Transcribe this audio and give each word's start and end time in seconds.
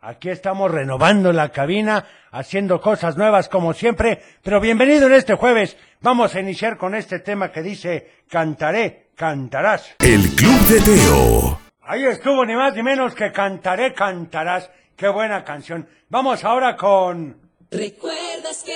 aquí 0.00 0.30
estamos 0.30 0.70
renovando 0.70 1.32
la 1.32 1.50
cabina, 1.50 2.04
haciendo 2.30 2.80
cosas 2.80 3.16
nuevas 3.16 3.48
como 3.48 3.72
siempre. 3.72 4.22
Pero 4.42 4.60
bienvenido 4.60 5.06
en 5.06 5.14
este 5.14 5.34
jueves. 5.34 5.76
Vamos 6.00 6.34
a 6.34 6.40
iniciar 6.40 6.76
con 6.76 6.94
este 6.94 7.20
tema 7.20 7.50
que 7.50 7.62
dice 7.62 8.12
Cantaré, 8.28 9.08
cantarás. 9.14 9.94
El 9.98 10.28
Club 10.36 10.60
de 10.66 10.80
Teo. 10.80 11.60
Ahí 11.82 12.04
estuvo 12.04 12.44
ni 12.44 12.54
más 12.54 12.74
ni 12.74 12.82
menos 12.82 13.14
que 13.14 13.32
Cantaré, 13.32 13.94
cantarás. 13.94 14.70
Qué 14.94 15.08
buena 15.08 15.44
canción. 15.44 15.88
Vamos 16.08 16.44
ahora 16.44 16.76
con... 16.76 17.48
¿Recuerdas 17.70 18.64
que? 18.64 18.74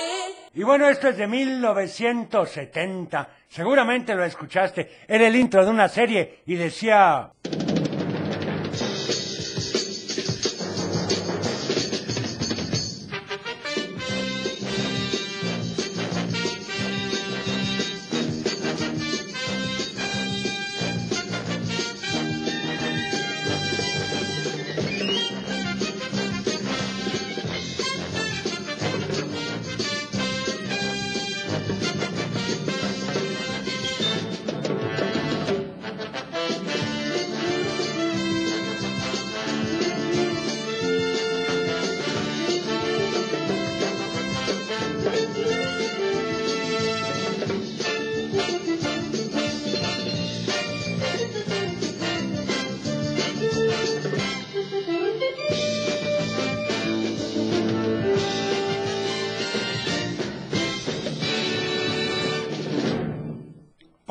Y 0.53 0.63
bueno, 0.63 0.87
esto 0.87 1.09
es 1.09 1.17
de 1.17 1.27
1970. 1.27 3.29
Seguramente 3.49 4.15
lo 4.15 4.23
escuchaste. 4.23 4.99
Era 5.07 5.27
el 5.27 5.35
intro 5.35 5.65
de 5.65 5.71
una 5.71 5.89
serie 5.89 6.39
y 6.45 6.55
decía... 6.55 7.31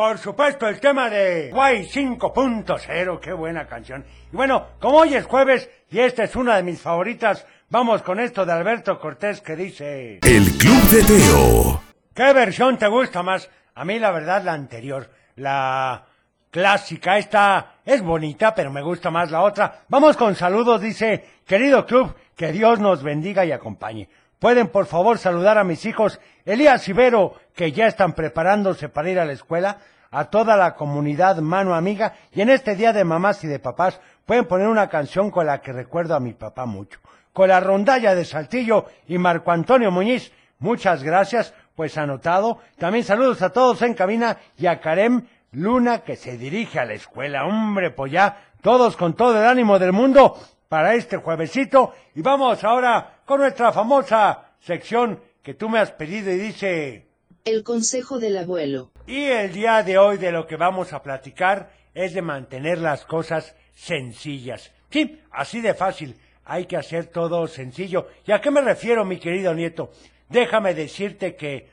Por 0.03 0.19
supuesto, 0.19 0.67
el 0.67 0.81
tema 0.81 1.09
de 1.09 1.51
Guay 1.53 1.87
5.0, 1.87 3.21
qué 3.21 3.33
buena 3.33 3.69
canción. 3.69 4.05
Y 4.33 4.35
bueno, 4.35 4.67
como 4.81 4.99
hoy 4.99 5.15
es 5.15 5.25
jueves 5.27 5.71
y 5.93 6.01
esta 6.01 6.25
es 6.25 6.35
una 6.35 6.57
de 6.57 6.65
mis 6.65 6.81
favoritas, 6.81 7.47
vamos 7.71 8.03
con 8.03 8.19
esto 8.19 8.45
de 8.45 8.51
Alberto 8.51 8.99
Cortés 8.99 9.41
que 9.41 9.55
dice... 9.55 10.19
El 10.23 10.59
Club 10.59 10.83
de 10.91 11.05
Teo. 11.05 11.83
¿Qué 12.13 12.33
versión 12.33 12.79
te 12.79 12.89
gusta 12.89 13.23
más? 13.23 13.49
A 13.77 13.85
mí 13.85 14.01
la 14.01 14.11
verdad 14.11 14.43
la 14.43 14.55
anterior, 14.55 15.09
la 15.37 16.05
clásica, 16.51 17.17
esta 17.17 17.75
es 17.85 18.03
bonita, 18.03 18.57
pero 18.57 18.73
me 18.73 18.83
gusta 18.83 19.13
más 19.13 19.31
la 19.31 19.43
otra. 19.43 19.85
Vamos 19.87 20.17
con 20.17 20.35
saludos, 20.35 20.81
dice, 20.81 21.25
querido 21.47 21.87
club, 21.87 22.13
que 22.35 22.51
Dios 22.51 22.81
nos 22.81 23.05
bendiga 23.05 23.45
y 23.45 23.53
acompañe. 23.53 24.09
Pueden 24.41 24.67
por 24.67 24.87
favor 24.87 25.19
saludar 25.19 25.59
a 25.59 25.63
mis 25.63 25.87
hijos 25.87 26.19
Elías 26.45 26.89
Ibero, 26.89 27.35
que 27.55 27.71
ya 27.71 27.87
están 27.87 28.15
preparándose 28.15 28.89
para 28.89 29.09
ir 29.09 29.21
a 29.21 29.25
la 29.25 29.35
escuela, 29.35 29.79
a 30.13 30.27
toda 30.27 30.57
la 30.57 30.75
comunidad 30.75 31.39
mano 31.39 31.75
amiga, 31.75 32.15
y 32.33 32.43
en 32.43 32.51
este 32.51 32.77
día 32.77 32.93
de 32.93 33.03
mamás 33.03 33.43
y 33.43 33.49
de 33.49 33.59
papás 33.59 33.99
pueden 34.27 34.45
poner 34.45 34.69
una 34.69 34.89
canción 34.89 35.31
con 35.31 35.47
la 35.47 35.61
que 35.61 35.73
recuerdo 35.73 36.15
a 36.15 36.21
mi 36.21 36.35
papá 36.35 36.67
mucho. 36.67 37.01
Con 37.33 37.49
la 37.49 37.61
rondalla 37.61 38.15
de 38.15 38.27
Saltillo 38.27 38.85
y 39.09 39.17
Marco 39.17 39.51
Antonio 39.51 39.91
Muñiz, 39.91 40.31
muchas 40.59 41.03
gracias, 41.03 41.55
pues 41.75 41.97
anotado. 41.97 42.59
También 42.79 43.05
saludos 43.05 43.41
a 43.41 43.51
todos 43.51 43.81
en 43.81 43.95
cabina 43.95 44.37
y 44.59 44.67
a 44.67 44.81
Karem 44.81 45.27
Luna 45.53 46.01
que 46.01 46.17
se 46.17 46.37
dirige 46.37 46.79
a 46.79 46.85
la 46.85 46.93
escuela. 46.93 47.47
Hombre, 47.47 47.91
pues 47.91 48.13
ya, 48.13 48.37
todos 48.61 48.99
con 48.99 49.15
todo 49.15 49.41
el 49.41 49.47
ánimo 49.47 49.79
del 49.79 49.93
mundo 49.93 50.39
para 50.69 50.95
este 50.95 51.17
juevesito. 51.17 51.95
Y 52.15 52.21
vamos 52.21 52.63
ahora 52.65 53.21
con 53.25 53.41
nuestra 53.41 53.73
famosa 53.73 54.51
sección 54.61 55.21
que 55.43 55.55
tú 55.55 55.71
me 55.71 55.79
has 55.79 55.91
pedido 55.93 56.31
y 56.31 56.37
dice... 56.37 57.12
El 57.45 57.65
consejo 57.65 58.21
del 58.21 58.39
abuelo. 58.39 58.93
Y 59.05 59.25
el 59.25 59.53
día 59.53 59.83
de 59.83 59.99
hoy 59.99 60.17
de 60.17 60.31
lo 60.31 60.47
que 60.47 60.55
vamos 60.55 60.93
a 60.93 61.03
platicar 61.03 61.73
es 61.93 62.15
de 62.15 62.23
mantener 62.23 62.79
las 62.79 63.05
cosas 63.05 63.57
sencillas. 63.75 64.71
Sí, 64.91 65.21
así 65.33 65.61
de 65.61 65.75
fácil. 65.75 66.15
Hay 66.45 66.67
que 66.67 66.77
hacer 66.77 67.07
todo 67.07 67.49
sencillo. 67.49 68.07
¿Y 68.25 68.31
a 68.31 68.41
qué 68.41 68.53
me 68.53 68.61
refiero, 68.61 69.05
mi 69.05 69.19
querido 69.19 69.55
nieto? 69.55 69.91
Déjame 70.29 70.73
decirte 70.73 71.35
que 71.35 71.69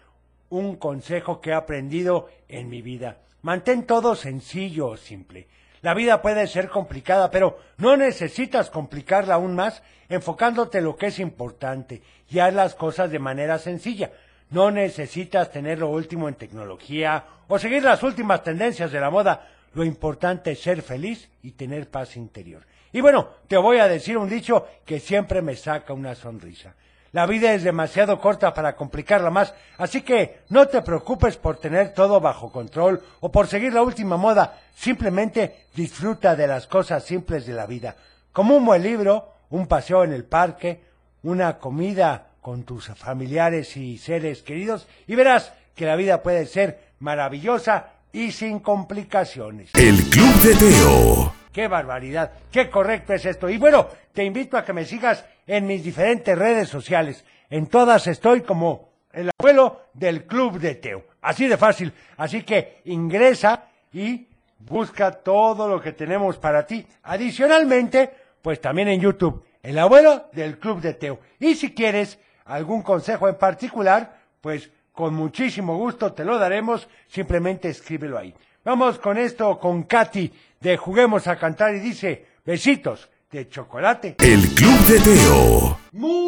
un 0.49 0.77
consejo 0.77 1.39
que 1.39 1.51
he 1.51 1.53
aprendido 1.53 2.29
en 2.47 2.67
mi 2.67 2.81
vida. 2.81 3.19
Mantén 3.43 3.85
todo 3.85 4.15
sencillo 4.15 4.87
o 4.87 4.97
simple. 4.97 5.47
La 5.81 5.93
vida 5.93 6.23
puede 6.23 6.47
ser 6.47 6.69
complicada, 6.69 7.29
pero 7.29 7.59
no 7.77 7.95
necesitas 7.95 8.71
complicarla 8.71 9.35
aún 9.35 9.53
más 9.53 9.83
enfocándote 10.09 10.79
en 10.79 10.85
lo 10.85 10.95
que 10.95 11.05
es 11.07 11.19
importante 11.19 12.01
y 12.27 12.39
haz 12.39 12.55
las 12.55 12.73
cosas 12.73 13.11
de 13.11 13.19
manera 13.19 13.59
sencilla. 13.59 14.11
No 14.51 14.71
necesitas 14.71 15.51
tener 15.51 15.79
lo 15.79 15.89
último 15.89 16.27
en 16.27 16.35
tecnología 16.35 17.23
o 17.47 17.59
seguir 17.59 17.83
las 17.83 18.01
últimas 18.01 18.43
tendencias 18.43 18.91
de 18.91 18.99
la 18.99 19.09
moda. 19.09 19.47
Lo 19.73 19.83
importante 19.83 20.51
es 20.51 20.61
ser 20.61 20.81
feliz 20.81 21.29
y 21.43 21.51
tener 21.51 21.89
paz 21.89 22.17
interior. 22.17 22.65
Y 22.91 23.01
bueno, 23.01 23.29
te 23.47 23.57
voy 23.57 23.77
a 23.77 23.87
decir 23.87 24.17
un 24.17 24.27
dicho 24.27 24.67
que 24.85 24.99
siempre 24.99 25.41
me 25.41 25.55
saca 25.55 25.93
una 25.93 26.15
sonrisa. 26.15 26.73
La 27.11 27.25
vida 27.25 27.53
es 27.53 27.63
demasiado 27.63 28.19
corta 28.19 28.53
para 28.53 28.75
complicarla 28.75 29.31
más, 29.31 29.53
así 29.77 30.01
que 30.01 30.41
no 30.49 30.67
te 30.67 30.81
preocupes 30.83 31.37
por 31.37 31.57
tener 31.57 31.93
todo 31.93 32.19
bajo 32.19 32.51
control 32.51 33.01
o 33.19 33.31
por 33.31 33.47
seguir 33.47 33.73
la 33.73 33.81
última 33.81 34.15
moda, 34.15 34.59
simplemente 34.75 35.65
disfruta 35.75 36.35
de 36.35 36.45
las 36.45 36.67
cosas 36.67 37.03
simples 37.03 37.47
de 37.47 37.53
la 37.53 37.65
vida, 37.65 37.95
como 38.31 38.55
un 38.55 38.65
buen 38.65 38.83
libro, 38.83 39.33
un 39.49 39.65
paseo 39.65 40.03
en 40.03 40.13
el 40.13 40.23
parque, 40.23 40.83
una 41.23 41.57
comida 41.57 42.28
con 42.41 42.63
tus 42.63 42.87
familiares 42.87 43.75
y 43.77 43.97
seres 43.97 44.43
queridos, 44.43 44.87
y 45.07 45.15
verás 45.15 45.53
que 45.75 45.85
la 45.85 45.95
vida 45.95 46.23
puede 46.23 46.45
ser 46.45 46.79
maravillosa 46.99 47.93
y 48.11 48.31
sin 48.31 48.59
complicaciones. 48.59 49.71
El 49.75 49.97
Club 50.09 50.35
de 50.41 50.55
Teo. 50.55 51.33
¡Qué 51.51 51.67
barbaridad! 51.67 52.31
¡Qué 52.51 52.69
correcto 52.69 53.13
es 53.13 53.25
esto! 53.25 53.49
Y 53.49 53.57
bueno, 53.57 53.87
te 54.13 54.23
invito 54.23 54.57
a 54.57 54.63
que 54.63 54.73
me 54.73 54.85
sigas 54.85 55.25
en 55.47 55.65
mis 55.65 55.83
diferentes 55.83 56.37
redes 56.37 56.69
sociales. 56.69 57.25
En 57.49 57.67
todas 57.67 58.07
estoy 58.07 58.41
como 58.41 58.89
el 59.11 59.29
abuelo 59.39 59.87
del 59.93 60.25
Club 60.25 60.59
de 60.59 60.75
Teo. 60.75 61.05
Así 61.21 61.47
de 61.47 61.57
fácil. 61.57 61.93
Así 62.17 62.43
que 62.43 62.81
ingresa 62.85 63.65
y 63.91 64.27
busca 64.59 65.11
todo 65.11 65.67
lo 65.67 65.81
que 65.81 65.93
tenemos 65.93 66.37
para 66.37 66.65
ti. 66.65 66.85
Adicionalmente, 67.03 68.11
pues 68.41 68.61
también 68.61 68.87
en 68.89 69.01
YouTube, 69.01 69.43
el 69.63 69.79
abuelo 69.79 70.29
del 70.31 70.59
Club 70.59 70.81
de 70.81 70.93
Teo. 70.93 71.19
Y 71.39 71.55
si 71.55 71.73
quieres 71.73 72.19
algún 72.49 72.81
consejo 72.81 73.29
en 73.29 73.35
particular, 73.35 74.19
pues 74.41 74.69
con 74.91 75.13
muchísimo 75.13 75.77
gusto 75.77 76.11
te 76.11 76.25
lo 76.25 76.37
daremos. 76.37 76.89
Simplemente 77.07 77.69
escríbelo 77.69 78.17
ahí. 78.17 78.33
Vamos 78.65 78.99
con 78.99 79.17
esto, 79.17 79.57
con 79.59 79.83
Katy 79.83 80.33
de 80.59 80.75
Juguemos 80.75 81.27
a 81.27 81.37
Cantar 81.37 81.75
y 81.75 81.79
dice, 81.79 82.25
besitos 82.45 83.09
de 83.31 83.47
chocolate. 83.47 84.15
El 84.19 84.41
Club 84.55 84.79
de 84.79 84.99
Teo. 84.99 85.79
Muy 85.93 86.19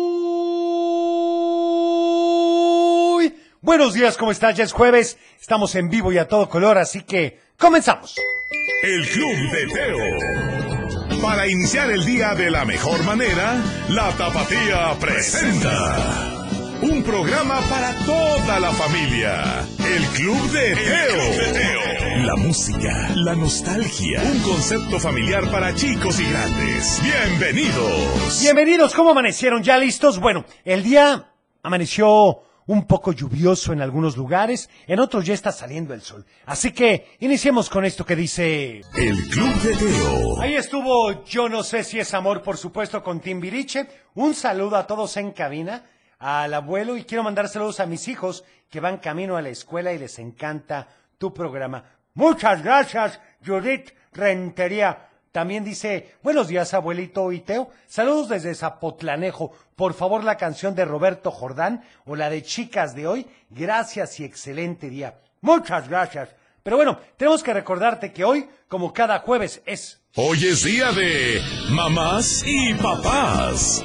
buenos 3.62 3.94
días, 3.94 4.16
¿cómo 4.18 4.32
estás? 4.32 4.56
Ya 4.56 4.64
es 4.64 4.72
jueves, 4.72 5.18
estamos 5.40 5.76
en 5.76 5.90
vivo 5.90 6.14
y 6.14 6.18
a 6.18 6.28
todo 6.28 6.48
color, 6.48 6.78
así 6.78 7.02
que 7.02 7.40
comenzamos. 7.58 8.16
El 8.84 9.06
Club 9.10 9.52
de 9.52 9.68
Teo. 9.74 10.61
Para 11.22 11.48
iniciar 11.48 11.92
el 11.92 12.04
día 12.04 12.34
de 12.34 12.50
la 12.50 12.66
mejor 12.66 13.04
manera, 13.04 13.62
la 13.90 14.10
Tapatía 14.18 14.98
presenta. 15.00 16.48
Un 16.82 17.04
programa 17.04 17.62
para 17.70 17.94
toda 18.06 18.60
la 18.60 18.72
familia. 18.72 19.64
El 19.78 20.04
Club 20.08 20.52
de 20.52 20.76
Teo. 20.76 22.26
La 22.26 22.36
música, 22.36 23.12
la 23.16 23.36
nostalgia. 23.36 24.20
Un 24.24 24.40
concepto 24.40 25.00
familiar 25.00 25.50
para 25.52 25.76
chicos 25.76 26.20
y 26.20 26.26
grandes. 26.26 27.00
Bienvenidos. 27.04 28.42
Bienvenidos, 28.42 28.96
¿cómo 28.96 29.12
amanecieron? 29.12 29.62
¿Ya 29.62 29.78
listos? 29.78 30.20
Bueno, 30.20 30.46
el 30.66 30.82
día 30.82 31.34
amaneció 31.62 32.42
un 32.68 32.86
poco 32.86 33.12
lluvioso 33.12 33.74
en 33.74 33.82
algunos 33.82 34.18
lugares, 34.18 34.70
en 34.88 35.00
otros 35.00 35.26
ya 35.26 35.34
está 35.34 35.52
saliendo 35.52 35.94
el 35.94 36.02
sol. 36.02 36.26
Así 36.46 36.72
que 36.72 37.16
iniciemos 37.20 37.70
con 37.70 37.86
esto 37.86 38.06
que 38.06 38.16
dice... 38.16 38.82
El 38.96 39.28
Club 39.30 39.54
de 39.62 39.76
Teo. 39.76 40.42
Ahí 40.42 40.56
estuvo 40.56 41.24
Yo 41.26 41.50
no 41.50 41.64
sé 41.64 41.84
si 41.84 42.00
es 42.00 42.14
amor, 42.14 42.42
por 42.42 42.58
supuesto, 42.58 43.04
con 43.04 43.20
Timbiriche. 43.20 43.88
Un 44.16 44.34
saludo 44.34 44.78
a 44.78 44.88
todos 44.88 45.18
en 45.18 45.32
cabina, 45.32 45.86
al 46.20 46.54
abuelo 46.54 46.98
y 46.98 47.04
quiero 47.04 47.24
mandar 47.24 47.50
saludos 47.50 47.80
a 47.80 47.86
mis 47.86 48.08
hijos 48.08 48.44
que 48.70 48.80
van 48.80 48.98
camino 48.98 49.38
a 49.38 49.42
la 49.42 49.50
escuela 49.50 49.94
y 49.94 50.00
les 50.00 50.18
encanta 50.20 50.88
tu 51.18 51.34
programa. 51.34 51.84
Muchas 52.14 52.64
gracias, 52.64 53.20
Judith 53.46 53.92
Rentería. 54.14 55.11
También 55.32 55.64
dice, 55.64 56.16
buenos 56.22 56.50
días, 56.50 56.74
abuelito 56.74 57.32
y 57.32 57.40
Teo. 57.40 57.70
Saludos 57.88 58.28
desde 58.28 58.54
Zapotlanejo. 58.54 59.54
Por 59.78 59.94
favor, 59.94 60.26
la 60.26 60.36
canción 60.36 60.76
de 60.76 60.84
Roberto 60.84 61.32
Jordán 61.32 61.84
o 62.06 62.18
la 62.18 62.30
de 62.30 62.44
Chicas 62.44 62.96
de 62.96 63.08
hoy. 63.08 63.26
Gracias 63.50 64.20
y 64.20 64.26
excelente 64.26 64.90
día. 64.90 65.20
Muchas 65.40 65.88
gracias. 65.88 66.36
Pero 66.64 66.76
bueno, 66.76 67.00
tenemos 67.16 67.44
que 67.44 67.54
recordarte 67.54 68.12
que 68.12 68.26
hoy, 68.26 68.48
como 68.68 68.92
cada 68.92 69.20
jueves, 69.20 69.62
es... 69.66 70.02
Hoy 70.16 70.46
es 70.46 70.64
día 70.66 70.92
de 70.92 71.42
mamás 71.70 72.44
y 72.46 72.74
papás. 72.74 73.82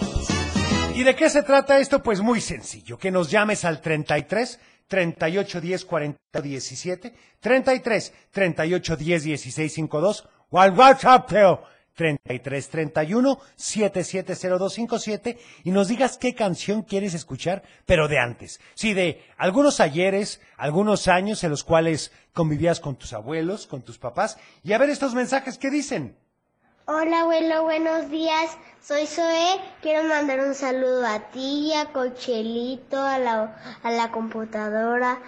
¿Y 0.96 1.04
de 1.04 1.14
qué 1.14 1.30
se 1.30 1.44
trata 1.44 1.78
esto? 1.78 2.02
Pues 2.02 2.20
muy 2.20 2.40
sencillo, 2.40 2.98
que 2.98 3.12
nos 3.12 3.30
llames 3.30 3.64
al 3.64 3.80
33 3.80 4.58
38 4.88 5.60
10 5.60 5.84
40 5.84 6.18
17, 6.42 7.14
33 7.40 8.12
38 8.30 8.96
10 8.96 9.22
16 9.22 9.72
52 9.72 10.28
o 10.56 10.60
al 10.60 10.72
WhatsApp, 10.72 11.28
Teo, 11.28 11.62
33 11.94 12.70
31 12.70 13.38
770257 13.56 15.38
y 15.64 15.70
nos 15.70 15.88
digas 15.88 16.16
qué 16.16 16.34
canción 16.34 16.80
quieres 16.80 17.12
escuchar, 17.12 17.62
pero 17.84 18.08
de 18.08 18.18
antes. 18.18 18.58
Sí, 18.72 18.94
de 18.94 19.22
algunos 19.36 19.80
ayeres, 19.80 20.40
algunos 20.56 21.08
años 21.08 21.44
en 21.44 21.50
los 21.50 21.62
cuales 21.62 22.10
convivías 22.32 22.80
con 22.80 22.96
tus 22.96 23.12
abuelos, 23.12 23.66
con 23.66 23.82
tus 23.82 23.98
papás, 23.98 24.38
y 24.64 24.72
a 24.72 24.78
ver 24.78 24.88
estos 24.88 25.14
mensajes 25.14 25.58
que 25.58 25.68
dicen. 25.68 26.16
Hola 26.86 27.20
abuelo, 27.20 27.64
buenos 27.64 28.10
días. 28.10 28.56
Soy 28.80 29.06
Zoe. 29.06 29.60
Quiero 29.82 30.08
mandar 30.08 30.40
un 30.40 30.54
saludo 30.54 31.06
a 31.06 31.30
ti, 31.32 31.74
a 31.74 31.92
Cochelito, 31.92 32.98
a 32.98 33.18
la, 33.18 33.78
a 33.82 33.90
la 33.90 34.10
computadora, 34.10 35.20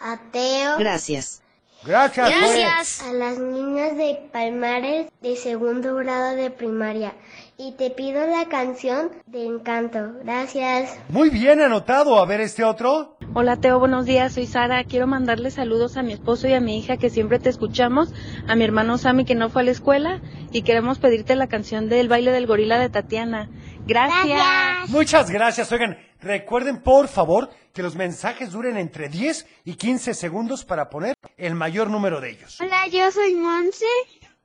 a 0.00 0.18
Teo, 0.32 0.78
Gracias. 0.78 1.42
Gracias, 1.84 2.28
Joel. 2.28 3.10
a 3.10 3.12
las 3.14 3.38
niñas 3.38 3.96
de 3.96 4.28
Palmares 4.32 5.06
de 5.22 5.36
segundo 5.36 5.94
grado 5.96 6.36
de 6.36 6.50
primaria. 6.50 7.14
Y 7.56 7.72
te 7.72 7.90
pido 7.90 8.26
la 8.26 8.46
canción 8.48 9.10
de 9.26 9.44
Encanto. 9.44 10.12
Gracias. 10.22 10.98
Muy 11.08 11.30
bien 11.30 11.60
anotado. 11.60 12.18
A 12.18 12.26
ver 12.26 12.40
este 12.40 12.64
otro. 12.64 13.16
Hola 13.32 13.56
Teo, 13.58 13.78
buenos 13.78 14.06
días, 14.06 14.34
soy 14.34 14.46
Sara. 14.46 14.82
Quiero 14.84 15.06
mandarle 15.06 15.50
saludos 15.50 15.96
a 15.96 16.02
mi 16.02 16.12
esposo 16.12 16.48
y 16.48 16.52
a 16.52 16.60
mi 16.60 16.78
hija 16.78 16.96
que 16.96 17.10
siempre 17.10 17.38
te 17.38 17.48
escuchamos, 17.48 18.12
a 18.48 18.56
mi 18.56 18.64
hermano 18.64 18.98
Sammy 18.98 19.24
que 19.24 19.36
no 19.36 19.50
fue 19.50 19.62
a 19.62 19.64
la 19.66 19.70
escuela 19.70 20.20
y 20.50 20.62
queremos 20.62 20.98
pedirte 20.98 21.36
la 21.36 21.46
canción 21.46 21.88
del 21.88 22.08
baile 22.08 22.32
del 22.32 22.46
gorila 22.48 22.78
de 22.80 22.88
Tatiana. 22.88 23.48
Gracias. 23.86 24.88
Muchas 24.88 25.30
gracias. 25.30 25.70
Oigan, 25.70 25.96
recuerden 26.20 26.82
por 26.82 27.08
favor 27.08 27.50
que 27.72 27.82
los 27.82 27.96
mensajes 27.96 28.52
duren 28.52 28.76
entre 28.76 29.08
10 29.08 29.46
y 29.64 29.74
15 29.74 30.14
segundos 30.14 30.64
para 30.64 30.90
poner 30.90 31.14
el 31.36 31.54
mayor 31.54 31.90
número 31.90 32.20
de 32.20 32.30
ellos. 32.30 32.60
Hola, 32.60 32.86
yo 32.88 33.10
soy 33.10 33.34
Monse 33.34 33.86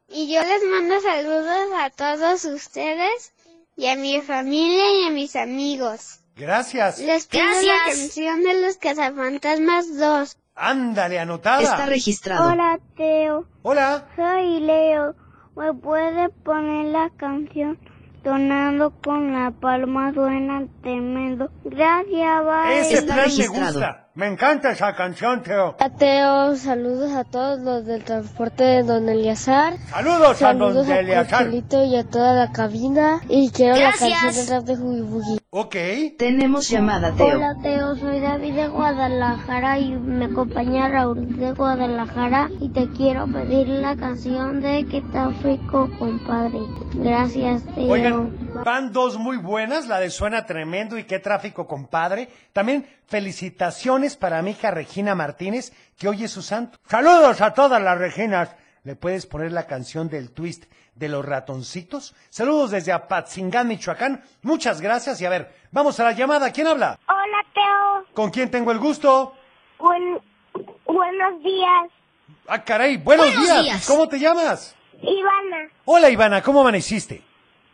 y 0.08 0.34
yo 0.34 0.42
les 0.42 0.64
mando 0.64 1.00
saludos 1.02 1.70
a 1.78 1.90
todos 1.90 2.46
ustedes 2.46 3.34
y 3.76 3.88
a 3.88 3.96
mi 3.96 4.22
familia 4.22 5.02
y 5.02 5.08
a 5.08 5.12
mis 5.12 5.36
amigos. 5.36 6.20
Gracias. 6.36 7.00
Les 7.00 7.28
pido 7.28 7.46
la 7.46 7.92
canción 7.92 8.42
de 8.44 8.62
los 8.62 8.78
cazafantasmas 8.78 9.98
2. 9.98 10.38
Ándale, 10.56 11.20
anotada. 11.20 11.62
Está 11.62 11.86
registrado. 11.86 12.52
Hola, 12.52 12.80
Teo. 12.96 13.46
Hola. 13.62 14.08
Soy 14.16 14.60
Leo. 14.60 15.16
¿Me 15.56 15.74
puede 15.74 16.30
poner 16.30 16.88
la 16.88 17.10
canción 17.18 17.80
Donando 18.26 18.92
con 19.04 19.34
la 19.34 19.52
palma 19.52 20.12
suena 20.12 20.66
tremendo? 20.82 21.52
Gracias, 21.64 22.44
bye. 22.44 22.80
Ese 22.80 23.04
plan 23.04 23.30
me 23.38 23.48
gusta. 23.48 24.05
Me 24.16 24.28
encanta 24.28 24.72
esa 24.72 24.96
canción, 24.96 25.44
Teo. 25.44 25.76
Hola, 25.78 25.90
Teo. 25.90 26.56
Saludos 26.56 27.12
a 27.12 27.26
todos 27.26 27.60
los 27.60 27.86
del 27.86 28.06
transporte 28.06 28.64
de 28.64 28.84
Don 28.84 29.10
Eliazar. 29.10 29.78
Saludos, 29.90 30.42
a 30.42 30.54
don 30.54 30.74
Saludos 30.74 30.88
a 30.90 31.84
y 31.84 31.96
a 31.98 32.04
toda 32.06 32.34
la 32.34 32.54
cabina. 32.54 33.20
Y 33.28 33.52
quiero 33.52 33.76
la 33.76 33.92
canción 33.92 34.34
de 34.34 34.46
rap 34.54 34.64
de. 34.64 35.40
Ok. 35.50 35.76
Tenemos 36.18 36.70
llamada, 36.70 37.14
Teo. 37.14 37.28
Hola 37.28 37.58
Teo, 37.62 37.98
soy 37.98 38.22
David 38.22 38.54
de 38.54 38.68
Guadalajara 38.70 39.80
y 39.80 39.92
me 39.92 40.26
acompaña 40.26 40.88
Raúl 40.88 41.38
de 41.38 41.52
Guadalajara 41.52 42.50
y 42.62 42.70
te 42.70 42.88
quiero 42.92 43.28
pedir 43.28 43.68
la 43.68 43.98
canción 43.98 44.62
de 44.62 44.86
Que 44.86 45.00
está 45.00 45.30
frico, 45.42 45.90
compadre. 46.00 46.60
Gracias 46.94 47.64
Teo. 47.76 47.92
Oigan, 47.92 48.34
van 48.64 48.94
dos 48.94 49.18
muy 49.18 49.36
buenas, 49.36 49.88
la 49.88 50.00
de 50.00 50.10
Suena 50.10 50.46
Tremendo 50.46 50.98
y 50.98 51.04
qué 51.04 51.20
tráfico, 51.20 51.68
compadre. 51.68 52.30
También 52.54 52.88
felicitaciones 53.08 54.05
para 54.16 54.42
mi 54.44 54.52
hija 54.52 54.70
Regina 54.72 55.16
Martínez, 55.16 55.74
que 55.98 56.08
hoy 56.08 56.24
es 56.26 56.32
su 56.32 56.42
santo. 56.44 56.78
Saludos 56.88 57.42
a 57.42 57.54
todas 57.54 57.82
las 57.82 57.98
Reginas. 57.98 58.56
¿Le 58.84 58.96
puedes 58.96 59.26
poner 59.26 59.52
la 59.52 59.66
canción 59.66 60.08
del 60.10 60.30
twist 60.32 60.66
de 60.94 61.10
los 61.10 61.26
ratoncitos? 61.26 62.14
Saludos 62.30 62.70
desde 62.70 62.92
Apatzingán, 62.92 63.68
Michoacán. 63.68 64.22
Muchas 64.44 64.80
gracias 64.80 65.20
y 65.22 65.26
a 65.26 65.30
ver, 65.32 65.52
vamos 65.72 66.00
a 66.00 66.04
la 66.04 66.12
llamada. 66.12 66.52
¿Quién 66.52 66.68
habla? 66.68 67.00
Hola 67.08 67.46
Teo, 67.56 68.06
¿Con 68.14 68.30
quién 68.30 68.52
tengo 68.52 68.72
el 68.72 68.78
gusto? 68.78 69.34
Buen- 69.80 70.22
buenos 70.86 71.42
días. 71.44 71.90
Ah, 72.48 72.64
caray, 72.64 72.98
buenos, 72.98 73.26
Buenos 73.26 73.44
días. 73.44 73.64
días. 73.64 73.88
¿Cómo 73.88 74.08
te 74.08 74.20
llamas? 74.20 74.76
Ivana, 75.02 75.70
Hola, 75.86 76.10
Ivana, 76.12 76.42
¿cómo 76.44 76.62
amaneciste? 76.62 77.24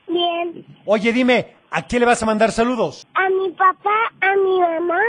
bien. 0.07 0.66
Oye, 0.86 1.12
dime, 1.13 1.56
¿a 1.69 1.84
quién 1.86 2.00
le 2.01 2.06
vas 2.06 2.22
a 2.24 2.25
mandar 2.25 2.51
saludos? 2.51 3.06
A 3.13 3.30
mi 3.30 3.50
papá, 3.51 4.12
a 4.22 4.36
mi 4.36 4.60
mamá, 4.60 5.00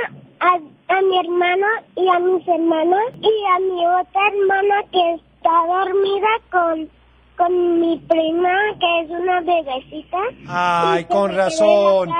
a, 0.40 0.58
a 0.88 1.00
mi 1.02 1.18
hermano 1.18 1.66
y 1.96 2.08
a 2.08 2.18
mis 2.18 2.46
hermanos 2.46 3.00
y 3.20 3.44
a 3.54 3.58
mi 3.60 3.86
otra 3.86 4.28
hermana 4.28 4.82
que 4.90 5.14
está 5.14 5.50
dormida 5.66 6.28
con, 6.50 6.90
con 7.36 7.80
mi 7.80 7.98
prima 7.98 8.50
que 8.78 9.00
es 9.00 9.10
una 9.10 9.40
bebecita. 9.40 10.18
Ay, 10.48 11.04
con 11.06 11.34
razón. 11.34 12.10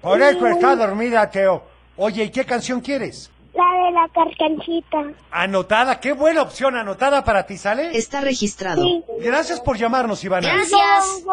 Por 0.00 0.20
eso 0.22 0.48
Y 0.48 0.50
está 0.50 0.76
dormida, 0.76 1.30
Teo. 1.30 1.62
Oye, 1.96 2.24
¿y 2.24 2.30
qué 2.30 2.44
canción 2.44 2.80
quieres? 2.80 3.30
La 3.54 3.84
de 3.84 3.90
la 3.92 4.08
carcanchita. 4.08 5.02
Anotada, 5.30 5.98
qué 5.98 6.12
buena 6.12 6.42
opción, 6.42 6.76
anotada 6.76 7.24
para 7.24 7.46
ti, 7.46 7.56
¿sale? 7.56 7.96
Está 7.96 8.20
registrado. 8.20 8.82
Sí. 8.82 9.02
Gracias 9.20 9.60
por 9.60 9.78
llamarnos, 9.78 10.22
Ivana. 10.22 10.52
Gracias. 10.52 11.24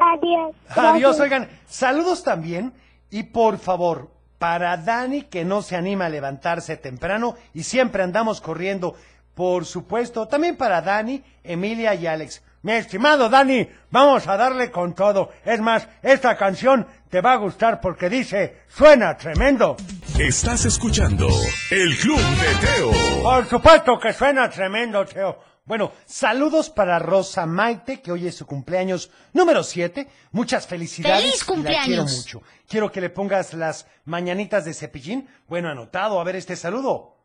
Adiós. 0.00 0.54
Adiós, 0.76 1.20
oigan, 1.20 1.48
saludos 1.66 2.24
también. 2.24 2.72
Y 3.10 3.22
por 3.22 3.58
favor, 3.58 4.10
para 4.38 4.76
Dani, 4.76 5.22
que 5.22 5.44
no 5.44 5.62
se 5.62 5.76
anima 5.76 6.06
a 6.06 6.10
levantarse 6.10 6.76
temprano 6.76 7.36
y 7.54 7.62
siempre 7.62 8.02
andamos 8.02 8.40
corriendo, 8.40 8.94
por 9.34 9.64
supuesto, 9.64 10.28
también 10.28 10.56
para 10.56 10.82
Dani, 10.82 11.22
Emilia 11.42 11.94
y 11.94 12.06
Alex. 12.06 12.42
Mi 12.62 12.72
estimado 12.72 13.28
Dani, 13.28 13.68
vamos 13.90 14.26
a 14.26 14.36
darle 14.36 14.70
con 14.70 14.94
todo. 14.94 15.30
Es 15.44 15.60
más, 15.60 15.86
esta 16.02 16.36
canción 16.36 16.86
te 17.08 17.20
va 17.20 17.34
a 17.34 17.36
gustar 17.36 17.80
porque 17.80 18.10
dice, 18.10 18.62
suena 18.66 19.16
tremendo. 19.16 19.76
Estás 20.18 20.64
escuchando 20.64 21.28
El 21.70 21.96
Club 21.96 22.18
de 22.18 22.66
Teo. 22.66 23.22
Por 23.22 23.46
supuesto 23.46 23.98
que 24.00 24.12
suena 24.12 24.50
tremendo, 24.50 25.04
Teo. 25.04 25.38
Bueno, 25.66 25.90
saludos 26.04 26.70
para 26.70 27.00
Rosa 27.00 27.44
Maite, 27.44 28.00
que 28.00 28.12
hoy 28.12 28.28
es 28.28 28.36
su 28.36 28.46
cumpleaños 28.46 29.10
número 29.32 29.64
7. 29.64 30.06
Muchas 30.30 30.64
felicidades. 30.68 31.22
¡Feliz 31.24 31.34
y 31.34 31.40
La 31.40 31.46
cumpleaños! 31.46 31.86
quiero 31.86 32.04
mucho. 32.04 32.42
Quiero 32.68 32.92
que 32.92 33.00
le 33.00 33.10
pongas 33.10 33.52
las 33.52 33.88
mañanitas 34.04 34.64
de 34.64 34.74
cepillín. 34.74 35.26
Bueno, 35.48 35.68
anotado. 35.68 36.20
A 36.20 36.24
ver 36.24 36.36
este 36.36 36.54
saludo. 36.54 37.16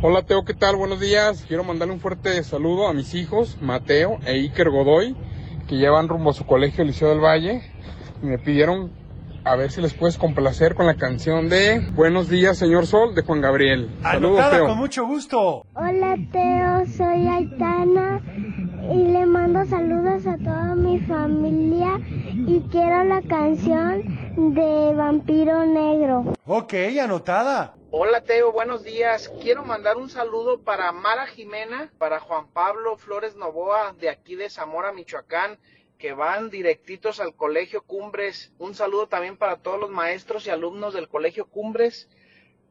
Hola 0.00 0.22
Teo, 0.22 0.44
¿qué 0.44 0.54
tal? 0.54 0.76
Buenos 0.76 1.00
días. 1.00 1.44
Quiero 1.48 1.64
mandarle 1.64 1.94
un 1.94 2.00
fuerte 2.00 2.44
saludo 2.44 2.86
a 2.86 2.92
mis 2.92 3.14
hijos, 3.14 3.56
Mateo 3.60 4.20
e 4.26 4.30
Iker 4.32 4.70
Godoy, 4.70 5.16
que 5.66 5.76
ya 5.76 5.90
van 5.90 6.08
rumbo 6.08 6.30
a 6.30 6.34
su 6.34 6.46
colegio 6.46 6.84
Liceo 6.84 7.08
del 7.08 7.18
Valle. 7.18 7.62
Y 8.22 8.26
me 8.26 8.38
pidieron 8.38 8.92
a 9.44 9.56
ver 9.56 9.70
si 9.70 9.80
les 9.80 9.92
puedes 9.94 10.18
complacer 10.18 10.74
con 10.74 10.86
la 10.86 10.94
canción 10.96 11.48
de 11.48 11.80
Buenos 11.94 12.28
días, 12.28 12.58
señor 12.58 12.86
Sol, 12.86 13.14
de 13.14 13.22
Juan 13.22 13.40
Gabriel. 13.40 13.90
Saludos, 14.02 14.38
Anotada 14.38 14.50
Teo. 14.56 14.66
con 14.68 14.78
mucho 14.78 15.06
gusto. 15.06 15.66
Hola 15.74 16.16
Teo, 16.30 16.86
soy 16.96 17.26
Aitana 17.26 18.20
y 18.92 19.04
le 19.12 19.26
mando 19.26 19.64
saludos 19.66 20.26
a 20.26 20.36
toda 20.38 20.74
mi 20.74 21.00
familia 21.00 21.98
y 22.08 22.60
quiero 22.70 23.04
la 23.04 23.22
canción 23.22 24.54
de 24.54 24.94
Vampiro 24.94 25.64
Negro. 25.66 26.32
Ok, 26.46 26.74
anotada. 27.02 27.74
Hola 27.90 28.22
Teo, 28.22 28.52
buenos 28.52 28.84
días. 28.84 29.30
Quiero 29.42 29.64
mandar 29.64 29.96
un 29.96 30.08
saludo 30.08 30.60
para 30.62 30.92
Mara 30.92 31.26
Jimena, 31.26 31.90
para 31.98 32.20
Juan 32.20 32.46
Pablo 32.52 32.96
Flores 32.96 33.36
Novoa 33.36 33.94
de 34.00 34.08
aquí 34.08 34.34
de 34.34 34.48
Zamora, 34.48 34.92
Michoacán, 34.92 35.58
que 36.02 36.14
van 36.14 36.50
directitos 36.50 37.20
al 37.20 37.36
Colegio 37.36 37.84
Cumbres. 37.84 38.50
Un 38.58 38.74
saludo 38.74 39.06
también 39.06 39.36
para 39.36 39.58
todos 39.58 39.78
los 39.78 39.88
maestros 39.88 40.44
y 40.48 40.50
alumnos 40.50 40.94
del 40.94 41.06
Colegio 41.06 41.46
Cumbres 41.46 42.08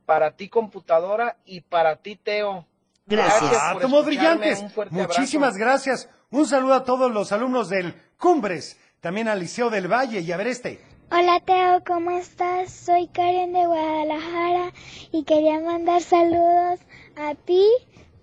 para 0.06 0.36
ti 0.36 0.50
computadora 0.50 1.38
y 1.46 1.62
para 1.62 1.96
ti 1.96 2.18
Teo. 2.18 2.68
Gracias. 3.06 3.54
Ah, 3.54 3.78
por 3.80 4.04
brillantes. 4.04 4.62
Muchísimas 4.90 5.56
abrazo. 5.56 5.60
gracias. 5.60 6.10
Un 6.30 6.46
saludo 6.46 6.74
a 6.74 6.84
todos 6.84 7.10
los 7.10 7.32
alumnos 7.32 7.70
del 7.70 7.96
Cumbres, 8.18 8.78
también 9.00 9.30
al 9.30 9.40
Liceo 9.40 9.70
del 9.70 9.88
Valle 9.88 10.20
y 10.20 10.30
a 10.34 10.36
ver 10.36 10.48
este. 10.48 10.82
Hola 11.10 11.40
Teo, 11.40 11.84
¿cómo 11.88 12.12
estás? 12.12 12.70
Soy 12.70 13.08
Karen 13.08 13.54
de 13.54 13.66
Guadalajara 13.66 14.74
y 15.14 15.24
quería 15.24 15.62
mandar 15.62 16.02
saludos 16.02 16.82
a 17.16 17.36
ti, 17.36 17.66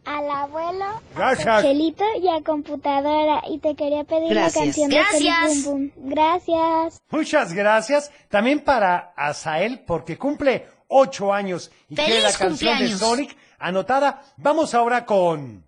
al 0.09 0.31
abuelo, 0.31 0.87
Gracias. 1.15 1.47
a 1.47 1.63
Chelito 1.63 2.05
y 2.23 2.29
a 2.29 2.43
computadora 2.43 3.43
y 3.51 3.59
te 3.59 3.75
quería 3.75 4.05
pedir 4.05 4.31
Gracias. 4.31 4.55
la 4.57 4.63
canción 4.63 4.89
de 4.91 4.97
Gracias. 4.97 5.39
Feliz 5.49 5.65
Bum 5.65 5.91
Bum. 5.95 6.11
Gracias. 6.11 7.03
Muchas 7.11 7.53
gracias. 7.53 8.11
También 8.31 8.61
para 8.61 9.13
Asael, 9.17 9.81
porque 9.87 10.17
cumple 10.17 10.67
ocho 10.89 11.33
años 11.35 11.71
y 11.91 11.95
quiere 11.95 12.21
la 12.23 12.31
¡Feliz 12.31 12.39
canción 12.39 12.79
de! 12.79 12.89
Sonic 12.97 13.37
anotada. 13.59 14.23
Vamos 14.39 14.75
ahora 14.75 15.05
con... 15.05 15.65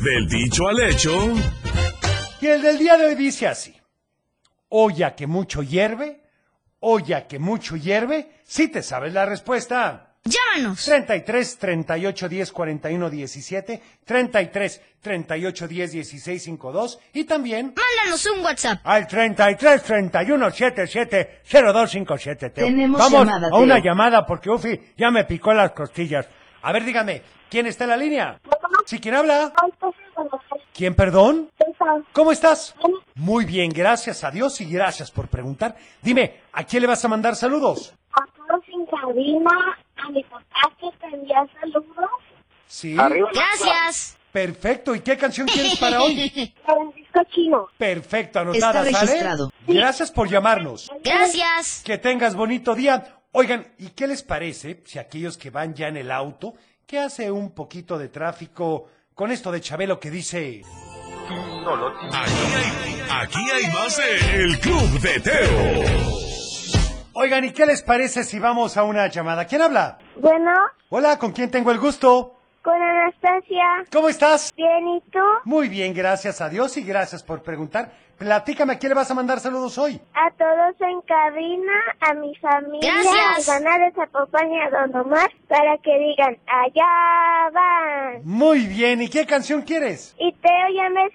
Del 0.00 0.28
dicho 0.28 0.66
al 0.68 0.80
hecho, 0.80 1.12
Y 2.40 2.46
el 2.46 2.62
del 2.62 2.78
día 2.78 2.96
de 2.96 3.06
hoy 3.06 3.14
dice 3.14 3.46
así. 3.46 3.74
Olla 4.68 5.14
que 5.14 5.26
mucho 5.26 5.62
hierve, 5.62 6.22
olla 6.80 7.26
que 7.28 7.38
mucho 7.38 7.76
hierve. 7.76 8.30
Si 8.44 8.68
te 8.68 8.82
sabes 8.82 9.12
la 9.12 9.24
respuesta. 9.26 10.05
Llámanos. 10.26 10.84
33 10.84 11.58
38 11.58 12.28
10 12.28 12.52
41 12.52 13.10
17, 13.10 13.82
33 14.04 14.82
38 15.00 15.68
10 15.68 15.92
16 15.92 16.42
52 16.42 16.98
y 17.14 17.24
también 17.24 17.74
Mándanos 17.76 18.26
un 18.26 18.44
WhatsApp. 18.44 18.80
al 18.84 19.06
33 19.06 19.82
31 19.82 20.50
77 20.50 21.40
0257. 21.50 22.50
Teo. 22.50 22.66
Tenemos 22.66 22.98
Vamos 23.00 23.26
llamada, 23.26 23.48
a 23.52 23.58
una 23.58 23.78
llamada 23.78 24.26
porque 24.26 24.50
Ufi 24.50 24.80
ya 24.96 25.10
me 25.10 25.24
picó 25.24 25.52
las 25.52 25.72
costillas. 25.72 26.26
A 26.62 26.72
ver, 26.72 26.84
dígame, 26.84 27.22
¿quién 27.48 27.66
está 27.66 27.84
en 27.84 27.90
la 27.90 27.96
línea? 27.96 28.40
¿Sí, 28.86 28.98
quién 28.98 29.14
habla? 29.14 29.52
¿Quién, 30.74 30.94
perdón? 30.94 31.50
¿Cómo 32.12 32.32
estás? 32.32 32.74
Muy 33.14 33.44
bien, 33.44 33.70
gracias 33.70 34.24
a 34.24 34.30
Dios 34.30 34.60
y 34.60 34.64
gracias 34.70 35.10
por 35.10 35.28
preguntar. 35.28 35.76
Dime, 36.02 36.40
¿a 36.52 36.64
quién 36.64 36.82
le 36.82 36.88
vas 36.88 37.04
a 37.04 37.08
mandar 37.08 37.36
saludos? 37.36 37.94
A 38.12 38.24
todos 38.36 38.62
en 38.68 38.86
cabina, 38.86 39.50
a 39.96 40.10
mi 40.10 40.22
papá 40.24 40.72
que 40.80 40.88
te 40.98 41.06
envía 41.14 41.46
saludos, 41.60 42.10
Sí. 42.68 42.94
Gracias. 42.96 44.16
Perfecto. 44.32 44.94
¿Y 44.94 45.00
qué 45.00 45.16
canción 45.16 45.46
quieres 45.46 45.78
para 45.78 46.02
hoy? 46.02 46.52
Francisco 46.66 47.20
Chino. 47.32 47.68
Perfecto, 47.78 48.40
anotada, 48.40 48.82
Está 48.84 48.98
¿sale? 48.98 49.10
registrado. 49.12 49.52
Gracias 49.66 50.10
por 50.10 50.28
llamarnos. 50.28 50.90
Gracias. 51.02 51.82
Que 51.84 51.96
tengas 51.96 52.34
bonito 52.34 52.74
día. 52.74 53.16
Oigan, 53.32 53.66
¿y 53.78 53.88
qué 53.90 54.06
les 54.06 54.22
parece 54.22 54.82
si 54.84 54.98
aquellos 54.98 55.38
que 55.38 55.50
van 55.50 55.74
ya 55.74 55.88
en 55.88 55.96
el 55.96 56.10
auto, 56.10 56.54
que 56.86 56.98
hace 56.98 57.30
un 57.30 57.52
poquito 57.54 57.96
de 57.98 58.08
tráfico 58.08 58.88
con 59.14 59.30
esto 59.30 59.50
de 59.52 59.60
Chabelo 59.60 59.98
que 60.00 60.10
dice... 60.10 60.62
aquí 62.12 62.54
hay, 62.54 63.02
aquí 63.10 63.50
hay 63.50 63.72
más 63.72 63.96
de 63.96 64.42
El 64.42 64.58
Club 64.60 65.00
de 65.00 65.20
Teo. 65.20 66.15
Oigan, 67.18 67.46
¿y 67.46 67.52
qué 67.52 67.64
les 67.64 67.82
parece 67.82 68.24
si 68.24 68.38
vamos 68.38 68.76
a 68.76 68.84
una 68.84 69.06
llamada? 69.06 69.46
¿Quién 69.46 69.62
habla? 69.62 69.96
Bueno, 70.16 70.52
Hola, 70.90 71.18
¿con 71.18 71.32
quién 71.32 71.50
tengo 71.50 71.70
el 71.70 71.78
gusto? 71.78 72.34
con 72.60 72.74
Anastasia. 72.82 73.64
¿Cómo 73.90 74.10
estás? 74.10 74.52
Bien, 74.54 74.86
¿y 74.88 75.00
tú? 75.10 75.20
Muy 75.44 75.68
bien, 75.70 75.94
gracias 75.94 76.42
a 76.42 76.50
Dios 76.50 76.76
y 76.76 76.82
gracias 76.82 77.22
por 77.22 77.42
preguntar. 77.42 77.90
Platícame, 78.18 78.74
¿a 78.74 78.78
quién 78.78 78.90
le 78.90 78.96
vas 78.96 79.10
a 79.10 79.14
mandar 79.14 79.40
saludos 79.40 79.78
hoy? 79.78 79.98
A 80.12 80.30
todos 80.32 80.74
en 80.80 81.00
cabina, 81.02 81.72
a 82.00 82.12
mi 82.14 82.34
familia, 82.36 82.92
Gracias. 82.92 83.48
a 83.48 83.86
esa 83.86 84.08
y 84.50 84.60
a 84.60 84.70
Don 84.70 84.96
Omar, 84.96 85.30
para 85.48 85.78
que 85.78 85.96
digan, 85.96 86.36
allá 86.46 87.50
van. 87.50 88.20
Muy 88.24 88.66
bien, 88.66 89.00
¿y 89.00 89.08
qué 89.08 89.24
canción 89.24 89.62
quieres? 89.62 90.14
Y 90.18 90.32
Teo 90.32 90.68
ya 90.74 90.90
me 90.90 91.06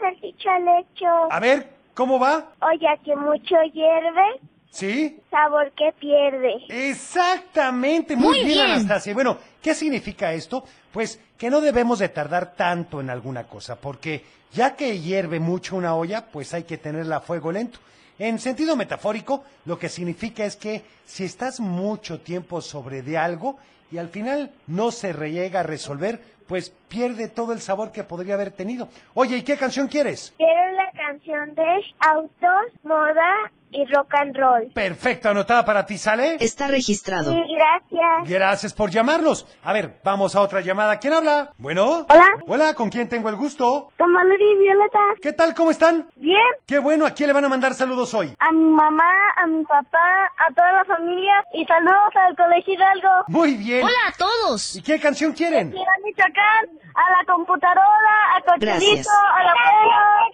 hecho. 0.79 1.08
A 1.29 1.39
ver, 1.39 1.70
¿cómo 1.93 2.17
va? 2.17 2.46
Oye, 2.62 2.88
que 3.03 3.15
mucho 3.15 3.55
hierve, 3.74 4.39
¿Sí? 4.72 5.20
sabor 5.30 5.72
que 5.74 5.92
pierde. 6.00 6.56
Exactamente, 6.70 8.16
muy, 8.16 8.28
Muy 8.28 8.46
bien, 8.46 8.48
bien. 8.48 8.72
Anastasia. 8.72 9.13
Bueno, 9.13 9.38
¿qué 9.62 9.75
significa 9.75 10.32
esto? 10.32 10.63
Pues 10.94 11.20
que 11.38 11.50
no 11.50 11.60
debemos 11.60 12.00
de 12.00 12.08
tardar 12.08 12.56
tanto 12.56 13.01
en 13.01 13.10
alguna 13.10 13.44
cosa, 13.44 13.75
porque 13.75 14.24
ya 14.54 14.75
que 14.78 15.00
hierve 15.00 15.42
mucho 15.42 15.75
una 15.75 15.94
olla, 15.94 16.25
pues 16.25 16.54
hay 16.54 16.63
que 16.63 16.78
tenerla 16.78 17.18
a 17.18 17.22
fuego 17.22 17.51
lento. 17.51 17.80
En 18.18 18.40
sentido 18.40 18.75
metafórico, 18.78 19.44
lo 19.66 19.78
que 19.78 19.90
significa 19.90 20.46
es 20.46 20.56
que 20.56 20.84
si 21.06 21.25
estás 21.25 21.60
mucho 21.60 22.22
tiempo 22.22 22.62
sobre 22.62 23.01
de 23.01 23.18
algo 23.18 23.58
y 23.92 23.98
al 23.98 24.08
final 24.08 24.51
no 24.68 24.92
se 24.92 25.13
llega 25.13 25.62
a 25.62 25.63
resolver, 25.63 26.22
pues 26.48 26.70
pierde 26.88 27.28
todo 27.28 27.51
el 27.51 27.60
sabor 27.60 27.92
que 27.92 28.04
podría 28.04 28.36
haber 28.36 28.51
tenido. 28.51 28.88
Oye, 29.16 29.38
¿y 29.38 29.44
qué 29.44 29.58
canción 29.58 29.88
quieres? 29.88 30.34
Quiero 30.38 30.72
la 30.74 30.92
canción 30.92 31.56
de 31.56 31.82
autos, 32.00 32.84
moda 32.84 33.51
y 33.72 33.86
rock 33.86 34.13
and 34.16 34.36
roll. 34.38 34.72
Perfecto, 34.74 35.30
anotada 35.30 35.66
para 35.66 35.86
ti, 35.86 35.98
¿sale? 35.98 36.38
Está 36.40 36.68
registrado. 36.68 37.32
Sí, 37.32 37.42
gracias. 37.56 38.30
Gracias 38.30 38.74
por 38.74 38.90
llamarnos. 38.90 39.48
A 39.63 39.74
ver, 39.74 40.00
vamos 40.04 40.36
a 40.36 40.42
otra 40.42 40.62
llamada. 40.62 41.00
¿Quién 41.00 41.13
habla? 41.13 41.51
Bueno. 41.58 42.06
Hola. 42.10 42.28
Hola, 42.48 42.74
¿con 42.74 42.90
quién 42.90 43.08
tengo 43.10 43.30
el 43.30 43.36
gusto? 43.36 43.92
Con 43.98 44.13
Valeria 44.13 44.51
y 44.51 44.58
Violeta. 44.58 45.00
¿Qué 45.22 45.34
tal? 45.34 45.54
¿Cómo 45.54 45.72
están? 45.72 46.08
Bien. 46.16 46.38
Qué 46.66 46.80
bueno, 46.80 47.06
¿a 47.06 47.12
quién 47.12 47.28
le 47.28 47.34
van 47.34 47.46
a 47.46 47.50
mandar 47.50 47.74
saludos 47.74 48.13
hoy? 48.13 48.34
A 48.40 48.51
mi 48.51 48.63
mamá, 48.66 49.12
a 49.38 49.48
mi 49.48 49.63
papá, 49.63 50.32
a 50.38 50.54
toda 50.54 50.72
la 50.74 50.86
familia 50.86 51.44
y 51.54 51.66
saludos 51.66 52.13
al 52.16 52.36
Colegio 52.36 52.74
Hidalgo. 52.74 53.10
Muy 53.28 53.56
bien. 53.56 53.84
Hola 53.84 53.94
a 54.08 54.12
todos. 54.18 54.75
¿Y 54.75 54.82
qué 54.82 55.00
canción 55.00 55.32
quieren? 55.34 55.74
Y 55.75 55.82
a 55.82 56.04
Michoacán, 56.04 56.80
a 56.96 57.12
la 57.18 57.34
computadora, 57.34 58.36
a 58.36 58.58
Gracias. 58.58 59.08
Cochelito, 59.08 59.10
al 59.36 59.48
abuelo. 59.48 60.32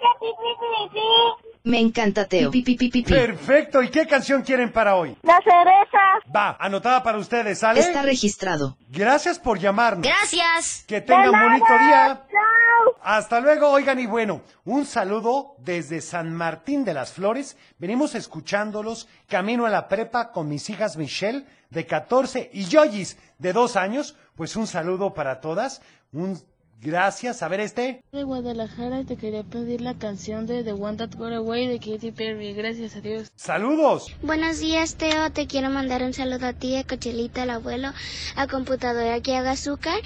Me 1.67 1.81
encanta 1.81 2.25
Teo. 2.25 2.49
Pi, 2.49 2.61
pi, 2.61 2.75
pi, 2.75 2.87
pi, 2.89 3.01
pi. 3.03 3.11
Perfecto, 3.11 3.83
¿y 3.83 3.89
qué 3.89 4.07
canción 4.07 4.41
quieren 4.41 4.71
para 4.71 4.95
hoy? 4.95 5.17
La 5.23 5.37
cereza. 5.43 6.33
Va, 6.33 6.55
anotada 6.61 7.03
para 7.03 7.17
ustedes, 7.17 7.59
¿sale? 7.59 7.81
Está 7.81 8.03
registrado. 8.03 8.77
Gracias 8.87 9.37
por 9.37 9.59
llamarnos. 9.59 10.07
Gracias. 10.07 10.85
Que 10.87 11.01
tengan 11.01 11.31
bonito 11.31 11.65
día. 11.67 12.25
Chao. 12.31 12.95
Hasta 13.03 13.41
luego, 13.41 13.69
oigan, 13.69 13.99
y 13.99 14.05
bueno, 14.05 14.43
un 14.63 14.85
saludo 14.85 15.55
desde 15.59 15.99
San 15.99 16.33
Martín 16.33 16.85
de 16.85 16.93
las 16.93 17.11
Flores. 17.11 17.57
Venimos 17.79 18.15
escuchándolos 18.15 19.09
camino 19.27 19.65
a 19.65 19.69
la 19.69 19.89
prepa 19.89 20.31
con 20.31 20.47
mis 20.47 20.69
hijas 20.69 20.95
Michelle, 20.95 21.45
de 21.69 21.85
14, 21.85 22.49
y 22.53 22.63
Yoyis, 22.63 23.17
de 23.39 23.51
2 23.51 23.75
años. 23.75 24.15
Pues 24.35 24.55
un 24.55 24.67
saludo 24.67 25.13
para 25.13 25.41
todas. 25.41 25.81
Un 26.13 26.41
gracias. 26.81 27.43
A 27.43 27.47
ver 27.47 27.59
este. 27.59 28.01
de 28.11 28.23
Guadalajara 28.23 28.99
y 29.01 29.05
te 29.05 29.17
quería 29.17 29.43
pedir 29.43 29.81
la 29.81 29.93
canción 29.95 30.45
de 30.47 30.63
The 30.63 30.73
One 30.73 30.97
That 30.97 31.15
Got 31.17 31.33
Away 31.33 31.67
de 31.67 31.79
Katy 31.79 32.11
Perry. 32.11 32.53
Gracias 32.53 32.95
a 32.95 33.01
Dios. 33.01 33.31
Saludos. 33.35 34.15
Buenos 34.21 34.59
días, 34.59 34.95
Teo. 34.95 35.31
Te 35.31 35.47
quiero 35.47 35.69
mandar 35.69 36.03
un 36.03 36.13
saludo 36.13 36.47
a 36.47 36.53
ti, 36.53 36.75
a 36.77 36.83
Cochelita, 36.83 37.43
al 37.43 37.51
abuelo, 37.51 37.89
a 38.35 38.47
computadora 38.47 39.19
que 39.21 39.35
haga 39.35 39.51
azúcar. 39.51 39.99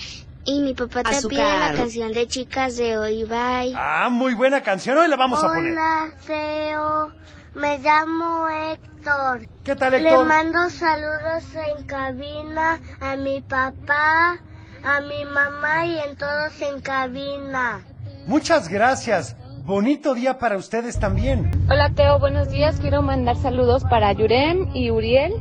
Y 0.44 0.60
mi 0.62 0.74
papá 0.74 1.04
te 1.04 1.10
Azúcar. 1.16 1.30
pide 1.38 1.60
la 1.60 1.74
canción 1.76 2.14
de 2.14 2.28
chicas 2.28 2.76
de 2.76 2.98
hoy. 2.98 3.26
Bye. 3.26 3.74
Ah, 3.76 4.10
muy 4.12 4.34
buena 4.34 4.62
canción. 4.64 4.98
Hoy 4.98 5.08
la 5.08 5.16
vamos 5.16 5.44
a 5.44 5.48
poner. 5.48 5.72
Hola, 5.74 6.12
Teo. 6.26 7.12
Me 7.54 7.78
llamo 7.78 8.48
Héctor. 8.50 9.48
¿Qué 9.64 9.76
tal, 9.76 9.92
Le 9.92 10.00
Héctor? 10.10 10.26
mando 10.26 10.70
saludos 10.72 11.44
en 11.54 11.86
cabina 11.86 12.80
a 13.02 13.16
mi 13.18 13.42
papá, 13.42 14.40
a 14.84 15.02
mi 15.02 15.26
mamá 15.26 15.86
y 15.86 15.98
en 16.00 16.16
todos 16.16 16.62
en 16.62 16.82
cabina. 16.82 17.82
Muchas 18.28 18.70
gracias. 18.70 19.36
Bonito 19.66 20.14
día 20.16 20.40
para 20.40 20.58
ustedes 20.58 21.00
también. 21.00 21.52
Hola 21.70 21.92
Teo, 21.94 22.20
buenos 22.20 22.50
días. 22.50 22.80
Quiero 22.80 23.02
mandar 23.02 23.38
saludos 23.38 23.84
para 23.84 24.12
Yurem 24.12 24.70
y 24.74 24.90
Uriel, 24.90 25.34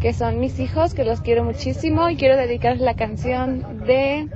que 0.00 0.12
son 0.12 0.38
mis 0.38 0.58
hijos, 0.60 0.94
que 0.94 1.04
los 1.04 1.20
quiero 1.20 1.42
muchísimo 1.44 2.08
y 2.08 2.16
quiero 2.16 2.36
dedicarles 2.36 2.82
la 2.82 2.94
canción 2.94 3.84
de 3.86 4.28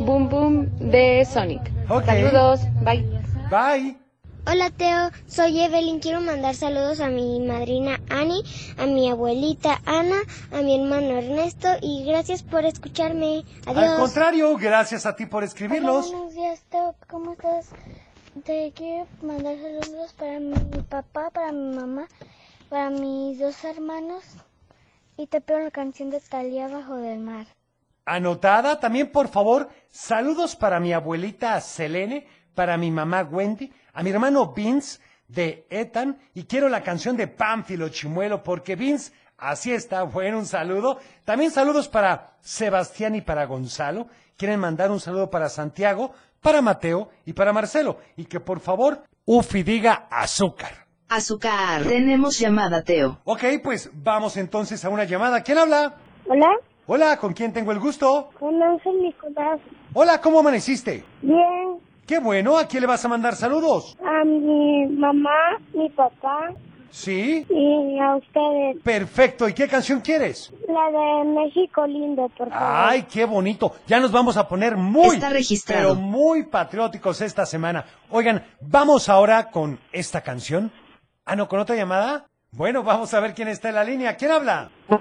Boom 0.00 0.28
Boom 0.28 0.78
de 0.78 1.24
Sonic. 1.24 1.70
Saludos, 2.06 2.60
bye. 2.82 3.06
Bye. 3.50 4.01
Hola 4.44 4.70
Teo, 4.70 5.10
soy 5.28 5.60
Evelyn. 5.60 6.00
Quiero 6.00 6.20
mandar 6.20 6.54
saludos 6.56 7.00
a 7.00 7.08
mi 7.08 7.38
madrina 7.40 8.00
Ani, 8.10 8.42
a 8.76 8.86
mi 8.86 9.08
abuelita 9.08 9.80
Ana, 9.86 10.16
a 10.50 10.62
mi 10.62 10.80
hermano 10.80 11.16
Ernesto 11.18 11.68
y 11.80 12.04
gracias 12.04 12.42
por 12.42 12.64
escucharme. 12.64 13.44
Al 13.66 13.78
Adiós. 13.78 14.00
contrario, 14.00 14.56
gracias 14.56 15.06
a 15.06 15.14
ti 15.14 15.26
por 15.26 15.44
escribirnos. 15.44 16.08
Hola, 16.08 16.16
buenos 16.18 16.34
días 16.34 16.60
Teo, 16.70 16.96
¿cómo 17.08 17.32
estás? 17.32 17.68
Te 18.44 18.72
quiero 18.74 19.06
mandar 19.22 19.56
saludos 19.58 20.12
para 20.14 20.40
mi 20.40 20.54
papá, 20.88 21.30
para 21.30 21.52
mi 21.52 21.76
mamá, 21.76 22.08
para 22.68 22.90
mis 22.90 23.38
dos 23.38 23.62
hermanos 23.62 24.24
y 25.16 25.28
te 25.28 25.40
pido 25.40 25.60
la 25.60 25.70
canción 25.70 26.10
de 26.10 26.18
Talía 26.18 26.66
Bajo 26.66 26.96
del 26.96 27.20
Mar. 27.20 27.46
Anotada 28.04 28.80
también, 28.80 29.12
por 29.12 29.28
favor, 29.28 29.68
saludos 29.88 30.56
para 30.56 30.80
mi 30.80 30.92
abuelita 30.92 31.60
Selene, 31.60 32.26
para 32.56 32.76
mi 32.76 32.90
mamá 32.90 33.22
Wendy, 33.22 33.72
a 33.92 34.02
mi 34.02 34.10
hermano 34.10 34.52
Vince 34.52 35.00
de 35.28 35.66
Ethan 35.70 36.18
y 36.34 36.44
quiero 36.44 36.68
la 36.68 36.82
canción 36.82 37.16
de 37.16 37.28
Pánfilo 37.28 37.88
Chimuelo 37.88 38.42
porque 38.42 38.76
Vince 38.76 39.12
Así 39.42 39.72
está, 39.72 40.04
bueno, 40.04 40.38
un 40.38 40.46
saludo. 40.46 41.00
También 41.24 41.50
saludos 41.50 41.88
para 41.88 42.36
Sebastián 42.42 43.16
y 43.16 43.22
para 43.22 43.44
Gonzalo. 43.46 44.06
Quieren 44.36 44.60
mandar 44.60 44.92
un 44.92 45.00
saludo 45.00 45.30
para 45.30 45.48
Santiago, 45.48 46.12
para 46.40 46.62
Mateo 46.62 47.08
y 47.26 47.32
para 47.32 47.52
Marcelo. 47.52 47.98
Y 48.16 48.26
que 48.26 48.38
por 48.38 48.60
favor, 48.60 49.02
Ufi 49.24 49.64
diga 49.64 50.06
azúcar. 50.12 50.86
Azúcar. 51.08 51.82
Tenemos 51.82 52.38
llamada, 52.38 52.84
Teo. 52.84 53.18
Ok, 53.24 53.42
pues 53.64 53.90
vamos 53.92 54.36
entonces 54.36 54.84
a 54.84 54.90
una 54.90 55.02
llamada. 55.02 55.42
¿Quién 55.42 55.58
habla? 55.58 55.96
Hola, 56.28 56.48
Hola, 56.86 57.16
¿con 57.16 57.32
quién 57.32 57.52
tengo 57.52 57.72
el 57.72 57.80
gusto? 57.80 58.30
con 58.38 58.62
Ángel 58.62 59.02
Nicolás. 59.02 59.58
Hola, 59.92 60.20
¿cómo 60.20 60.38
amaneciste? 60.38 61.04
Bien, 61.20 61.80
Qué 62.06 62.18
bueno, 62.18 62.58
¿a 62.58 62.66
quién 62.66 62.80
le 62.82 62.86
vas 62.86 63.04
a 63.04 63.08
mandar 63.08 63.36
saludos? 63.36 63.96
a 64.04 64.24
mi 64.24 64.86
mamá, 64.86 65.30
mi 65.74 65.88
papá 65.90 66.52
Sí. 66.90 67.46
y 67.48 67.98
a 67.98 68.16
ustedes. 68.16 68.82
Perfecto, 68.82 69.48
¿y 69.48 69.54
qué 69.54 69.66
canción 69.66 70.00
quieres? 70.00 70.52
La 70.68 70.90
de 70.90 71.24
México 71.30 71.86
lindo, 71.86 72.28
por 72.36 72.50
favor. 72.50 72.52
Ay, 72.60 73.04
qué 73.10 73.24
bonito. 73.24 73.72
Ya 73.86 73.98
nos 73.98 74.12
vamos 74.12 74.36
a 74.36 74.46
poner 74.46 74.76
muy, 74.76 75.14
Está 75.16 75.30
registrado. 75.30 75.90
pero 75.90 76.00
muy 76.00 76.42
patrióticos 76.44 77.20
esta 77.22 77.46
semana. 77.46 77.84
Oigan, 78.10 78.44
vamos 78.60 79.08
ahora 79.08 79.50
con 79.50 79.78
esta 79.92 80.20
canción. 80.20 80.70
Ah, 81.24 81.34
no, 81.34 81.48
con 81.48 81.60
otra 81.60 81.76
llamada. 81.76 82.26
Bueno, 82.50 82.82
vamos 82.82 83.14
a 83.14 83.20
ver 83.20 83.32
quién 83.32 83.48
está 83.48 83.70
en 83.70 83.76
la 83.76 83.84
línea. 83.84 84.16
¿Quién 84.16 84.32
habla? 84.32 84.70
¿No? 84.90 84.98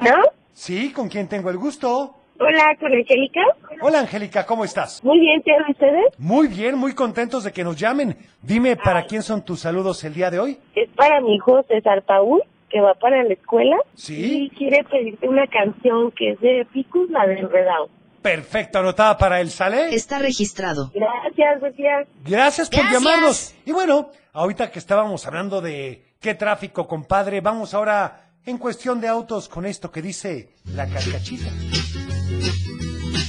Sí, 0.53 0.93
¿con 0.93 1.09
quién 1.09 1.27
tengo 1.27 1.49
el 1.49 1.57
gusto? 1.57 2.15
Hola, 2.41 2.75
con 2.79 2.91
Angélica. 2.91 3.41
Hola, 3.81 3.99
Angélica, 3.99 4.47
¿cómo 4.47 4.65
estás? 4.65 5.03
Muy 5.03 5.19
bien, 5.19 5.43
¿qué 5.43 5.51
ustedes? 5.69 6.05
Muy 6.17 6.47
bien, 6.47 6.75
muy 6.75 6.95
contentos 6.95 7.43
de 7.43 7.51
que 7.51 7.63
nos 7.63 7.75
llamen. 7.77 8.17
Dime, 8.41 8.75
¿para 8.77 9.05
quién 9.05 9.21
son 9.21 9.45
tus 9.45 9.59
saludos 9.59 10.03
el 10.03 10.15
día 10.15 10.31
de 10.31 10.39
hoy? 10.39 10.57
Es 10.75 10.89
para 10.95 11.21
mi 11.21 11.35
hijo 11.35 11.61
César 11.67 12.01
Paúl, 12.01 12.41
que 12.67 12.81
va 12.81 12.95
para 12.95 13.23
la 13.23 13.33
escuela. 13.33 13.75
Sí. 13.93 14.45
Y 14.45 14.49
quiere 14.57 14.83
pedirte 14.85 15.27
una 15.27 15.45
canción 15.45 16.11
que 16.11 16.31
es 16.31 16.39
de 16.41 16.65
Picus, 16.73 17.11
la 17.11 17.27
de 17.27 17.39
Enredado. 17.39 17.89
Perfecto, 18.23 18.79
anotada 18.79 19.17
para 19.19 19.39
él, 19.39 19.51
¿sale? 19.51 19.93
Está 19.93 20.17
registrado. 20.17 20.91
Gracias, 20.95 21.59
Sofía. 21.59 22.05
Gracias 22.25 22.69
por 22.71 22.79
Gracias. 22.79 23.03
llamarnos. 23.03 23.55
Y 23.65 23.71
bueno, 23.71 24.09
ahorita 24.33 24.71
que 24.71 24.79
estábamos 24.79 25.27
hablando 25.27 25.61
de 25.61 26.05
qué 26.19 26.33
tráfico, 26.33 26.87
compadre, 26.87 27.39
vamos 27.41 27.75
ahora 27.75 28.29
en 28.47 28.57
cuestión 28.57 28.99
de 28.99 29.07
autos 29.07 29.47
con 29.47 29.67
esto 29.67 29.91
que 29.91 30.01
dice 30.01 30.55
la 30.73 30.87
carcachita. 30.87 31.51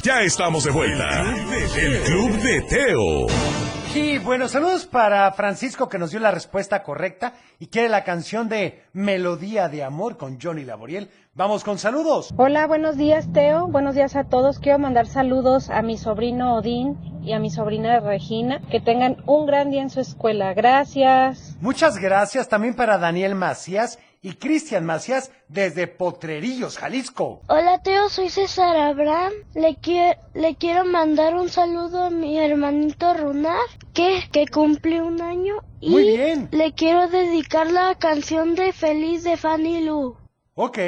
Ya 0.02 0.20
estamos 0.22 0.64
de 0.64 0.72
vuelta. 0.72 1.22
El 1.76 2.02
Club 2.02 2.32
de 2.42 2.60
Teo. 2.62 3.26
Y 3.94 4.18
bueno, 4.18 4.48
saludos 4.48 4.84
para 4.84 5.30
Francisco 5.32 5.88
que 5.88 5.96
nos 5.96 6.10
dio 6.10 6.18
la 6.18 6.32
respuesta 6.32 6.82
correcta 6.82 7.34
y 7.60 7.68
quiere 7.68 7.88
la 7.88 8.02
canción 8.02 8.48
de 8.48 8.82
Melodía 8.92 9.68
de 9.68 9.84
Amor 9.84 10.16
con 10.16 10.40
Johnny 10.40 10.64
Laboriel. 10.64 11.08
Vamos 11.34 11.62
con 11.62 11.78
saludos. 11.78 12.34
Hola, 12.36 12.66
buenos 12.66 12.96
días 12.96 13.32
Teo, 13.32 13.68
buenos 13.68 13.94
días 13.94 14.16
a 14.16 14.24
todos. 14.24 14.58
Quiero 14.58 14.80
mandar 14.80 15.06
saludos 15.06 15.70
a 15.70 15.82
mi 15.82 15.96
sobrino 15.96 16.56
Odín 16.56 16.98
y 17.22 17.32
a 17.32 17.38
mi 17.38 17.50
sobrina 17.50 18.00
Regina. 18.00 18.60
Que 18.72 18.80
tengan 18.80 19.18
un 19.26 19.46
gran 19.46 19.70
día 19.70 19.82
en 19.82 19.90
su 19.90 20.00
escuela. 20.00 20.52
Gracias. 20.52 21.56
Muchas 21.60 21.98
gracias 21.98 22.48
también 22.48 22.74
para 22.74 22.98
Daniel 22.98 23.36
Macías 23.36 24.00
y 24.24 24.34
Cristian 24.34 24.86
Macías 24.86 25.32
desde 25.48 25.88
Potrerillos, 25.88 26.78
Jalisco. 26.78 27.42
Hola, 27.48 27.82
Teo, 27.82 28.08
soy 28.08 28.30
César 28.30 28.76
Abraham. 28.76 29.32
Le, 29.54 29.70
quie- 29.80 30.16
le 30.34 30.54
quiero 30.54 30.84
mandar 30.84 31.34
un 31.34 31.48
saludo 31.48 32.04
a 32.04 32.10
mi 32.10 32.38
hermanito 32.38 33.12
Runar, 33.14 33.58
que, 33.92 34.20
que 34.32 34.46
cumple 34.46 35.02
un 35.02 35.20
año. 35.20 35.56
Y 35.80 35.90
Muy 35.90 36.04
bien. 36.16 36.48
le 36.52 36.72
quiero 36.72 37.08
dedicar 37.08 37.70
la 37.72 37.96
canción 37.98 38.54
de 38.54 38.72
Feliz 38.72 39.24
de 39.24 39.36
Fanny 39.36 39.84
Lu. 39.84 40.16
Ok, 40.54 40.78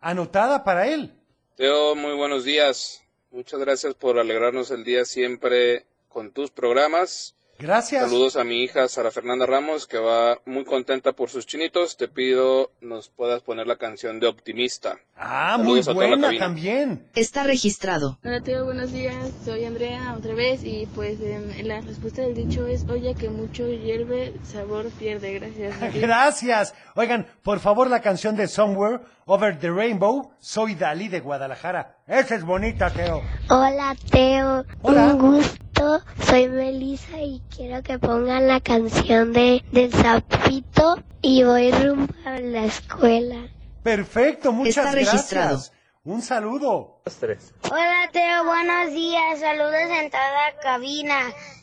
anotada 0.00 0.64
para 0.64 0.88
él. 0.88 1.14
Teo, 1.56 1.94
muy 1.94 2.14
buenos 2.16 2.44
días. 2.44 3.00
Muchas 3.30 3.60
gracias 3.60 3.94
por 3.94 4.18
alegrarnos 4.18 4.72
el 4.72 4.82
día 4.82 5.04
siempre 5.04 5.86
con 6.08 6.32
tus 6.32 6.50
programas. 6.50 7.36
Gracias. 7.62 8.10
Saludos 8.10 8.34
a 8.34 8.42
mi 8.42 8.64
hija 8.64 8.88
Sara 8.88 9.12
Fernanda 9.12 9.46
Ramos, 9.46 9.86
que 9.86 9.96
va 9.96 10.38
muy 10.46 10.64
contenta 10.64 11.12
por 11.12 11.30
sus 11.30 11.46
chinitos. 11.46 11.96
Te 11.96 12.08
pido 12.08 12.72
nos 12.80 13.08
puedas 13.08 13.40
poner 13.42 13.68
la 13.68 13.76
canción 13.76 14.18
de 14.18 14.26
Optimista. 14.26 14.98
Ah, 15.16 15.58
muy 15.58 15.80
Saludos 15.84 16.08
buena 16.08 16.36
también. 16.36 17.06
Está 17.14 17.44
registrado. 17.44 18.18
Hola 18.24 18.40
Teo, 18.40 18.64
buenos 18.64 18.90
días. 18.92 19.14
Soy 19.44 19.64
Andrea 19.64 20.12
otra 20.18 20.34
vez 20.34 20.64
y 20.64 20.88
pues 20.92 21.20
em, 21.20 21.64
la 21.64 21.80
respuesta 21.80 22.22
del 22.22 22.34
dicho 22.34 22.66
es, 22.66 22.84
oye 22.88 23.14
que 23.14 23.28
mucho 23.28 23.68
hierve, 23.68 24.34
sabor 24.42 24.90
pierde. 24.98 25.34
Gracias. 25.34 25.94
Gracias. 25.94 26.74
Oigan, 26.96 27.28
por 27.44 27.60
favor, 27.60 27.88
la 27.88 28.02
canción 28.02 28.34
de 28.34 28.48
Somewhere 28.48 29.04
Over 29.26 29.56
the 29.60 29.70
Rainbow. 29.70 30.32
Soy 30.40 30.74
Dalí 30.74 31.06
de 31.06 31.20
Guadalajara. 31.20 31.98
Esa 32.08 32.34
es 32.34 32.44
bonita, 32.44 32.90
Teo. 32.90 33.22
Hola, 33.48 33.94
Teo. 34.10 34.64
Hola. 34.82 35.14
Un 35.14 35.18
gusto. 35.36 35.71
Soy 36.26 36.48
Melissa 36.48 37.20
y 37.20 37.42
quiero 37.54 37.82
que 37.82 37.98
pongan 37.98 38.46
la 38.46 38.60
canción 38.60 39.32
de 39.32 39.64
del 39.72 39.92
sapito 39.92 41.02
y 41.20 41.42
voy 41.42 41.72
rumbo 41.72 42.12
a 42.24 42.38
la 42.38 42.64
escuela. 42.64 43.48
Perfecto, 43.82 44.52
muchas 44.52 44.76
Está 44.78 44.92
registrado. 44.92 45.48
gracias. 45.56 45.72
Un 46.04 46.22
saludo. 46.22 47.00
Hola 47.70 48.10
Teo, 48.12 48.44
buenos 48.44 48.92
días, 48.92 49.40
saludos 49.40 49.74
en 50.00 50.10
toda 50.10 50.30
la 50.30 50.60
cabina. 50.62 51.18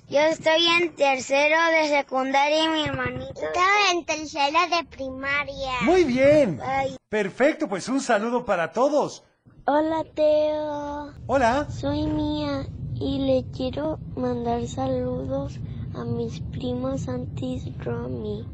Yo 0.09 0.19
estoy 0.19 0.65
en 0.81 0.95
tercero 0.95 1.55
de 1.71 1.87
secundaria 1.89 2.63
y 2.63 2.67
mi 2.67 2.83
hermanito 2.85 3.41
está 3.41 3.91
en 3.93 4.05
tercero 4.05 4.59
de 4.75 4.83
primaria. 4.85 5.71
Muy 5.81 6.03
bien. 6.03 6.59
Ay. 6.61 6.97
Perfecto, 7.09 7.69
pues 7.69 7.87
un 7.87 8.01
saludo 8.01 8.43
para 8.43 8.71
todos. 8.73 9.23
Hola 9.65 10.03
Teo, 10.15 11.13
Hola. 11.27 11.67
soy 11.69 12.05
Mía 12.05 12.65
y 12.99 13.19
le 13.19 13.45
quiero 13.55 13.99
mandar 14.15 14.67
saludos 14.67 15.59
a 15.95 16.03
mis 16.03 16.41
primos 16.51 17.07
Antis 17.07 17.65
Romy 17.79 18.45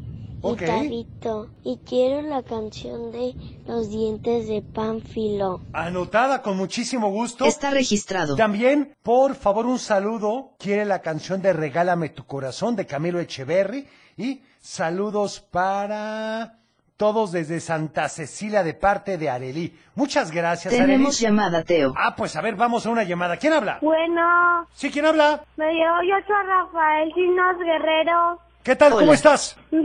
y. 0.53 0.55
Tabito. 0.55 1.49
Y 1.63 1.77
quiero 1.77 2.21
la 2.21 2.43
canción 2.43 3.11
de 3.11 3.33
Los 3.67 3.89
dientes 3.89 4.47
de 4.47 4.61
Pánfilo. 4.61 5.61
Anotada 5.73 6.41
con 6.41 6.57
muchísimo 6.57 7.09
gusto. 7.09 7.45
Está 7.45 7.71
registrado. 7.71 8.35
También, 8.35 8.95
por 9.01 9.35
favor, 9.35 9.65
un 9.65 9.79
saludo. 9.79 10.55
Quiere 10.59 10.85
la 10.85 11.01
canción 11.01 11.41
de 11.41 11.53
Regálame 11.53 12.09
tu 12.09 12.25
corazón 12.25 12.75
de 12.75 12.85
Camilo 12.85 13.19
Echeverry. 13.19 13.87
Y 14.17 14.41
saludos 14.59 15.39
para 15.39 16.59
todos 16.97 17.31
desde 17.33 17.59
Santa 17.59 18.07
Cecilia 18.07 18.63
de 18.63 18.73
parte 18.73 19.17
de 19.17 19.29
Arelí. 19.29 19.73
Muchas 19.95 20.31
gracias, 20.31 20.73
Tenemos 20.73 21.19
llamada, 21.19 21.63
Teo. 21.63 21.93
Ah, 21.97 22.15
pues 22.15 22.35
a 22.35 22.41
ver, 22.41 22.55
vamos 22.55 22.85
a 22.85 22.89
una 22.89 23.03
llamada. 23.03 23.37
¿Quién 23.37 23.53
habla? 23.53 23.79
Bueno, 23.81 24.67
Sí, 24.73 24.89
¿quién 24.91 25.05
habla? 25.05 25.43
me 25.57 25.65
llamo 25.73 26.01
yo 26.03 26.15
soy 26.25 26.45
Rafael 26.47 27.13
Sinos 27.13 27.57
Guerrero. 27.59 28.39
¿Qué 28.63 28.75
tal? 28.75 28.93
¿Cómo 28.93 29.13
estás? 29.13 29.57
Bien. 29.71 29.83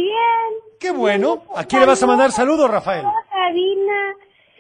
Qué 0.79 0.91
bueno. 0.93 1.43
¿A 1.55 1.65
quién 1.65 1.81
le 1.81 1.87
vas 1.87 2.03
a 2.03 2.07
mandar 2.07 2.31
saludos, 2.33 2.71
Rafael? 2.71 3.05
Cabina. 3.31 4.15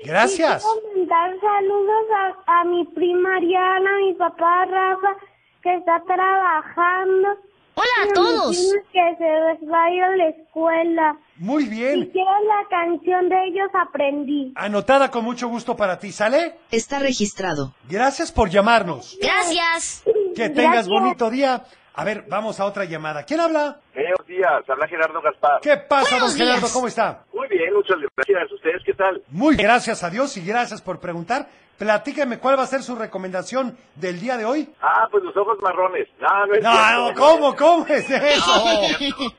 Gracias. 0.04 0.64
Y 0.64 0.68
quiero 0.80 0.96
mandar 1.08 1.40
saludos 1.40 2.04
a, 2.46 2.60
a 2.60 2.64
mi 2.64 2.84
prima 2.86 3.36
Ariana, 3.36 3.90
a 3.90 3.98
mi 4.06 4.14
papá 4.14 4.64
Rafa, 4.66 5.16
que 5.62 5.74
está 5.76 6.02
trabajando. 6.06 7.28
Hola 7.74 8.10
a 8.10 8.12
todos. 8.12 8.74
Que 8.92 9.14
se 9.16 9.24
les 9.24 9.70
va 9.72 9.84
a 9.84 9.90
ir 9.90 10.02
a 10.02 10.16
la 10.16 10.28
escuela. 10.28 11.16
Muy 11.40 11.64
Y 11.64 11.68
bien. 11.70 12.10
quiero 12.12 12.30
la 12.46 12.68
canción 12.68 13.30
de 13.30 13.46
ellos 13.46 13.70
aprendí. 13.72 14.52
Anotada 14.56 15.10
con 15.10 15.24
mucho 15.24 15.48
gusto 15.48 15.74
para 15.74 15.98
ti, 15.98 16.12
¿sale? 16.12 16.56
Está 16.70 16.98
registrado. 16.98 17.72
Gracias 17.88 18.30
por 18.30 18.50
llamarnos. 18.50 19.16
Gracias. 19.22 20.02
Que 20.36 20.50
tengas 20.50 20.86
Gracias. 20.86 20.88
bonito 20.88 21.30
día. 21.30 21.64
A 21.94 22.04
ver, 22.04 22.26
vamos 22.28 22.60
a 22.60 22.66
otra 22.66 22.84
llamada. 22.84 23.24
¿Quién 23.24 23.40
habla? 23.40 23.80
Buenos 23.94 24.26
días, 24.26 24.62
habla 24.68 24.86
Gerardo 24.86 25.20
Gaspar. 25.22 25.60
¿Qué 25.62 25.76
pasa, 25.78 26.18
don 26.18 26.30
Gerardo? 26.30 26.60
días. 26.60 26.72
¿Cómo 26.74 26.86
está? 26.88 27.24
Muy 27.32 27.48
bien, 27.48 27.72
muchas 27.72 27.96
gracias. 28.16 28.52
¿Ustedes 28.52 28.82
qué 28.84 28.92
tal? 28.92 29.22
Muy 29.30 29.56
bien, 29.56 29.66
gracias 29.66 30.04
a 30.04 30.10
Dios 30.10 30.36
y 30.36 30.44
gracias 30.44 30.82
por 30.82 31.00
preguntar. 31.00 31.48
Platíqueme 31.78 32.38
cuál 32.38 32.58
va 32.58 32.64
a 32.64 32.66
ser 32.66 32.82
su 32.82 32.94
recomendación 32.94 33.74
del 33.94 34.20
día 34.20 34.36
de 34.36 34.44
hoy. 34.44 34.68
Ah, 34.82 35.08
pues 35.10 35.24
los 35.24 35.34
ojos 35.34 35.56
marrones. 35.62 36.06
No, 36.20 36.46
no 36.46 36.54
es 36.54 36.62
No, 36.62 36.70
cierto. 36.72 37.08
no, 37.08 37.14
¿cómo? 37.14 37.56
¿Cómo 37.56 37.86
es 37.86 38.10
eso? 38.10 38.52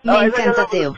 No, 0.02 0.14
Me 0.14 0.20
la 0.22 0.26
encanta, 0.26 0.66
Teo. 0.66 0.96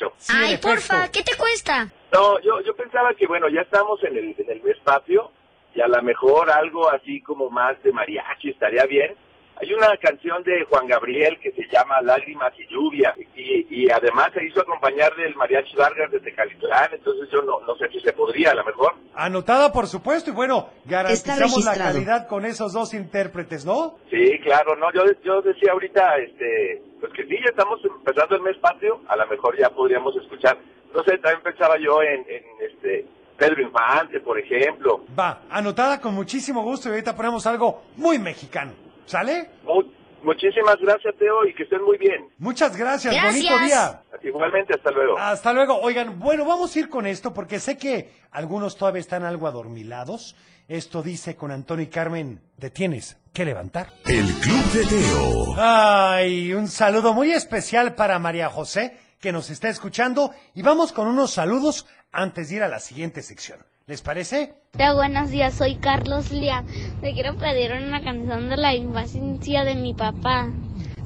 En 0.00 0.44
efecto. 0.44 0.94
¿qué 1.12 1.22
te 1.22 1.36
cuesta? 1.36 1.88
No, 2.12 2.40
yo, 2.40 2.60
yo 2.60 2.74
pensaba 2.74 3.14
que, 3.14 3.26
bueno, 3.26 3.48
ya 3.48 3.62
estamos 3.62 4.02
en 4.04 4.16
el, 4.16 4.34
en 4.38 4.50
el 4.50 4.62
mes 4.62 4.76
patrio 4.84 5.30
y 5.74 5.80
a 5.80 5.88
lo 5.88 6.02
mejor 6.02 6.50
algo 6.50 6.90
así 6.90 7.20
como 7.20 7.50
más 7.50 7.82
de 7.82 7.92
mariachi 7.92 8.50
estaría 8.50 8.84
bien. 8.86 9.14
Hay 9.58 9.72
una 9.72 9.96
canción 9.96 10.42
de 10.42 10.64
Juan 10.68 10.86
Gabriel 10.86 11.38
que 11.40 11.50
se 11.52 11.62
llama 11.72 12.00
Lágrimas 12.02 12.52
y 12.58 12.66
Lluvia 12.72 13.14
y, 13.34 13.66
y 13.70 13.90
además 13.90 14.30
se 14.34 14.44
hizo 14.44 14.60
acompañar 14.60 15.16
del 15.16 15.34
mariachi 15.34 15.74
Vargas 15.76 16.10
de 16.10 16.20
Tecalitlán, 16.20 16.90
entonces 16.92 17.28
yo 17.32 17.40
no, 17.42 17.60
no 17.66 17.74
sé 17.76 17.88
si 17.90 18.00
se 18.00 18.12
podría 18.12 18.50
a 18.50 18.54
lo 18.54 18.64
mejor. 18.64 18.92
Anotada, 19.14 19.72
por 19.72 19.86
supuesto, 19.86 20.30
y 20.30 20.34
bueno, 20.34 20.68
garantizamos 20.84 21.64
la 21.64 21.74
calidad 21.74 22.28
con 22.28 22.44
esos 22.44 22.74
dos 22.74 22.92
intérpretes, 22.92 23.64
¿no? 23.64 23.98
Sí, 24.10 24.38
claro, 24.42 24.76
no, 24.76 24.92
yo, 24.92 25.04
yo 25.24 25.40
decía 25.40 25.72
ahorita, 25.72 26.18
este, 26.18 26.82
pues 27.00 27.12
que 27.14 27.24
sí, 27.24 27.36
ya 27.38 27.50
estamos 27.50 27.80
empezando 27.82 28.36
el 28.36 28.42
mes 28.42 28.58
patrio, 28.58 29.00
a 29.08 29.16
lo 29.16 29.26
mejor 29.26 29.58
ya 29.58 29.70
podríamos 29.70 30.14
escuchar, 30.16 30.58
no 30.94 31.02
sé, 31.04 31.16
también 31.18 31.42
pensaba 31.42 31.76
yo 31.78 32.02
en, 32.02 32.26
en 32.28 32.44
este, 32.60 33.06
Pedro 33.38 33.62
Infante, 33.62 34.20
por 34.20 34.38
ejemplo. 34.38 35.04
Va, 35.18 35.42
anotada 35.50 36.00
con 36.00 36.14
muchísimo 36.14 36.62
gusto 36.62 36.88
y 36.88 36.92
ahorita 36.92 37.16
ponemos 37.16 37.46
algo 37.46 37.82
muy 37.96 38.18
mexicano. 38.18 38.72
¿Sale? 39.06 39.48
Mu- 39.64 39.82
muchísimas 40.22 40.76
gracias, 40.80 41.14
Teo, 41.18 41.46
y 41.46 41.54
que 41.54 41.62
estén 41.62 41.82
muy 41.82 41.96
bien. 41.98 42.28
Muchas 42.38 42.76
gracias, 42.76 43.14
Gracias. 43.14 43.32
bonito 43.50 43.64
día. 43.64 44.02
Igualmente, 44.22 44.74
hasta 44.74 44.90
luego. 44.90 45.16
Hasta 45.18 45.52
luego. 45.52 45.78
Oigan, 45.80 46.18
bueno, 46.18 46.44
vamos 46.44 46.74
a 46.74 46.78
ir 46.80 46.88
con 46.88 47.06
esto 47.06 47.32
porque 47.32 47.60
sé 47.60 47.78
que 47.78 48.10
algunos 48.32 48.76
todavía 48.76 49.00
están 49.00 49.22
algo 49.24 49.46
adormilados. 49.46 50.34
Esto 50.68 51.00
dice 51.02 51.36
con 51.36 51.52
Antonio 51.52 51.84
y 51.84 51.88
Carmen, 51.88 52.40
te 52.58 52.70
tienes 52.70 53.16
que 53.32 53.44
levantar. 53.44 53.92
El 54.04 54.26
Club 54.26 54.64
de 54.72 54.84
Teo. 54.86 55.54
Ay, 55.56 56.52
un 56.54 56.66
saludo 56.66 57.12
muy 57.14 57.30
especial 57.30 57.94
para 57.94 58.18
María 58.18 58.48
José, 58.48 58.98
que 59.20 59.30
nos 59.30 59.48
está 59.50 59.68
escuchando. 59.68 60.32
Y 60.54 60.62
vamos 60.62 60.92
con 60.92 61.06
unos 61.06 61.30
saludos 61.32 61.86
antes 62.10 62.48
de 62.48 62.56
ir 62.56 62.62
a 62.64 62.68
la 62.68 62.80
siguiente 62.80 63.22
sección. 63.22 63.60
¿Les 63.88 64.02
parece? 64.02 64.52
Hola, 64.74 64.94
buenos 64.94 65.30
días, 65.30 65.54
soy 65.54 65.76
Carlos 65.76 66.32
Liam. 66.32 66.66
Te 67.00 67.12
quiero 67.12 67.36
pedir 67.36 67.70
una 67.70 68.02
canción 68.02 68.48
de 68.48 68.56
la 68.56 68.74
infancia 68.74 69.62
de 69.62 69.76
mi 69.76 69.94
papá. 69.94 70.48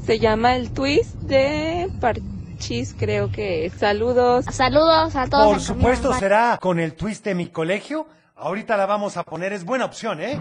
Se 0.02 0.18
llama 0.18 0.56
el 0.56 0.72
twist 0.72 1.14
de 1.16 1.90
Parchís, 2.00 2.96
creo 2.98 3.30
que 3.30 3.66
es. 3.66 3.74
Saludos. 3.74 4.46
Saludos 4.46 5.14
a 5.14 5.26
todos. 5.26 5.46
Por 5.46 5.60
supuesto, 5.60 6.14
será 6.14 6.56
con 6.58 6.80
el 6.80 6.94
twist 6.94 7.22
de 7.22 7.34
mi 7.34 7.48
colegio. 7.48 8.06
Ahorita 8.34 8.78
la 8.78 8.86
vamos 8.86 9.18
a 9.18 9.24
poner, 9.24 9.52
es 9.52 9.66
buena 9.66 9.84
opción, 9.84 10.18
¿eh? 10.22 10.40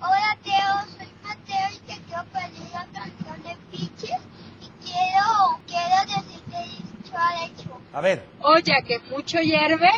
Hola 0.00 0.38
Teo, 0.42 0.96
soy 0.96 1.08
Mateo 1.22 1.68
y 1.74 1.78
te 1.80 2.00
quiero 2.06 2.24
pedir 2.32 2.70
la 2.72 2.86
canción 2.86 3.42
de 3.42 3.56
Piches 3.70 4.20
y 4.62 4.70
quiero, 4.82 5.60
quiero 5.66 6.00
decirte 6.06 6.56
dicho 6.70 7.14
al 7.18 7.50
hecho. 7.50 7.68
A 7.92 8.00
ver. 8.00 8.24
Olla 8.40 8.80
que 8.80 8.98
mucho 9.10 9.40
hierve, 9.40 9.90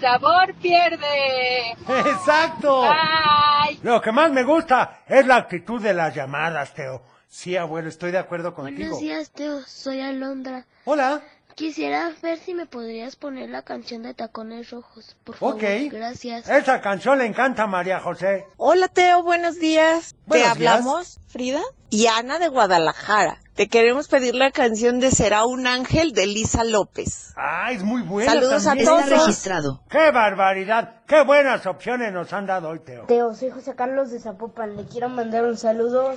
sabor 0.00 0.54
pierde. 0.54 1.72
¡Exacto! 1.88 2.82
Bye. 2.82 3.78
Lo 3.82 4.00
que 4.00 4.12
más 4.12 4.30
me 4.30 4.44
gusta 4.44 5.00
es 5.06 5.26
la 5.26 5.36
actitud 5.36 5.80
de 5.80 5.94
las 5.94 6.14
llamadas, 6.14 6.74
Teo. 6.74 7.02
Sí, 7.28 7.56
abuelo, 7.56 7.88
estoy 7.88 8.10
de 8.10 8.18
acuerdo 8.18 8.54
contigo. 8.54 8.78
Buenos 8.78 9.00
días 9.00 9.30
Teo, 9.30 9.60
soy 9.66 10.00
Alondra. 10.00 10.64
Hola. 10.84 11.20
Quisiera 11.54 12.12
ver 12.22 12.38
si 12.38 12.54
me 12.54 12.66
podrías 12.66 13.16
poner 13.16 13.50
la 13.50 13.62
canción 13.62 14.04
de 14.04 14.14
Tacones 14.14 14.70
Rojos, 14.70 15.16
por 15.24 15.34
favor. 15.34 15.56
Ok. 15.56 15.62
Gracias. 15.90 16.48
Esa 16.48 16.80
canción 16.80 17.18
le 17.18 17.26
encanta 17.26 17.64
a 17.64 17.66
María 17.66 17.98
José. 17.98 18.46
Hola 18.56 18.86
Teo, 18.86 19.24
buenos 19.24 19.58
días. 19.58 20.14
Buenos 20.26 20.46
Te 20.46 20.50
hablamos, 20.52 21.18
Frida 21.26 21.60
y 21.90 22.06
Ana 22.06 22.38
de 22.38 22.46
Guadalajara. 22.46 23.40
Te 23.58 23.66
queremos 23.66 24.06
pedir 24.06 24.36
la 24.36 24.52
canción 24.52 25.00
de 25.00 25.10
Será 25.10 25.44
un 25.44 25.66
ángel 25.66 26.12
de 26.12 26.28
Lisa 26.28 26.62
López. 26.62 27.32
Ah, 27.34 27.72
es 27.72 27.82
muy 27.82 28.02
buena 28.02 28.30
Saludos 28.30 28.68
a 28.68 28.76
todos. 28.76 29.02
Está 29.02 29.16
registrado. 29.16 29.82
¡Qué 29.90 30.12
barbaridad! 30.12 31.02
¡Qué 31.08 31.24
buenas 31.24 31.66
opciones 31.66 32.12
nos 32.12 32.32
han 32.32 32.46
dado 32.46 32.68
hoy, 32.68 32.78
Teo! 32.78 33.06
Teo, 33.06 33.34
soy 33.34 33.50
José 33.50 33.74
Carlos 33.74 34.12
de 34.12 34.20
Zapopan. 34.20 34.76
Le 34.76 34.84
quiero 34.84 35.08
mandar 35.08 35.44
un 35.44 35.56
saludo 35.56 36.14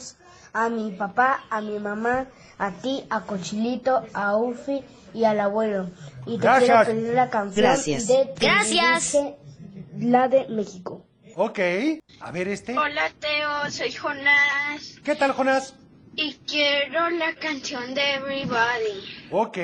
a 0.54 0.70
mi 0.70 0.92
papá, 0.92 1.44
a 1.50 1.62
mi 1.62 1.80
mamá, 1.80 2.28
a 2.60 2.74
ti, 2.74 3.08
a 3.10 3.22
Cochilito, 3.22 4.04
a 4.14 4.38
Ufi 4.38 4.84
y 5.16 5.24
al 5.24 5.40
abuelo. 5.40 5.90
Y 6.28 6.38
te 6.38 6.44
Gracias. 6.44 6.86
quiero 6.86 7.02
pedir 7.02 7.16
la 7.16 7.32
canción 7.32 7.66
Gracias. 7.66 8.06
de 8.08 8.36
Gracias. 8.40 9.18
La 9.98 10.28
de 10.28 10.48
México. 10.48 11.08
Ok. 11.36 11.60
A 12.20 12.32
ver 12.32 12.50
este. 12.50 12.78
Hola 12.78 13.10
Teo, 13.20 13.72
soy 13.72 13.92
Jonás 13.94 15.00
¿Qué 15.04 15.16
tal, 15.16 15.32
Jonás? 15.32 15.74
Y 16.16 16.34
quiero 16.48 17.10
la 17.10 17.34
canción 17.40 17.94
de 17.94 18.16
Everybody. 18.16 19.30
Ok. 19.32 19.58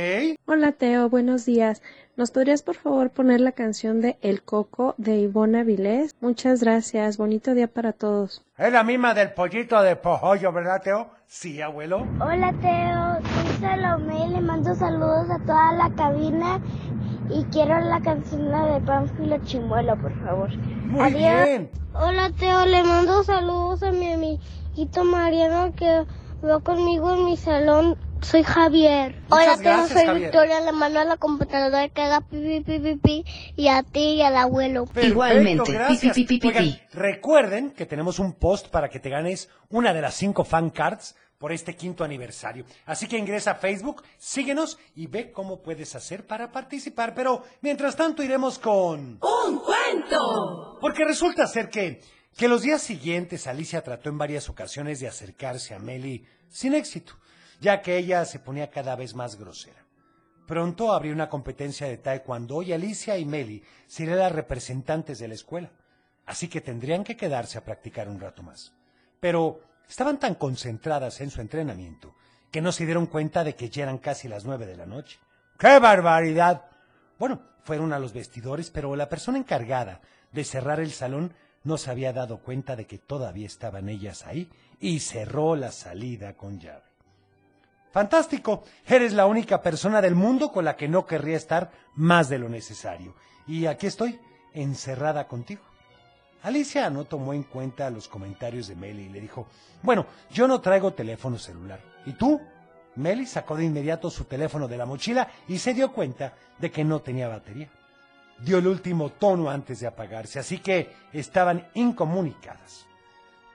Hola 0.45 0.71
Teo, 0.71 1.09
buenos 1.09 1.45
días. 1.45 1.81
¿Nos 2.15 2.31
podrías 2.31 2.63
por 2.63 2.75
favor 2.75 3.11
poner 3.11 3.41
la 3.41 3.51
canción 3.51 4.01
de 4.01 4.17
El 4.21 4.41
Coco 4.41 4.95
de 4.97 5.17
Ivona 5.17 5.63
Vilés? 5.63 6.15
Muchas 6.19 6.61
gracias, 6.63 7.17
bonito 7.17 7.53
día 7.53 7.67
para 7.67 7.93
todos. 7.93 8.43
Es 8.57 8.71
la 8.71 8.83
misma 8.83 9.13
del 9.13 9.33
pollito 9.33 9.81
de 9.83 9.95
pojollo, 9.95 10.51
¿verdad, 10.51 10.81
Teo? 10.81 11.11
Sí, 11.27 11.61
abuelo. 11.61 12.07
Hola 12.19 12.53
Teo, 12.59 13.29
soy 13.43 13.57
Salomé 13.59 14.25
y 14.25 14.29
le 14.29 14.41
mando 14.41 14.73
saludos 14.73 15.29
a 15.29 15.37
toda 15.45 15.73
la 15.73 15.93
cabina 15.95 16.59
y 17.29 17.43
quiero 17.51 17.79
la 17.81 17.99
canción 18.01 18.45
de 18.45 18.81
Pánfilo 18.85 19.37
Chimuelo, 19.43 19.95
por 20.01 20.17
favor. 20.23 20.49
Muy 20.57 21.01
Adiós. 21.01 21.19
bien. 21.45 21.69
Hola 21.93 22.31
Teo, 22.39 22.65
le 22.65 22.83
mando 22.83 23.23
saludos 23.23 23.83
a 23.83 23.91
mi 23.91 24.13
amiguito 24.13 25.03
Mariano 25.03 25.73
que 25.75 26.05
va 26.43 26.59
conmigo 26.59 27.13
en 27.13 27.25
mi 27.25 27.37
salón. 27.37 27.97
Soy 28.21 28.41
Javier. 28.43 29.15
Muchas 29.29 29.31
Hola 29.31 29.55
gracias, 29.57 29.89
soy 29.89 30.05
Javier. 30.07 30.31
Victoria, 30.31 30.61
le 30.61 30.71
mando 30.71 30.99
a 30.99 31.05
la 31.05 31.17
computadora 31.17 31.87
que 31.89 32.01
haga 32.01 32.21
pi 32.21 32.37
pi 32.37 32.61
pi 32.61 32.79
pi 32.79 32.95
pi 32.95 33.25
y 33.55 33.67
a 33.67 33.83
ti 33.83 34.15
y 34.15 34.21
al 34.23 34.35
abuelo. 34.35 34.85
Perfecto, 34.85 35.07
Igualmente. 35.09 35.71
gracias. 35.71 36.15
Pi, 36.15 36.25
pi, 36.25 36.39
pi, 36.39 36.39
pi, 36.39 36.47
Oigan, 36.47 36.63
pi. 36.63 36.81
recuerden 36.93 37.71
que 37.71 37.85
tenemos 37.85 38.17
un 38.17 38.33
post 38.33 38.69
para 38.69 38.89
que 38.89 38.99
te 38.99 39.09
ganes 39.11 39.49
una 39.69 39.93
de 39.93 40.01
las 40.01 40.15
cinco 40.15 40.43
fan 40.43 40.71
cards 40.71 41.15
por 41.37 41.51
este 41.51 41.75
quinto 41.75 42.03
aniversario. 42.03 42.65
Así 42.87 43.07
que 43.07 43.19
ingresa 43.19 43.51
a 43.51 43.55
Facebook, 43.55 44.01
síguenos 44.17 44.79
y 44.95 45.05
ve 45.05 45.31
cómo 45.31 45.61
puedes 45.61 45.93
hacer 45.95 46.25
para 46.25 46.51
participar. 46.51 47.13
Pero 47.13 47.43
mientras 47.61 47.95
tanto 47.95 48.23
iremos 48.23 48.57
con... 48.57 49.19
¡Un 49.21 49.59
cuento! 49.59 50.79
Porque 50.81 51.05
resulta 51.05 51.45
ser 51.45 51.69
que, 51.69 52.01
que 52.37 52.47
los 52.47 52.61
días 52.61 52.83
siguientes 52.83 53.47
Alicia 53.47 53.81
trató 53.81 54.09
en 54.09 54.19
varias 54.19 54.47
ocasiones 54.47 54.99
de 54.99 55.07
acercarse 55.07 55.73
a 55.73 55.79
Meli 55.79 56.23
sin 56.49 56.75
éxito, 56.75 57.13
ya 57.59 57.81
que 57.81 57.97
ella 57.97 58.23
se 58.25 58.37
ponía 58.37 58.69
cada 58.69 58.95
vez 58.95 59.15
más 59.15 59.37
grosera. 59.37 59.83
Pronto 60.45 60.93
habría 60.93 61.13
una 61.13 61.29
competencia 61.29 61.87
de 61.87 61.97
taekwondo 61.97 62.61
y 62.61 62.73
Alicia 62.73 63.17
y 63.17 63.25
Meli 63.25 63.63
serían 63.87 64.19
las 64.19 64.31
representantes 64.31 65.17
de 65.17 65.27
la 65.27 65.33
escuela, 65.33 65.71
así 66.27 66.47
que 66.47 66.61
tendrían 66.61 67.03
que 67.03 67.17
quedarse 67.17 67.57
a 67.57 67.65
practicar 67.65 68.07
un 68.07 68.19
rato 68.19 68.43
más. 68.43 68.71
Pero 69.19 69.59
estaban 69.89 70.19
tan 70.19 70.35
concentradas 70.35 71.19
en 71.21 71.31
su 71.31 71.41
entrenamiento 71.41 72.15
que 72.51 72.61
no 72.61 72.71
se 72.71 72.85
dieron 72.85 73.07
cuenta 73.07 73.43
de 73.43 73.55
que 73.55 73.69
ya 73.69 73.83
eran 73.83 73.97
casi 73.97 74.27
las 74.27 74.45
nueve 74.45 74.67
de 74.67 74.77
la 74.77 74.85
noche. 74.85 75.17
¡Qué 75.57 75.79
barbaridad! 75.79 76.65
Bueno, 77.17 77.41
fueron 77.63 77.93
a 77.93 77.99
los 77.99 78.13
vestidores, 78.13 78.69
pero 78.69 78.95
la 78.95 79.09
persona 79.09 79.39
encargada 79.39 80.01
de 80.31 80.43
cerrar 80.43 80.79
el 80.79 80.91
salón 80.91 81.33
no 81.67 81.77
se 81.77 81.91
había 81.91 82.13
dado 82.13 82.39
cuenta 82.39 82.75
de 82.75 82.87
que 82.87 82.97
todavía 82.97 83.45
estaban 83.45 83.89
ellas 83.89 84.25
ahí 84.25 84.49
y 84.79 85.01
cerró 85.01 85.55
la 85.55 85.71
salida 85.71 86.33
con 86.33 86.59
llave. 86.59 86.83
Fantástico, 87.91 88.63
eres 88.85 89.13
la 89.13 89.25
única 89.25 89.61
persona 89.61 90.01
del 90.01 90.15
mundo 90.15 90.51
con 90.51 90.63
la 90.63 90.75
que 90.77 90.87
no 90.87 91.05
querría 91.05 91.35
estar 91.35 91.71
más 91.95 92.29
de 92.29 92.39
lo 92.39 92.47
necesario. 92.47 93.15
Y 93.47 93.65
aquí 93.65 93.87
estoy, 93.87 94.19
encerrada 94.53 95.27
contigo. 95.27 95.61
Alicia 96.43 96.89
no 96.89 97.03
tomó 97.03 97.33
en 97.33 97.43
cuenta 97.43 97.89
los 97.89 98.07
comentarios 98.07 98.67
de 98.67 98.75
Meli 98.75 99.03
y 99.03 99.09
le 99.09 99.19
dijo, 99.19 99.47
bueno, 99.83 100.05
yo 100.31 100.47
no 100.47 100.61
traigo 100.61 100.93
teléfono 100.93 101.37
celular. 101.37 101.81
¿Y 102.05 102.13
tú? 102.13 102.39
Meli 102.95 103.25
sacó 103.25 103.57
de 103.57 103.65
inmediato 103.65 104.09
su 104.09 104.23
teléfono 104.23 104.67
de 104.67 104.77
la 104.77 104.85
mochila 104.85 105.27
y 105.47 105.57
se 105.57 105.73
dio 105.73 105.91
cuenta 105.91 106.33
de 106.59 106.71
que 106.71 106.83
no 106.83 107.01
tenía 107.01 107.27
batería. 107.27 107.69
Dio 108.39 108.59
el 108.59 108.67
último 108.67 109.09
tono 109.09 109.49
antes 109.49 109.79
de 109.79 109.87
apagarse, 109.87 110.39
así 110.39 110.59
que 110.59 110.93
estaban 111.11 111.67
incomunicadas. 111.73 112.85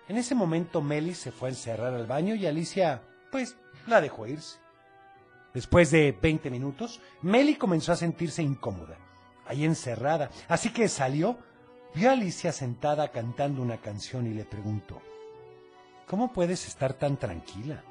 En 0.08 0.16
ese 0.16 0.34
momento 0.34 0.82
Meli 0.82 1.14
se 1.14 1.30
fue 1.30 1.48
a 1.48 1.52
encerrar 1.52 1.94
al 1.94 2.06
baño 2.06 2.34
y 2.34 2.46
Alicia, 2.46 3.02
pues, 3.30 3.56
la 3.86 4.00
dejó 4.00 4.26
irse. 4.26 4.58
Después 5.54 5.90
de 5.90 6.16
20 6.20 6.50
minutos, 6.50 7.00
Meli 7.22 7.54
comenzó 7.56 7.92
a 7.92 7.96
sentirse 7.96 8.42
incómoda, 8.42 8.96
ahí 9.46 9.64
encerrada, 9.64 10.30
así 10.48 10.70
que 10.70 10.88
salió, 10.88 11.38
vio 11.94 12.10
a 12.10 12.14
Alicia 12.14 12.52
sentada 12.52 13.08
cantando 13.08 13.62
una 13.62 13.76
canción 13.76 14.26
y 14.26 14.34
le 14.34 14.44
preguntó, 14.44 15.00
¿Cómo 16.06 16.32
puedes 16.32 16.66
estar 16.66 16.92
tan 16.94 17.16
tranquila? 17.16 17.82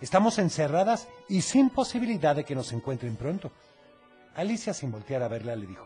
Estamos 0.00 0.38
encerradas 0.38 1.08
y 1.28 1.42
sin 1.42 1.70
posibilidad 1.70 2.36
de 2.36 2.44
que 2.44 2.54
nos 2.54 2.72
encuentren 2.72 3.16
pronto. 3.16 3.50
Alicia, 4.34 4.72
sin 4.72 4.92
voltear 4.92 5.22
a 5.22 5.28
verla, 5.28 5.56
le 5.56 5.66
dijo, 5.66 5.84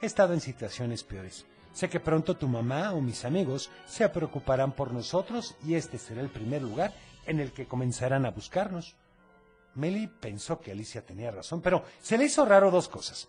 He 0.00 0.06
estado 0.06 0.32
en 0.32 0.40
situaciones 0.40 1.02
peores. 1.02 1.44
Sé 1.72 1.88
que 1.88 1.98
pronto 1.98 2.36
tu 2.36 2.46
mamá 2.48 2.92
o 2.92 3.00
mis 3.00 3.24
amigos 3.24 3.70
se 3.86 4.08
preocuparán 4.08 4.72
por 4.72 4.92
nosotros 4.92 5.56
y 5.64 5.74
este 5.74 5.98
será 5.98 6.20
el 6.20 6.30
primer 6.30 6.62
lugar 6.62 6.92
en 7.26 7.40
el 7.40 7.52
que 7.52 7.66
comenzarán 7.66 8.24
a 8.24 8.30
buscarnos. 8.30 8.96
Meli 9.74 10.06
pensó 10.06 10.60
que 10.60 10.72
Alicia 10.72 11.04
tenía 11.04 11.30
razón, 11.30 11.60
pero 11.60 11.84
se 12.00 12.16
le 12.16 12.24
hizo 12.24 12.44
raro 12.44 12.70
dos 12.70 12.88
cosas. 12.88 13.28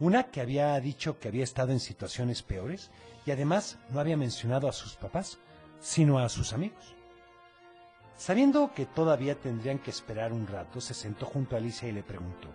Una, 0.00 0.24
que 0.24 0.40
había 0.40 0.78
dicho 0.80 1.18
que 1.18 1.28
había 1.28 1.44
estado 1.44 1.72
en 1.72 1.80
situaciones 1.80 2.42
peores 2.42 2.90
y 3.26 3.30
además 3.30 3.78
no 3.90 4.00
había 4.00 4.16
mencionado 4.16 4.68
a 4.68 4.72
sus 4.72 4.96
papás, 4.96 5.38
sino 5.80 6.18
a 6.18 6.28
sus 6.28 6.52
amigos. 6.52 6.94
Sabiendo 8.16 8.72
que 8.74 8.86
todavía 8.86 9.34
tendrían 9.34 9.78
que 9.78 9.90
esperar 9.90 10.32
un 10.32 10.46
rato, 10.46 10.80
se 10.80 10.94
sentó 10.94 11.26
junto 11.26 11.54
a 11.54 11.58
Alicia 11.58 11.88
y 11.88 11.92
le 11.92 12.02
preguntó, 12.02 12.48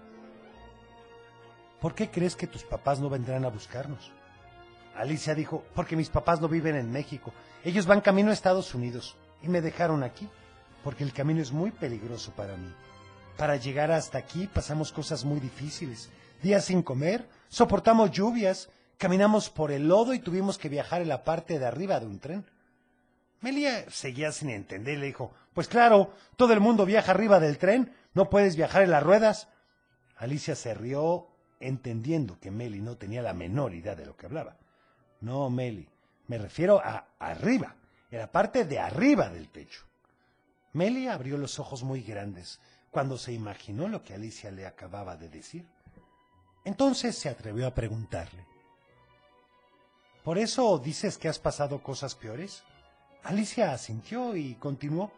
¿Por 1.81 1.95
qué 1.95 2.09
crees 2.09 2.35
que 2.35 2.47
tus 2.47 2.63
papás 2.63 2.99
no 2.99 3.09
vendrán 3.09 3.45
a 3.45 3.49
buscarnos? 3.49 4.11
Alicia 4.95 5.33
dijo, 5.33 5.63
porque 5.75 5.95
mis 5.95 6.09
papás 6.09 6.41
no 6.41 6.49
viven 6.49 6.75
en 6.75 6.91
México. 6.91 7.31
Ellos 7.63 7.85
van 7.85 8.01
camino 8.01 8.31
a 8.31 8.33
Estados 8.33 8.75
Unidos 8.75 9.15
y 9.41 9.47
me 9.47 9.61
dejaron 9.61 10.03
aquí, 10.03 10.27
porque 10.83 11.05
el 11.05 11.13
camino 11.13 11.41
es 11.41 11.53
muy 11.53 11.71
peligroso 11.71 12.31
para 12.31 12.57
mí. 12.57 12.73
Para 13.37 13.55
llegar 13.55 13.91
hasta 13.91 14.17
aquí 14.17 14.49
pasamos 14.53 14.91
cosas 14.91 15.23
muy 15.23 15.39
difíciles. 15.39 16.09
Días 16.43 16.65
sin 16.65 16.83
comer, 16.83 17.29
soportamos 17.47 18.11
lluvias, 18.11 18.69
caminamos 18.97 19.49
por 19.49 19.71
el 19.71 19.87
lodo 19.87 20.13
y 20.13 20.19
tuvimos 20.19 20.57
que 20.57 20.67
viajar 20.67 21.01
en 21.01 21.07
la 21.07 21.23
parte 21.23 21.59
de 21.59 21.65
arriba 21.65 22.01
de 22.01 22.05
un 22.05 22.19
tren. 22.19 22.45
Melia 23.39 23.89
seguía 23.89 24.33
sin 24.33 24.49
entender 24.49 24.95
y 24.95 24.99
le 24.99 25.05
dijo, 25.05 25.31
pues 25.53 25.69
claro, 25.69 26.13
todo 26.35 26.51
el 26.51 26.59
mundo 26.59 26.85
viaja 26.85 27.11
arriba 27.11 27.39
del 27.39 27.57
tren, 27.57 27.93
no 28.13 28.29
puedes 28.29 28.57
viajar 28.57 28.81
en 28.81 28.91
las 28.91 29.03
ruedas. 29.03 29.47
Alicia 30.17 30.55
se 30.55 30.73
rió 30.73 31.28
entendiendo 31.59 32.39
que 32.39 32.51
Meli 32.51 32.81
no 32.81 32.97
tenía 32.97 33.21
la 33.21 33.33
menor 33.33 33.73
idea 33.73 33.95
de 33.95 34.05
lo 34.05 34.15
que 34.15 34.25
hablaba. 34.25 34.57
No, 35.21 35.49
Meli, 35.49 35.87
me 36.27 36.37
refiero 36.37 36.79
a 36.83 37.07
arriba, 37.19 37.75
en 38.11 38.19
la 38.19 38.31
parte 38.31 38.65
de 38.65 38.79
arriba 38.79 39.29
del 39.29 39.49
techo. 39.49 39.85
Meli 40.73 41.07
abrió 41.07 41.37
los 41.37 41.59
ojos 41.59 41.83
muy 41.83 42.01
grandes 42.01 42.59
cuando 42.91 43.17
se 43.17 43.33
imaginó 43.33 43.87
lo 43.87 44.03
que 44.03 44.13
Alicia 44.13 44.51
le 44.51 44.65
acababa 44.65 45.17
de 45.17 45.29
decir. 45.29 45.67
Entonces 46.63 47.17
se 47.17 47.29
atrevió 47.29 47.67
a 47.67 47.73
preguntarle, 47.73 48.45
¿Por 50.23 50.37
eso 50.37 50.77
dices 50.77 51.17
que 51.17 51.29
has 51.29 51.39
pasado 51.39 51.81
cosas 51.81 52.13
peores? 52.13 52.63
Alicia 53.23 53.73
asintió 53.73 54.35
y 54.35 54.55
continuó. 54.55 55.11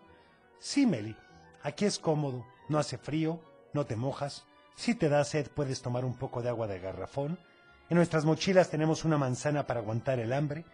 Sí, 0.59 0.85
Meli, 0.85 1.17
aquí 1.63 1.85
es 1.85 1.99
cómodo, 1.99 2.45
no 2.69 2.77
hace 2.77 2.97
frío, 2.97 3.41
no 3.73 3.85
te 3.85 3.95
mojas. 3.95 4.45
Si 4.75 4.95
te 4.95 5.09
da 5.09 5.23
sed 5.23 5.47
puedes 5.49 5.81
tomar 5.81 6.05
un 6.05 6.15
poco 6.15 6.41
de 6.41 6.49
agua 6.49 6.67
de 6.67 6.79
garrafón. 6.79 7.37
En 7.89 7.97
nuestras 7.97 8.25
mochilas 8.25 8.69
tenemos 8.69 9.05
una 9.05 9.17
manzana 9.17 9.67
para 9.67 9.79
aguantar 9.79 10.19
el 10.19 10.33
hambre. 10.33 10.65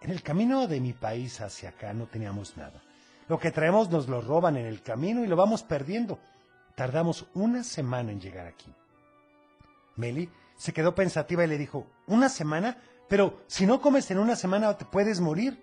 En 0.00 0.10
el 0.10 0.22
camino 0.22 0.66
de 0.66 0.80
mi 0.80 0.92
país 0.92 1.40
hacia 1.40 1.70
acá 1.70 1.92
no 1.92 2.06
teníamos 2.06 2.56
nada. 2.56 2.82
Lo 3.28 3.38
que 3.38 3.50
traemos 3.50 3.90
nos 3.90 4.08
lo 4.08 4.20
roban 4.20 4.56
en 4.56 4.66
el 4.66 4.82
camino 4.82 5.22
y 5.22 5.26
lo 5.26 5.36
vamos 5.36 5.62
perdiendo. 5.62 6.18
Tardamos 6.74 7.26
una 7.34 7.62
semana 7.62 8.12
en 8.12 8.20
llegar 8.20 8.46
aquí. 8.46 8.72
Meli 9.96 10.30
se 10.56 10.72
quedó 10.72 10.94
pensativa 10.94 11.44
y 11.44 11.48
le 11.48 11.58
dijo, 11.58 11.86
¿una 12.06 12.28
semana? 12.28 12.78
Pero 13.08 13.42
si 13.46 13.66
no 13.66 13.80
comes 13.80 14.10
en 14.10 14.18
una 14.18 14.36
semana 14.36 14.76
te 14.76 14.84
puedes 14.84 15.20
morir. 15.20 15.62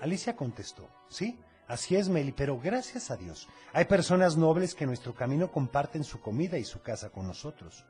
Alicia 0.00 0.36
contestó, 0.36 0.88
sí, 1.08 1.38
así 1.68 1.96
es, 1.96 2.08
Meli, 2.08 2.32
pero 2.32 2.58
gracias 2.60 3.10
a 3.10 3.16
Dios, 3.16 3.48
hay 3.72 3.84
personas 3.86 4.36
nobles 4.36 4.74
que 4.74 4.84
en 4.84 4.90
nuestro 4.90 5.14
camino 5.14 5.50
comparten 5.50 6.04
su 6.04 6.20
comida 6.20 6.58
y 6.58 6.64
su 6.64 6.82
casa 6.82 7.10
con 7.10 7.26
nosotros. 7.26 7.84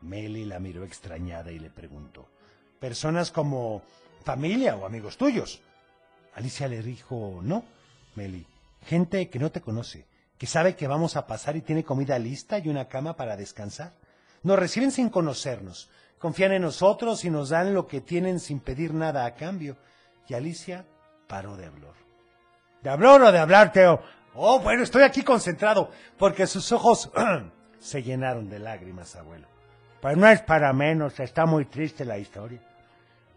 Meli 0.00 0.44
la 0.44 0.58
miró 0.58 0.84
extrañada 0.84 1.52
y 1.52 1.58
le 1.58 1.70
preguntó, 1.70 2.28
¿personas 2.78 3.30
como 3.30 3.82
familia 4.24 4.76
o 4.76 4.86
amigos 4.86 5.16
tuyos? 5.16 5.62
Alicia 6.34 6.68
le 6.68 6.82
dijo, 6.82 7.40
no, 7.42 7.64
Meli, 8.14 8.46
gente 8.86 9.28
que 9.28 9.38
no 9.38 9.50
te 9.50 9.60
conoce, 9.60 10.06
que 10.38 10.46
sabe 10.46 10.76
que 10.76 10.86
vamos 10.88 11.16
a 11.16 11.26
pasar 11.26 11.56
y 11.56 11.62
tiene 11.62 11.84
comida 11.84 12.18
lista 12.18 12.58
y 12.58 12.68
una 12.68 12.88
cama 12.88 13.16
para 13.16 13.36
descansar. 13.36 13.92
Nos 14.42 14.58
reciben 14.58 14.90
sin 14.90 15.10
conocernos, 15.10 15.90
confían 16.18 16.52
en 16.52 16.62
nosotros 16.62 17.24
y 17.24 17.30
nos 17.30 17.50
dan 17.50 17.74
lo 17.74 17.86
que 17.86 18.00
tienen 18.00 18.40
sin 18.40 18.60
pedir 18.60 18.94
nada 18.94 19.26
a 19.26 19.34
cambio. 19.34 19.76
Y 20.28 20.34
Alicia 20.34 20.86
paró 21.26 21.56
de 21.56 21.66
hablar. 21.66 22.09
¿De 22.82 22.90
hablar 22.90 23.22
o 23.22 23.32
de 23.32 23.38
hablar, 23.38 23.72
Teo? 23.72 24.02
Oh, 24.34 24.60
bueno, 24.60 24.82
estoy 24.82 25.02
aquí 25.02 25.22
concentrado, 25.22 25.90
porque 26.18 26.46
sus 26.46 26.72
ojos 26.72 27.10
se 27.78 28.02
llenaron 28.02 28.48
de 28.48 28.58
lágrimas, 28.58 29.16
abuelo. 29.16 29.48
Pues 30.00 30.16
no 30.16 30.26
es 30.28 30.40
para 30.42 30.72
menos, 30.72 31.20
está 31.20 31.46
muy 31.46 31.66
triste 31.66 32.04
la 32.04 32.18
historia. 32.18 32.60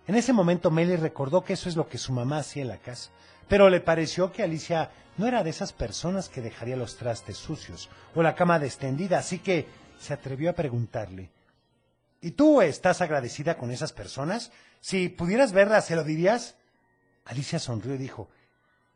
En 0.07 0.15
ese 0.15 0.33
momento 0.33 0.71
Meli 0.71 0.95
recordó 0.95 1.43
que 1.43 1.53
eso 1.53 1.69
es 1.69 1.75
lo 1.75 1.87
que 1.87 1.97
su 1.97 2.13
mamá 2.13 2.37
hacía 2.39 2.61
en 2.61 2.69
la 2.69 2.77
casa, 2.77 3.11
pero 3.47 3.69
le 3.69 3.81
pareció 3.81 4.31
que 4.31 4.43
Alicia 4.43 4.91
no 5.17 5.27
era 5.27 5.43
de 5.43 5.49
esas 5.49 5.73
personas 5.73 6.29
que 6.29 6.41
dejaría 6.41 6.75
los 6.75 6.97
trastes 6.97 7.37
sucios 7.37 7.89
o 8.15 8.23
la 8.23 8.35
cama 8.35 8.59
destendida, 8.59 9.19
así 9.19 9.39
que 9.39 9.67
se 9.99 10.13
atrevió 10.13 10.49
a 10.49 10.53
preguntarle, 10.53 11.31
¿Y 12.23 12.31
tú 12.31 12.61
estás 12.61 13.01
agradecida 13.01 13.57
con 13.57 13.69
esas 13.69 13.91
personas? 13.91 14.53
Si 14.79 15.09
pudieras 15.09 15.51
verlas, 15.51 15.87
¿se 15.87 15.97
lo 15.97 16.05
dirías? 16.05 16.55
Alicia 17.25 17.59
sonrió 17.59 17.95
y 17.95 17.97
dijo, 17.97 18.29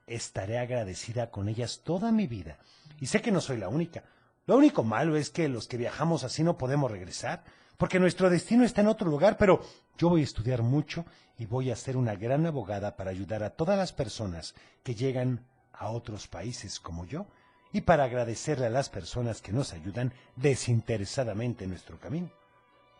estaré 0.07 0.57
agradecida 0.57 1.29
con 1.29 1.49
ellas 1.49 1.81
toda 1.83 2.11
mi 2.11 2.25
vida. 2.25 2.57
Y 2.99 3.07
sé 3.07 3.21
que 3.21 3.31
no 3.31 3.41
soy 3.41 3.57
la 3.57 3.69
única. 3.69 4.03
Lo 4.47 4.57
único 4.57 4.83
malo 4.83 5.17
es 5.17 5.29
que 5.29 5.49
los 5.49 5.67
que 5.67 5.77
viajamos 5.77 6.23
así 6.23 6.43
no 6.43 6.57
podemos 6.57 6.89
regresar, 6.89 7.43
porque 7.77 7.99
nuestro 7.99 8.29
destino 8.29 8.63
está 8.63 8.81
en 8.81 8.87
otro 8.87 9.09
lugar, 9.09 9.37
pero 9.37 9.61
yo 9.97 10.09
voy 10.09 10.21
a 10.21 10.23
estudiar 10.23 10.63
mucho 10.63 11.05
y 11.37 11.45
voy 11.45 11.69
a 11.69 11.75
ser 11.75 11.97
una 11.97 12.15
gran 12.15 12.45
abogada 12.45 12.95
para 12.95 13.11
ayudar 13.11 13.43
a 13.43 13.51
todas 13.51 13.77
las 13.77 13.93
personas 13.93 14.55
que 14.83 14.95
llegan 14.95 15.45
a 15.73 15.89
otros 15.89 16.27
países 16.27 16.79
como 16.79 17.05
yo 17.05 17.27
y 17.71 17.81
para 17.81 18.05
agradecerle 18.05 18.67
a 18.67 18.71
las 18.71 18.89
personas 18.89 19.41
que 19.41 19.51
nos 19.51 19.73
ayudan 19.73 20.13
desinteresadamente 20.37 21.65
en 21.65 21.71
nuestro 21.71 21.99
camino. 21.99 22.31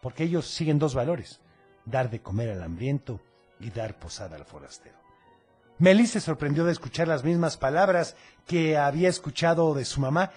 Porque 0.01 0.25
ellos 0.25 0.47
siguen 0.47 0.77
dos 0.77 0.93
valores, 0.93 1.39
dar 1.85 2.09
de 2.09 2.21
comer 2.21 2.51
al 2.51 2.61
hambriento 2.61 3.19
y 3.59 3.71
dar 3.71 3.97
posada 3.97 4.35
al 4.35 4.45
forastero. 4.45 5.06
Melissa 5.79 6.13
se 6.13 6.21
sorprendió 6.21 6.65
de 6.65 6.71
escuchar 6.71 7.07
las 7.07 7.23
mismas 7.23 7.57
palabras 7.57 8.15
que 8.47 8.77
había 8.77 9.09
escuchado 9.09 9.73
de 9.73 9.85
su 9.85 10.01
mamá. 10.01 10.31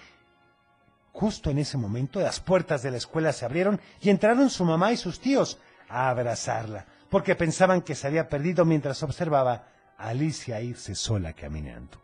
Justo 1.11 1.49
en 1.49 1.57
ese 1.57 1.77
momento 1.77 2.19
las 2.19 2.39
puertas 2.39 2.83
de 2.83 2.91
la 2.91 2.97
escuela 2.97 3.33
se 3.33 3.45
abrieron 3.45 3.79
y 4.01 4.09
entraron 4.09 4.49
su 4.49 4.63
mamá 4.65 4.91
y 4.91 4.97
sus 4.97 5.19
tíos 5.19 5.59
a 5.89 6.09
abrazarla, 6.09 6.85
porque 7.09 7.35
pensaban 7.35 7.81
que 7.81 7.95
se 7.95 8.07
había 8.07 8.29
perdido 8.29 8.65
mientras 8.65 9.01
observaba 9.03 9.67
a 9.97 10.09
Alicia 10.09 10.61
irse 10.61 10.95
sola 10.95 11.33
caminando. 11.33 11.99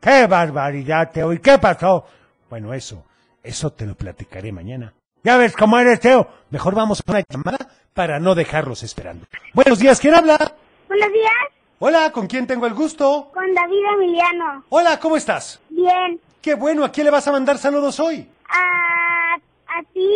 ¡Qué 0.00 0.26
barbaridad, 0.26 1.10
Teo! 1.12 1.32
¿Y 1.32 1.38
qué 1.38 1.58
pasó? 1.58 2.04
Bueno, 2.50 2.74
eso, 2.74 3.04
eso 3.42 3.72
te 3.72 3.86
lo 3.86 3.94
platicaré 3.94 4.50
mañana. 4.50 4.94
Ya 5.22 5.36
ves 5.36 5.54
cómo 5.54 5.78
eres, 5.78 6.00
Teo. 6.00 6.26
Mejor 6.50 6.74
vamos 6.74 7.00
a 7.00 7.10
una 7.10 7.22
llamada 7.28 7.68
para 7.94 8.18
no 8.18 8.34
dejarlos 8.34 8.82
esperando. 8.82 9.26
Buenos 9.54 9.78
días, 9.78 10.00
¿quién 10.00 10.14
habla? 10.14 10.56
Buenos 10.88 11.12
días, 11.12 11.61
Hola, 11.84 12.12
¿con 12.12 12.28
quién 12.28 12.46
tengo 12.46 12.66
el 12.66 12.74
gusto? 12.74 13.28
con 13.34 13.52
David 13.54 13.82
Emiliano. 13.94 14.62
Hola, 14.68 15.00
¿cómo 15.00 15.16
estás? 15.16 15.58
Bien. 15.68 16.20
Qué 16.40 16.54
bueno, 16.54 16.84
¿a 16.84 16.92
quién 16.92 17.06
le 17.06 17.10
vas 17.10 17.26
a 17.26 17.32
mandar 17.32 17.58
saludos 17.58 17.98
hoy? 17.98 18.28
A, 18.48 19.34
a 19.34 19.82
ti, 19.92 20.08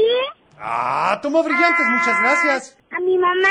Ah, 0.60 1.18
tomo 1.20 1.42
brillantes, 1.42 1.84
muchas 1.88 2.20
gracias. 2.22 2.78
a 2.96 3.00
mi 3.00 3.18
mamá, 3.18 3.48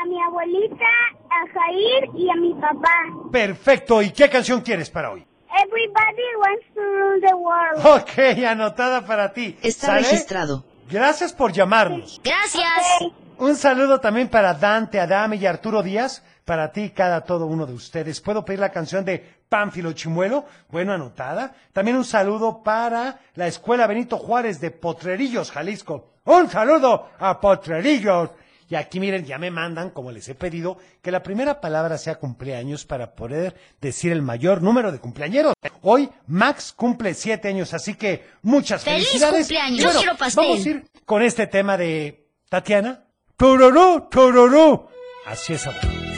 a 0.00 0.06
mi 0.06 0.22
abuelita, 0.22 0.86
a 1.28 1.52
Jair 1.52 2.08
y 2.16 2.30
a 2.30 2.34
mi 2.36 2.54
papá. 2.54 2.94
Perfecto, 3.30 4.00
¿y 4.00 4.10
qué 4.10 4.30
canción 4.30 4.62
quieres 4.62 4.88
para 4.88 5.10
hoy? 5.10 5.26
Everybody 5.62 6.22
wants 6.38 6.66
to 6.74 6.80
rule 6.80 7.20
the 7.20 7.34
world. 7.34 7.86
Ok, 8.02 8.42
anotada 8.48 9.04
para 9.04 9.34
ti. 9.34 9.58
Está 9.62 9.88
¿Sale? 9.88 10.00
registrado. 10.00 10.64
Gracias 10.90 11.34
por 11.34 11.52
llamarnos. 11.52 12.22
Gracias. 12.24 13.12
Un 13.40 13.56
saludo 13.56 14.00
también 14.00 14.28
para 14.28 14.52
Dante, 14.52 15.00
Adame 15.00 15.36
y 15.36 15.46
Arturo 15.46 15.82
Díaz. 15.82 16.22
Para 16.44 16.72
ti, 16.72 16.90
cada 16.90 17.22
todo 17.22 17.46
uno 17.46 17.64
de 17.64 17.72
ustedes. 17.72 18.20
¿Puedo 18.20 18.44
pedir 18.44 18.60
la 18.60 18.70
canción 18.70 19.02
de 19.02 19.18
Pánfilo 19.48 19.92
Chimuelo? 19.92 20.44
Bueno, 20.68 20.92
anotada. 20.92 21.54
También 21.72 21.96
un 21.96 22.04
saludo 22.04 22.62
para 22.62 23.18
la 23.36 23.46
Escuela 23.46 23.86
Benito 23.86 24.18
Juárez 24.18 24.60
de 24.60 24.70
Potrerillos, 24.70 25.52
Jalisco. 25.52 26.12
Un 26.24 26.50
saludo 26.50 27.08
a 27.18 27.40
Potrerillos. 27.40 28.28
Y 28.68 28.74
aquí 28.74 29.00
miren, 29.00 29.24
ya 29.24 29.38
me 29.38 29.50
mandan, 29.50 29.88
como 29.88 30.12
les 30.12 30.28
he 30.28 30.34
pedido, 30.34 30.76
que 31.00 31.10
la 31.10 31.22
primera 31.22 31.62
palabra 31.62 31.96
sea 31.96 32.16
cumpleaños 32.16 32.84
para 32.84 33.14
poder 33.14 33.54
decir 33.80 34.12
el 34.12 34.20
mayor 34.20 34.60
número 34.60 34.92
de 34.92 34.98
cumpleañeros. 34.98 35.54
Hoy 35.80 36.10
Max 36.26 36.74
cumple 36.76 37.14
siete 37.14 37.48
años, 37.48 37.72
así 37.72 37.94
que 37.94 38.26
muchas 38.42 38.84
¡Feliz 38.84 39.06
felicidades. 39.06 39.46
cumpleaños! 39.46 39.94
Yo 39.94 39.98
quiero 39.98 40.16
pastel. 40.18 40.44
Vamos 40.46 40.66
a 40.66 40.68
ir 40.68 40.84
con 41.06 41.22
este 41.22 41.46
tema 41.46 41.78
de 41.78 42.28
Tatiana. 42.50 43.04
Tururú, 43.40 44.02
tururú. 44.10 44.86
Así 45.24 45.54
es, 45.54 45.66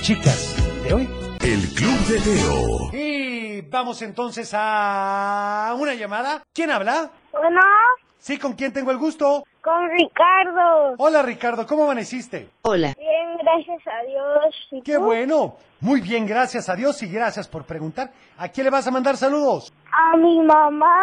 chicas 0.00 0.56
de 0.82 0.92
hoy. 0.92 1.08
El 1.38 1.61
Club 1.72 1.98
de 2.08 2.18
Teo. 2.20 2.90
Y 3.00 3.61
vamos 3.70 4.02
entonces 4.02 4.50
a 4.58 5.72
una 5.78 5.94
llamada. 5.94 6.42
¿Quién 6.52 6.72
habla? 6.72 7.12
Bueno, 7.30 7.61
Sí, 8.18 8.38
¿con 8.40 8.54
quién 8.54 8.72
tengo 8.72 8.90
el 8.90 8.98
gusto? 8.98 9.44
con 9.62 9.88
Ricardo. 9.90 10.96
Hola, 10.98 11.22
Ricardo, 11.22 11.64
¿cómo 11.64 11.85
amaneciste? 11.85 12.48
Hola. 12.62 12.92
Bien, 12.98 13.37
gracias 13.40 13.87
a 13.87 14.02
Dios. 14.04 14.54
¿Y 14.72 14.82
Qué 14.82 14.96
tú? 14.96 15.02
bueno. 15.02 15.54
Muy 15.78 16.00
bien, 16.00 16.26
gracias 16.26 16.68
a 16.68 16.74
Dios 16.74 17.00
y 17.04 17.08
gracias 17.08 17.46
por 17.46 17.64
preguntar. 17.64 18.11
¿A 18.38 18.48
quién 18.48 18.64
le 18.64 18.70
vas 18.70 18.88
a 18.88 18.90
mandar 18.90 19.16
saludos? 19.16 19.72
A 19.92 20.16
mi 20.16 20.40
mamá, 20.40 20.96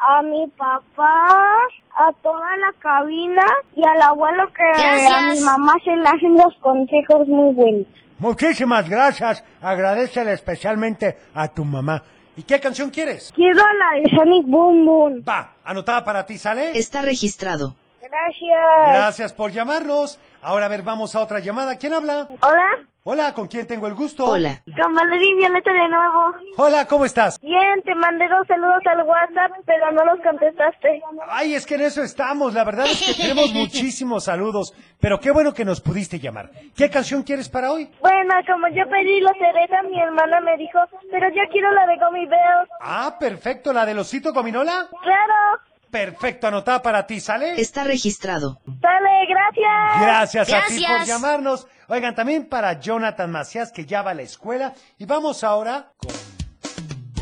a 0.00 0.22
mi 0.22 0.48
papá, 0.56 1.56
a 1.96 2.12
toda 2.22 2.56
la 2.58 2.72
cabina 2.78 3.42
y 3.74 3.82
al 3.86 4.02
abuelo 4.02 4.46
que 4.52 4.62
Gracias. 4.80 5.12
a 5.12 5.20
mi 5.34 5.40
mamá 5.40 5.72
se 5.84 5.96
le 5.96 6.08
hacen 6.08 6.34
los 6.36 6.54
consejos 6.60 7.26
muy 7.28 7.54
buenos. 7.54 7.86
Muchísimas 8.18 8.88
gracias. 8.88 9.44
Agradecele 9.60 10.32
especialmente 10.32 11.16
a 11.34 11.48
tu 11.48 11.64
mamá. 11.64 12.02
¿Y 12.36 12.42
qué 12.42 12.60
canción 12.60 12.90
quieres? 12.90 13.32
Quiero 13.34 13.62
la 13.62 13.98
de 14.00 14.14
Sonic 14.14 14.46
Boom 14.46 14.84
Boom. 14.84 15.22
Va, 15.26 15.54
anotada 15.64 16.04
para 16.04 16.26
ti, 16.26 16.36
¿sale? 16.38 16.78
Está 16.78 17.00
registrado. 17.02 17.74
Gracias. 18.00 18.88
Gracias 18.94 19.32
por 19.32 19.50
llamarnos. 19.50 20.18
Ahora 20.46 20.66
a 20.66 20.68
ver, 20.68 20.82
vamos 20.82 21.16
a 21.16 21.20
otra 21.22 21.40
llamada. 21.40 21.76
¿Quién 21.76 21.92
habla? 21.92 22.28
Hola. 22.40 22.68
Hola, 23.02 23.34
¿con 23.34 23.48
quién 23.48 23.66
tengo 23.66 23.88
el 23.88 23.94
gusto? 23.94 24.24
Hola. 24.26 24.62
Con 24.80 24.94
Valerín 24.94 25.38
Violeta 25.38 25.72
de 25.72 25.88
nuevo. 25.88 26.34
Hola, 26.56 26.86
¿cómo 26.86 27.04
estás? 27.04 27.40
Bien, 27.40 27.82
te 27.84 27.96
mandé 27.96 28.28
dos 28.28 28.46
saludos 28.46 28.80
al 28.86 29.02
WhatsApp, 29.02 29.50
pero 29.66 29.90
no 29.90 30.04
los 30.04 30.20
contestaste. 30.22 31.02
Ay, 31.28 31.54
es 31.56 31.66
que 31.66 31.74
en 31.74 31.80
eso 31.80 32.00
estamos. 32.04 32.54
La 32.54 32.62
verdad 32.62 32.86
es 32.86 33.04
que 33.04 33.20
tenemos 33.20 33.52
muchísimos 33.54 34.22
saludos. 34.26 34.72
Pero 35.00 35.18
qué 35.18 35.32
bueno 35.32 35.52
que 35.52 35.64
nos 35.64 35.80
pudiste 35.80 36.20
llamar. 36.20 36.48
¿Qué 36.76 36.88
canción 36.90 37.24
quieres 37.24 37.48
para 37.48 37.72
hoy? 37.72 37.90
Bueno, 38.00 38.34
como 38.46 38.68
yo 38.68 38.88
pedí 38.88 39.20
la 39.22 39.32
cereza, 39.32 39.82
mi 39.90 40.00
hermana 40.00 40.40
me 40.42 40.56
dijo, 40.58 40.78
pero 41.10 41.28
yo 41.30 41.42
quiero 41.50 41.72
la 41.72 41.86
de 41.88 41.96
Gummy 41.96 42.26
Bears. 42.26 42.70
Ah, 42.80 43.16
perfecto. 43.18 43.72
¿La 43.72 43.84
del 43.84 43.98
osito 43.98 44.32
gominola? 44.32 44.86
Claro. 45.02 45.60
Perfecto, 45.96 46.46
anotada 46.46 46.82
para 46.82 47.06
ti, 47.06 47.20
¿sale? 47.20 47.58
Está 47.58 47.82
registrado. 47.82 48.60
Sale, 48.66 49.26
gracias. 49.30 50.02
Gracias, 50.02 50.52
a 50.52 50.66
ti 50.66 50.84
por 50.86 51.06
llamarnos. 51.06 51.66
Oigan, 51.88 52.14
también 52.14 52.50
para 52.50 52.78
Jonathan 52.78 53.30
Macías, 53.30 53.72
que 53.72 53.86
ya 53.86 54.02
va 54.02 54.10
a 54.10 54.14
la 54.14 54.20
escuela. 54.20 54.74
Y 54.98 55.06
vamos 55.06 55.42
ahora 55.42 55.94
con... 55.96 56.12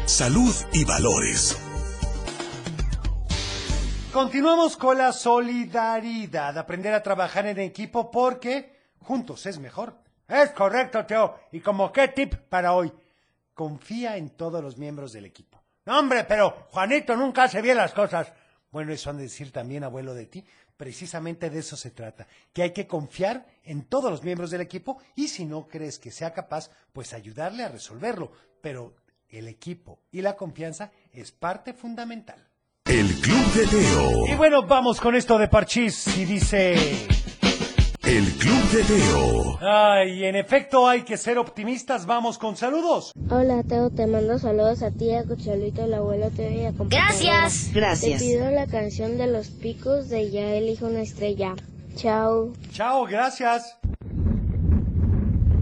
Salud 0.07 0.53
y 0.73 0.85
valores. 0.85 1.57
Continuamos 4.13 4.77
con 4.77 4.99
la 4.99 5.13
solidaridad, 5.13 6.59
aprender 6.59 6.95
a 6.95 7.03
trabajar 7.05 7.47
en 7.47 7.61
equipo 7.61 8.11
porque 8.11 8.77
juntos 8.99 9.47
es 9.47 9.61
mejor. 9.61 10.01
Es 10.27 10.51
correcto, 10.51 11.07
Teo. 11.07 11.39
Y 11.53 11.61
como 11.61 11.93
qué 11.93 12.09
tip 12.09 12.35
para 12.49 12.73
hoy, 12.73 12.93
confía 13.55 14.17
en 14.17 14.31
todos 14.31 14.61
los 14.65 14.79
miembros 14.79 15.13
del 15.13 15.27
equipo. 15.27 15.63
No, 15.87 16.01
hombre, 16.01 16.25
pero 16.25 16.67
Juanito 16.71 17.15
nunca 17.15 17.45
hace 17.45 17.63
bien 17.63 17.77
las 17.77 17.93
cosas. 17.93 18.33
Bueno, 18.75 18.93
eso 18.93 19.09
han 19.09 19.19
de 19.19 19.23
decir 19.23 19.53
también, 19.53 19.85
abuelo, 19.85 20.15
de 20.15 20.27
ti. 20.27 20.45
Precisamente 20.77 21.49
de 21.49 21.61
eso 21.61 21.77
se 21.77 21.93
trata, 21.93 22.27
que 22.53 22.65
hay 22.65 22.73
que 22.73 22.89
confiar 22.89 23.47
en 23.63 23.85
todos 23.85 24.11
los 24.11 24.25
miembros 24.25 24.51
del 24.51 24.63
equipo 24.63 24.99
y 25.15 25.29
si 25.29 25.45
no 25.45 25.69
crees 25.69 26.01
que 26.01 26.11
sea 26.11 26.33
capaz, 26.33 26.71
pues 26.93 27.13
ayudarle 27.13 27.63
a 27.63 27.69
resolverlo. 27.69 28.33
Pero 28.61 28.97
el 29.29 29.47
equipo 29.47 30.01
y 30.11 30.23
la 30.23 30.35
confianza 30.35 30.91
es 31.13 31.31
parte 31.31 31.73
fundamental. 31.73 32.49
El 32.87 33.07
Club 33.21 33.53
de 33.55 33.63
Y 33.63 33.69
Teo. 33.69 34.37
bueno, 34.37 34.67
vamos 34.67 35.01
con 35.01 35.15
esto 35.15 35.39
de 35.39 35.47
Parchís 35.47 36.09
y 36.19 36.25
dice... 36.25 37.14
El 38.07 38.31
Club 38.35 38.63
de 38.71 38.83
Teo. 38.85 39.59
Ay, 39.63 40.25
en 40.25 40.37
efecto 40.37 40.87
hay 40.87 41.05
que 41.05 41.17
ser 41.17 41.39
optimistas, 41.39 42.05
vamos 42.05 42.37
con 42.37 42.55
saludos. 42.55 43.15
Hola 43.31 43.63
Teo, 43.63 43.89
te 43.89 44.07
mando 44.07 44.39
saludos 44.39 44.83
a 44.83 44.91
ti, 44.91 45.15
a 45.15 45.25
Cocholito, 45.25 45.85
al 45.85 45.95
abuelo 45.95 46.29
Teo 46.31 46.51
y 46.51 46.67
a. 46.67 46.73
Gracias. 46.77 47.71
Gracias. 47.73 48.19
Te 48.21 48.27
pido 48.27 48.51
la 48.51 48.67
canción 48.67 49.17
de 49.17 49.27
los 49.27 49.49
picos 49.49 50.11
de 50.11 50.31
Ya 50.31 50.53
elijo 50.53 50.85
una 50.85 51.01
estrella. 51.01 51.55
Chao. 51.97 52.53
Chao, 52.73 53.07
gracias. 53.07 53.79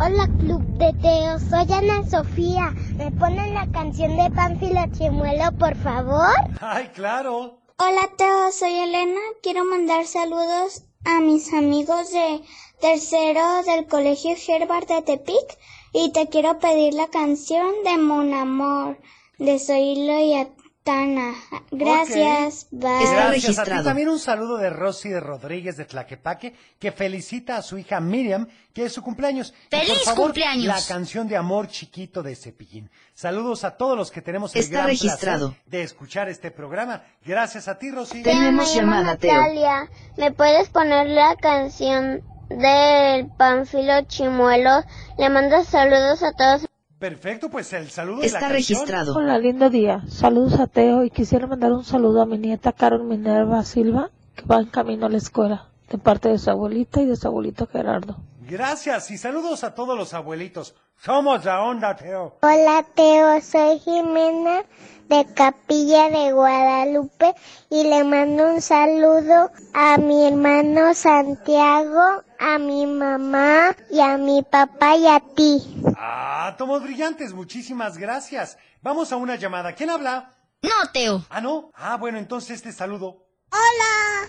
Hola, 0.01 0.29
Club 0.41 0.67
de 0.79 0.93
Teo. 0.95 1.39
Soy 1.39 1.73
Ana 1.73 2.03
Sofía. 2.11 2.75
¿Me 2.97 3.13
ponen 3.13 3.55
la 3.55 3.71
canción 3.71 4.17
de 4.17 4.29
Pánfilo 4.31 4.81
Chimuelo, 4.91 5.53
por 5.61 5.77
favor? 5.77 6.35
Ay, 6.61 6.89
claro. 6.93 7.61
Hola, 7.79 8.11
Teo. 8.19 8.51
Soy 8.51 8.75
Elena. 8.75 9.21
Quiero 9.45 9.65
mandar 9.65 10.07
saludos 10.07 10.83
a 11.05 11.21
mis 11.21 11.53
amigos 11.53 12.11
de 12.13 12.43
tercero 12.81 13.63
del 13.65 13.87
Colegio 13.87 14.37
Herbert 14.47 14.89
de 14.89 15.03
Tepic. 15.03 15.59
Y 15.93 16.13
te 16.13 16.29
quiero 16.29 16.59
pedir 16.59 16.95
la 16.95 17.09
canción 17.09 17.71
de 17.85 17.99
Mon 17.99 18.33
Amor, 18.33 18.99
de 19.39 19.59
Zoilo 19.59 20.19
y 20.19 20.35
Atana. 20.83 21.35
Gracias. 21.71 22.67
Bye. 22.71 22.89
Gracias 23.13 23.59
a 23.59 23.65
ti. 23.65 23.71
También 23.85 24.09
un 24.09 24.19
saludo 24.19 24.57
de 24.57 24.69
Rosy 24.71 25.11
de 25.11 25.21
Rodríguez 25.21 25.77
de 25.77 25.85
Tlaquepaque, 25.85 26.55
que 26.79 26.91
felicita 26.93 27.57
a 27.57 27.63
su 27.63 27.79
hija 27.79 28.01
Miriam, 28.01 28.49
que 28.75 28.87
es 28.87 28.93
su 28.93 29.03
cumpleaños. 29.03 29.55
Y, 29.71 29.77
¡Feliz 29.77 29.89
por 29.99 30.05
favor, 30.05 30.25
cumpleaños! 30.25 30.67
La 30.67 30.81
canción 30.87 31.29
de 31.29 31.37
Amor 31.37 31.69
Chiquito 31.69 32.23
de 32.23 32.35
Cepillín. 32.35 32.91
Saludos 33.15 33.65
a 33.65 33.77
todos 33.77 33.97
los 33.97 34.11
que 34.11 34.23
tenemos 34.23 34.55
el 34.57 34.63
Está 34.63 34.73
gran 34.79 34.87
registrado. 34.89 35.49
placer 35.51 35.71
de 35.71 35.83
escuchar 35.83 36.29
este 36.29 36.51
programa. 36.51 37.03
Gracias 37.25 37.69
a 37.69 37.79
ti, 37.79 37.91
Rosy. 37.91 38.23
Tenemos 38.23 38.75
llamada, 38.75 39.17
Teo. 39.17 39.35
Natalia, 39.35 39.89
¿me 40.17 40.33
puedes 40.33 40.69
poner 40.69 41.07
la 41.09 41.37
canción 41.37 42.23
del 42.49 43.29
Pánfilo 43.39 44.03
Chimuelo? 44.09 44.83
Le 45.17 45.31
mando 45.31 45.65
saludos 45.65 46.23
a 46.25 46.33
todos. 46.33 46.67
Perfecto, 47.03 47.49
pues 47.51 47.73
el 47.73 47.91
saludo 47.91 48.19
de 48.19 48.23
la 48.23 48.27
Está 48.27 48.39
canción. 48.49 48.79
registrado. 48.79 49.17
Hola, 49.17 49.37
lindo 49.37 49.69
día. 49.71 50.05
Saludos 50.07 50.61
a 50.61 50.69
Teo 50.69 51.03
y 51.03 51.11
quisiera 51.11 51.49
mandar 51.49 51.73
un 51.73 51.83
saludo 51.83 52.23
a 52.23 52.27
mi 52.27 52.39
nieta 52.39 52.71
Carol 52.71 53.03
Minerva 53.03 53.65
Silva, 53.65 54.13
que 54.37 54.45
va 54.45 54.61
en 54.61 54.67
camino 54.67 55.07
a 55.07 55.09
la 55.09 55.17
escuela, 55.17 55.67
de 55.91 55.99
parte 55.99 56.29
de 56.29 56.39
su 56.39 56.49
abuelita 56.49 57.03
y 57.03 57.07
de 57.07 57.17
su 57.17 57.27
abuelito 57.27 57.67
Gerardo. 57.67 58.19
Gracias 58.45 59.11
y 59.13 59.19
saludos 59.19 59.63
a 59.63 59.75
todos 59.75 59.97
los 59.97 60.15
abuelitos. 60.15 60.75
Somos 60.97 61.45
la 61.45 61.63
onda, 61.63 61.95
Teo. 61.95 62.39
Hola 62.43 62.85
Teo, 62.95 63.41
soy 63.41 63.79
Jimena 63.79 64.65
de 65.09 65.27
Capilla 65.33 66.11
de 66.11 66.33
Guadalupe 66.33 67.35
y 67.71 67.85
le 67.85 68.03
mando 68.03 68.53
un 68.53 68.61
saludo 68.61 69.51
a 69.75 69.97
mi 69.99 70.27
hermano 70.27 70.93
Santiago, 70.93 72.25
a 72.39 72.59
mi 72.59 72.87
mamá 72.87 73.77
y 73.91 74.01
a 74.01 74.17
mi 74.19 74.43
papá 74.43 74.97
y 74.97 75.07
a 75.07 75.21
ti. 75.21 75.63
Ah, 75.97 76.55
tomos 76.59 76.83
brillantes, 76.83 77.33
muchísimas 77.33 77.97
gracias. 77.97 78.59
Vamos 78.81 79.13
a 79.13 79.17
una 79.17 79.37
llamada. 79.37 79.75
¿Quién 79.75 79.91
habla? 79.91 80.35
No, 80.63 80.91
Teo. 80.93 81.25
Ah, 81.31 81.41
no. 81.41 81.71
Ah, 81.75 81.97
bueno, 81.97 82.19
entonces 82.19 82.57
este 82.57 82.73
saludo. 82.73 83.25
Hola, 83.53 84.29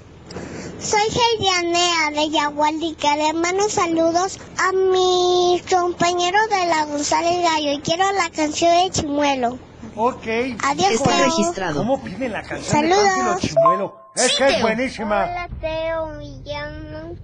soy 0.79 1.01
Gerianea 1.11 2.11
de 2.11 2.29
Yagualica. 2.29 3.15
Le 3.15 3.33
mando 3.33 3.69
saludos 3.69 4.39
a 4.57 4.71
mis 4.73 5.61
compañeros 5.63 6.41
de 6.49 6.65
la 6.67 6.85
González 6.85 7.41
Gallo 7.43 7.71
y 7.73 7.79
quiero 7.79 8.03
la 8.13 8.29
canción 8.29 8.71
de 8.71 8.89
Chimuelo. 8.91 9.57
Ok. 9.95 10.25
Adiós, 10.63 10.91
Está 10.91 11.09
Teo. 11.11 11.25
registrado. 11.25 11.77
¿Cómo 11.79 12.01
piden 12.01 12.31
la 12.31 12.41
canción 12.43 12.89
Saludos. 12.89 13.41
de 13.41 13.47
Chimuelo? 13.47 13.95
Es 14.15 14.23
Sí, 14.31 14.37
que 14.37 14.45
es 14.47 14.53
Teo. 14.55 14.61
buenísima. 14.61 15.23
Hola 15.23 15.49
Teo, 15.61 16.07
me 16.07 16.25
llamo 16.43 17.15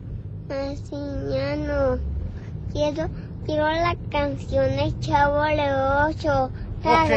Marciano. 0.48 2.00
Quiero, 2.72 3.10
quiero 3.46 3.68
la 3.68 3.96
canción 4.12 4.66
de 4.76 4.94
Chavo 5.00 5.42
de 5.42 5.74
8. 6.08 6.52
Ok. 6.84 7.12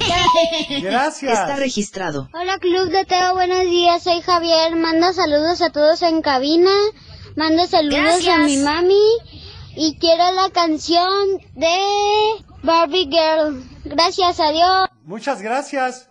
Gracias. 0.82 1.32
Está 1.32 1.56
registrado. 1.56 2.28
Hola 2.32 2.58
Club 2.58 2.90
de 2.90 3.04
Teo, 3.04 3.34
buenos 3.34 3.62
días, 3.64 4.02
soy 4.02 4.20
Javier. 4.20 4.76
Mando 4.76 5.12
saludos 5.12 5.60
a 5.62 5.70
todos 5.70 6.02
en 6.02 6.22
cabina. 6.22 6.70
Mando 7.36 7.66
saludos 7.66 8.22
Gracias. 8.22 8.34
a 8.34 8.38
mi 8.38 8.56
mami. 8.58 9.04
Y 9.76 9.96
quiero 9.98 10.32
la 10.32 10.50
canción 10.50 11.38
de 11.54 11.78
Barbie 12.62 13.08
Girl. 13.10 13.62
Gracias, 13.84 14.40
adiós. 14.40 14.88
Muchas 15.04 15.40
gracias. 15.42 16.06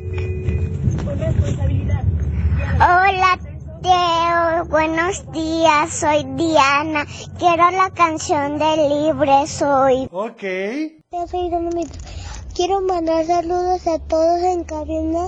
Hola 2.81 3.39
Teo, 3.81 4.65
buenos 4.65 5.29
días, 5.31 5.91
soy 5.91 6.25
Diana. 6.35 7.05
Quiero 7.37 7.69
la 7.71 7.89
canción 7.91 8.57
de 8.57 8.77
Libre 8.89 9.47
Soy. 9.47 10.07
Ok. 10.11 10.43
Quiero 12.55 12.81
mandar 12.81 13.25
saludos 13.25 13.87
a 13.87 13.99
todos 13.99 14.41
en 14.41 14.63
cabina 14.63 15.27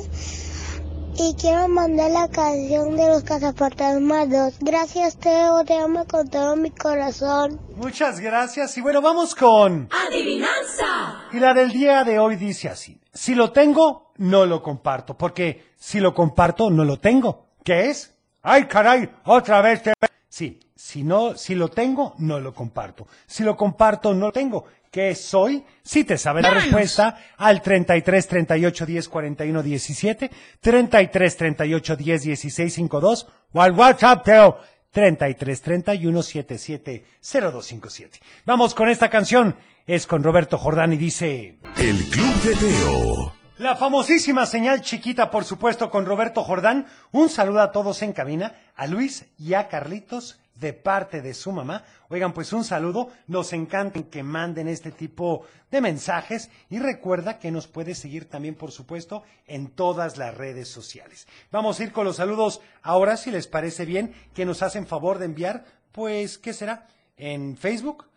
y 1.18 1.36
quiero 1.36 1.68
mandar 1.68 2.12
la 2.12 2.28
canción 2.30 2.96
de 2.96 3.08
los 3.08 3.24
cazafantasmas 3.24 4.30
2. 4.30 4.60
Gracias 4.60 5.18
Teo, 5.18 5.64
te 5.64 5.78
amo 5.78 6.06
con 6.06 6.28
todo 6.30 6.56
mi 6.56 6.72
corazón. 6.72 7.60
Muchas 7.76 8.20
gracias. 8.20 8.78
Y 8.78 8.82
bueno, 8.82 9.02
vamos 9.02 9.36
con... 9.36 9.90
¡Adivinanza! 10.08 11.28
Y 11.32 11.40
la 11.40 11.54
del 11.54 11.72
día 11.72 12.04
de 12.04 12.20
hoy 12.20 12.36
dice 12.36 12.70
así. 12.70 13.00
Si 13.14 13.36
lo 13.36 13.52
tengo, 13.52 14.14
no 14.18 14.46
lo 14.46 14.62
comparto. 14.62 15.18
Porque 15.18 15.72
si 15.78 16.00
lo 16.00 16.14
comparto, 16.14 16.70
no 16.70 16.84
lo 16.84 17.00
tengo. 17.00 17.48
¿Qué 17.64 17.90
es? 17.90 18.16
¡Ay, 18.42 18.66
caray! 18.66 19.10
Otra 19.26 19.62
vez 19.62 19.84
te... 19.84 19.94
Sí, 20.42 20.60
si 20.76 21.04
no, 21.04 21.38
si 21.38 21.54
lo 21.54 21.68
tengo, 21.68 22.16
no 22.18 22.40
lo 22.40 22.52
comparto. 22.52 23.08
Si 23.28 23.44
lo 23.44 23.56
comparto, 23.56 24.12
no 24.12 24.26
lo 24.26 24.32
tengo. 24.32 24.66
¿Qué 24.90 25.14
soy? 25.14 25.64
Si 25.84 26.04
te 26.04 26.18
sabe 26.18 26.42
la 26.42 26.50
respuesta 26.50 27.16
al 27.38 27.62
33 27.62 28.28
38 28.28 28.86
10 28.88 29.08
41 29.08 29.62
17, 29.62 30.32
33 30.60 31.38
38 31.38 31.96
10 31.96 32.24
16 32.24 32.74
52 32.74 33.28
o 33.54 33.62
al 33.62 33.74
WhatsApp 33.74 34.24
Teo 34.26 34.58
33 34.90 35.62
31 35.62 36.24
77 36.24 37.06
0257. 37.22 38.20
Vamos 38.48 38.74
con 38.74 38.90
esta 38.90 39.12
canción. 39.12 39.56
Es 39.86 40.08
con 40.08 40.24
Roberto 40.24 40.58
Jordán 40.58 40.94
y 40.94 40.98
dice... 40.98 41.60
El 41.78 42.04
Club 42.10 42.42
de 42.42 42.56
Teo. 42.56 43.41
La 43.62 43.76
famosísima 43.76 44.48
señal 44.48 44.82
chiquita, 44.82 45.30
por 45.30 45.46
supuesto, 45.46 45.92
con 45.92 46.08
Roberto 46.08 46.44
Jordán. 46.44 46.88
Un 47.12 47.30
saludo 47.30 47.62
a 47.62 47.72
todos 47.72 48.02
en 48.02 48.12
cabina, 48.12 48.56
a 48.76 48.88
Luis 48.88 49.28
y 49.38 49.54
a 49.54 49.68
Carlitos 49.68 50.40
de 50.56 50.74
parte 50.74 51.22
de 51.22 51.36
su 51.36 51.52
mamá. 51.52 51.84
Oigan, 52.10 52.34
pues 52.34 52.54
un 52.54 52.64
saludo. 52.64 53.10
Nos 53.28 53.54
encanta 53.54 54.02
que 54.02 54.24
manden 54.24 54.68
este 54.68 54.90
tipo 54.90 55.46
de 55.70 55.80
mensajes 55.80 56.50
y 56.72 56.80
recuerda 56.80 57.38
que 57.38 57.52
nos 57.52 57.68
puedes 57.68 58.00
seguir 58.00 58.28
también, 58.28 58.56
por 58.56 58.72
supuesto, 58.72 59.22
en 59.46 59.68
todas 59.68 60.18
las 60.18 60.36
redes 60.36 60.68
sociales. 60.68 61.28
Vamos 61.52 61.80
a 61.80 61.84
ir 61.84 61.92
con 61.92 62.06
los 62.06 62.16
saludos 62.16 62.62
ahora, 62.82 63.16
si 63.16 63.30
les 63.30 63.46
parece 63.46 63.86
bien, 63.86 64.12
que 64.34 64.44
nos 64.44 64.64
hacen 64.64 64.88
favor 64.88 65.20
de 65.20 65.26
enviar, 65.26 65.66
pues, 65.92 66.40
¿qué 66.40 66.54
será? 66.54 66.88
En 67.16 67.56
Facebook. 67.58 68.08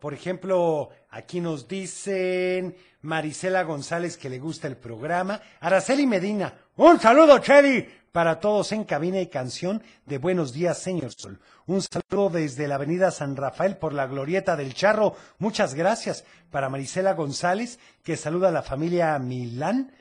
Por 0.00 0.14
ejemplo, 0.14 0.88
aquí 1.10 1.40
nos 1.40 1.68
dicen 1.68 2.76
Marisela 3.02 3.62
González 3.62 4.16
que 4.16 4.30
le 4.30 4.38
gusta 4.38 4.68
el 4.68 4.76
programa. 4.76 5.40
Araceli 5.60 6.06
Medina, 6.06 6.54
un 6.76 7.00
saludo, 7.00 7.38
Chedi, 7.38 7.86
para 8.12 8.40
todos 8.40 8.72
en 8.72 8.84
cabina 8.84 9.20
y 9.20 9.28
canción 9.28 9.82
de 10.06 10.18
Buenos 10.18 10.52
Días, 10.52 10.78
Señor 10.78 11.12
Sol. 11.12 11.40
Un 11.66 11.82
saludo 11.82 12.30
desde 12.30 12.66
la 12.66 12.74
Avenida 12.76 13.10
San 13.10 13.36
Rafael 13.36 13.76
por 13.76 13.92
la 13.92 14.06
Glorieta 14.06 14.56
del 14.56 14.74
Charro. 14.74 15.14
Muchas 15.38 15.74
gracias 15.74 16.24
para 16.50 16.68
Marisela 16.68 17.14
González, 17.14 17.78
que 18.02 18.16
saluda 18.16 18.48
a 18.48 18.52
la 18.52 18.62
familia 18.62 19.18
Milán. 19.18 19.92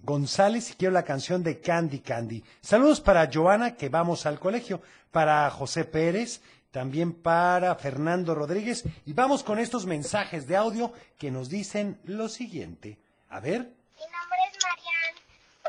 González 0.00 0.70
y 0.70 0.74
quiero 0.74 0.94
la 0.94 1.02
canción 1.02 1.42
de 1.42 1.60
Candy 1.60 1.98
Candy. 1.98 2.44
Saludos 2.60 3.00
para 3.00 3.28
Joana, 3.32 3.74
que 3.74 3.88
vamos 3.88 4.26
al 4.26 4.38
colegio, 4.38 4.80
para 5.10 5.50
José 5.50 5.84
Pérez, 5.84 6.40
también 6.70 7.12
para 7.12 7.74
Fernando 7.76 8.34
Rodríguez. 8.34 8.84
Y 9.06 9.12
vamos 9.12 9.42
con 9.42 9.58
estos 9.58 9.86
mensajes 9.86 10.46
de 10.46 10.56
audio 10.56 10.92
que 11.18 11.30
nos 11.30 11.48
dicen 11.48 12.00
lo 12.04 12.28
siguiente. 12.28 12.98
A 13.30 13.40
ver. 13.40 13.60
Mi 13.60 14.04
nombre 14.04 14.38
es 14.50 14.58
Marian. 14.64 15.14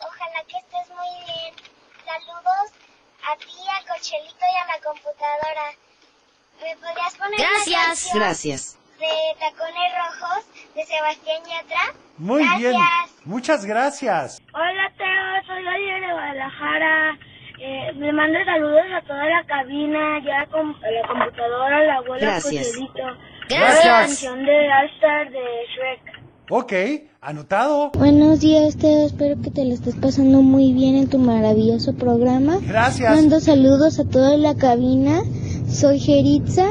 Ojalá 0.07 0.43
que 0.47 0.57
estés 0.57 0.89
muy 0.95 1.25
bien. 1.25 1.53
Saludos 2.05 2.71
a 3.31 3.35
ti, 3.37 3.45
a 3.69 3.93
Cochelito 3.93 4.37
y 4.41 4.57
a 4.57 4.77
la 4.77 4.83
computadora. 4.83 5.71
¿Me 6.61 6.75
podrías 6.75 7.15
poner 7.15 7.39
la 7.39 7.49
Gracias. 7.49 7.85
canción 7.85 8.19
Gracias. 8.19 8.77
de 8.99 9.39
Tacones 9.39 9.91
Rojos 9.95 10.45
de 10.75 10.85
Sebastián 10.85 11.41
Yatra? 11.45 11.93
Muy 12.17 12.43
Gracias. 12.43 12.59
bien. 12.59 12.81
Muchas 13.23 13.65
gracias. 13.65 14.41
Hola, 14.53 14.91
Teo. 14.97 15.45
Soy 15.47 15.65
Oliver 15.65 16.01
de 16.01 16.11
Guadalajara. 16.13 17.17
Eh, 17.61 17.91
le 17.93 18.13
mando 18.13 18.39
saludos 18.45 18.83
a 18.95 19.05
toda 19.05 19.25
la 19.25 19.43
cabina, 19.45 20.19
ya 20.23 20.45
con 20.49 20.69
a 20.69 20.91
la 20.91 21.07
computadora, 21.07 21.77
a 21.77 21.83
la 21.83 21.95
abuela 21.95 22.25
Gracias. 22.25 22.71
Gracias. 23.49 23.85
La 23.85 23.99
canción 23.99 24.45
de 24.45 24.71
All-Star 24.71 25.29
de 25.29 25.39
Shrek. 25.75 26.19
Ok, 26.51 26.73
anotado. 27.19 27.91
Buenos 27.91 28.39
días, 28.39 28.77
Teo. 28.77 29.05
Espero 29.05 29.41
que 29.41 29.51
te 29.51 29.65
lo 29.65 29.73
estés 29.73 29.95
pasando 29.97 30.41
muy 30.41 30.71
bien 30.71 30.95
en 30.95 31.09
tu 31.09 31.17
maravilloso 31.17 31.95
programa. 31.97 32.59
Gracias. 32.61 33.13
Mando 33.13 33.41
saludos 33.41 33.99
a 33.99 34.09
toda 34.09 34.37
la 34.37 34.55
cabina. 34.55 35.21
Soy 35.67 35.99
Geritza 35.99 36.65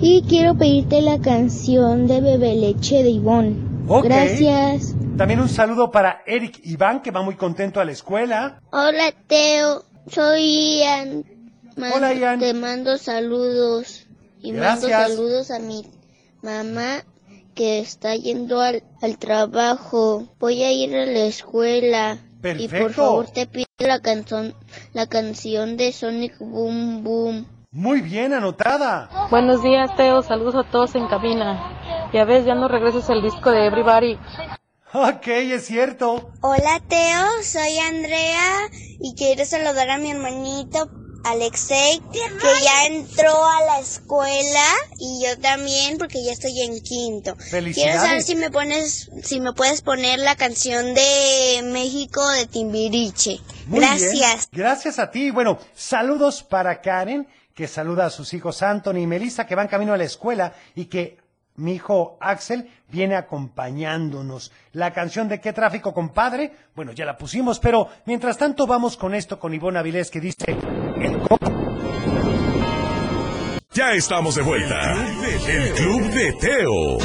y 0.00 0.24
quiero 0.28 0.56
pedirte 0.56 1.02
la 1.02 1.18
canción 1.20 2.06
de 2.06 2.20
Bebe 2.20 2.54
Leche 2.54 3.02
de 3.02 3.10
Ivonne. 3.10 3.56
Ok. 3.88 4.04
Gracias. 4.04 4.94
También 5.18 5.40
un 5.40 5.48
saludo 5.48 5.90
para 5.90 6.22
Eric 6.24 6.60
Iván, 6.62 7.02
que 7.02 7.10
va 7.10 7.20
muy 7.22 7.34
contento 7.34 7.80
a 7.80 7.84
la 7.84 7.92
escuela. 7.92 8.60
Hola, 8.70 9.12
Teo. 9.26 9.89
Soy 10.10 10.78
Ian. 10.80 11.24
Hola, 11.94 12.12
Ian. 12.14 12.38
Te 12.40 12.52
mando 12.54 12.98
saludos. 12.98 14.06
Y 14.42 14.52
mando 14.52 14.88
Gracias. 14.88 15.08
saludos 15.16 15.50
a 15.50 15.58
mi 15.58 15.84
mamá 16.42 17.04
que 17.54 17.78
está 17.80 18.14
yendo 18.16 18.60
al, 18.60 18.82
al 19.02 19.18
trabajo. 19.18 20.26
Voy 20.38 20.62
a 20.62 20.72
ir 20.72 20.96
a 20.96 21.04
la 21.06 21.24
escuela. 21.26 22.18
Y 22.42 22.42
por 22.42 22.42
Perfecto. 22.70 22.92
favor 22.94 23.26
te 23.30 23.46
pido 23.46 23.66
la 23.78 24.00
canción, 24.00 24.54
la 24.94 25.06
canción 25.06 25.76
de 25.76 25.92
Sonic 25.92 26.38
Boom 26.38 27.04
Boom. 27.04 27.46
Muy 27.70 28.00
bien, 28.00 28.32
anotada. 28.32 29.28
Buenos 29.30 29.62
días, 29.62 29.94
Teo. 29.96 30.22
Saludos 30.22 30.54
a 30.56 30.68
todos 30.70 30.94
en 30.94 31.06
cabina. 31.06 32.08
Ya 32.12 32.24
ves, 32.24 32.44
ya 32.46 32.54
no 32.54 32.66
regresas 32.66 33.08
el 33.10 33.22
disco 33.22 33.50
de 33.50 33.66
Everybody. 33.66 34.18
Ok, 34.92 35.28
es 35.28 35.66
cierto. 35.66 36.32
Hola, 36.40 36.82
Teo. 36.88 37.42
Soy 37.44 37.78
Andrea 37.78 38.68
y 39.00 39.14
quiero 39.14 39.44
saludar 39.44 39.88
a 39.88 39.98
mi 39.98 40.10
hermanito 40.10 40.90
Alexei, 41.24 42.00
que 42.10 42.18
ya 42.64 42.86
entró 42.86 43.30
a 43.30 43.64
la 43.66 43.78
escuela 43.78 44.64
y 44.98 45.24
yo 45.24 45.38
también 45.38 45.96
porque 45.96 46.24
ya 46.24 46.32
estoy 46.32 46.60
en 46.62 46.80
quinto. 46.80 47.36
Felicidades. 47.36 47.74
Quiero 47.74 48.00
saber 48.00 48.22
si 48.24 48.34
me 48.34 48.50
pones, 48.50 49.10
si 49.22 49.40
me 49.40 49.52
puedes 49.52 49.82
poner 49.82 50.18
la 50.18 50.34
canción 50.34 50.92
de 50.92 51.60
México 51.66 52.28
de 52.30 52.46
Timbiriche. 52.46 53.38
Muy 53.66 53.78
Gracias. 53.80 54.12
bien. 54.12 54.38
Gracias 54.50 54.98
a 54.98 55.12
ti. 55.12 55.30
Bueno, 55.30 55.60
saludos 55.72 56.42
para 56.42 56.80
Karen, 56.80 57.28
que 57.54 57.68
saluda 57.68 58.06
a 58.06 58.10
sus 58.10 58.34
hijos 58.34 58.60
Anthony 58.64 58.98
y 59.02 59.06
Melissa, 59.06 59.46
que 59.46 59.54
van 59.54 59.68
camino 59.68 59.92
a 59.92 59.98
la 59.98 60.04
escuela 60.04 60.52
y 60.74 60.86
que 60.86 61.19
mi 61.60 61.74
hijo 61.74 62.16
Axel 62.20 62.68
viene 62.88 63.16
acompañándonos. 63.16 64.50
La 64.72 64.92
canción 64.92 65.28
de 65.28 65.40
qué 65.40 65.52
tráfico, 65.52 65.92
compadre, 65.94 66.52
bueno, 66.74 66.92
ya 66.92 67.04
la 67.04 67.16
pusimos, 67.16 67.60
pero 67.60 67.88
mientras 68.06 68.36
tanto 68.38 68.66
vamos 68.66 68.96
con 68.96 69.14
esto 69.14 69.38
con 69.38 69.54
Ivonne 69.54 69.78
Avilés 69.78 70.10
que 70.10 70.20
dice 70.20 70.44
el 70.48 71.20
Ya 73.72 73.92
estamos 73.92 74.34
de 74.34 74.42
vuelta. 74.42 74.94
El 75.48 75.72
Club 75.74 76.10
de 76.10 76.32
Teo. 76.32 76.98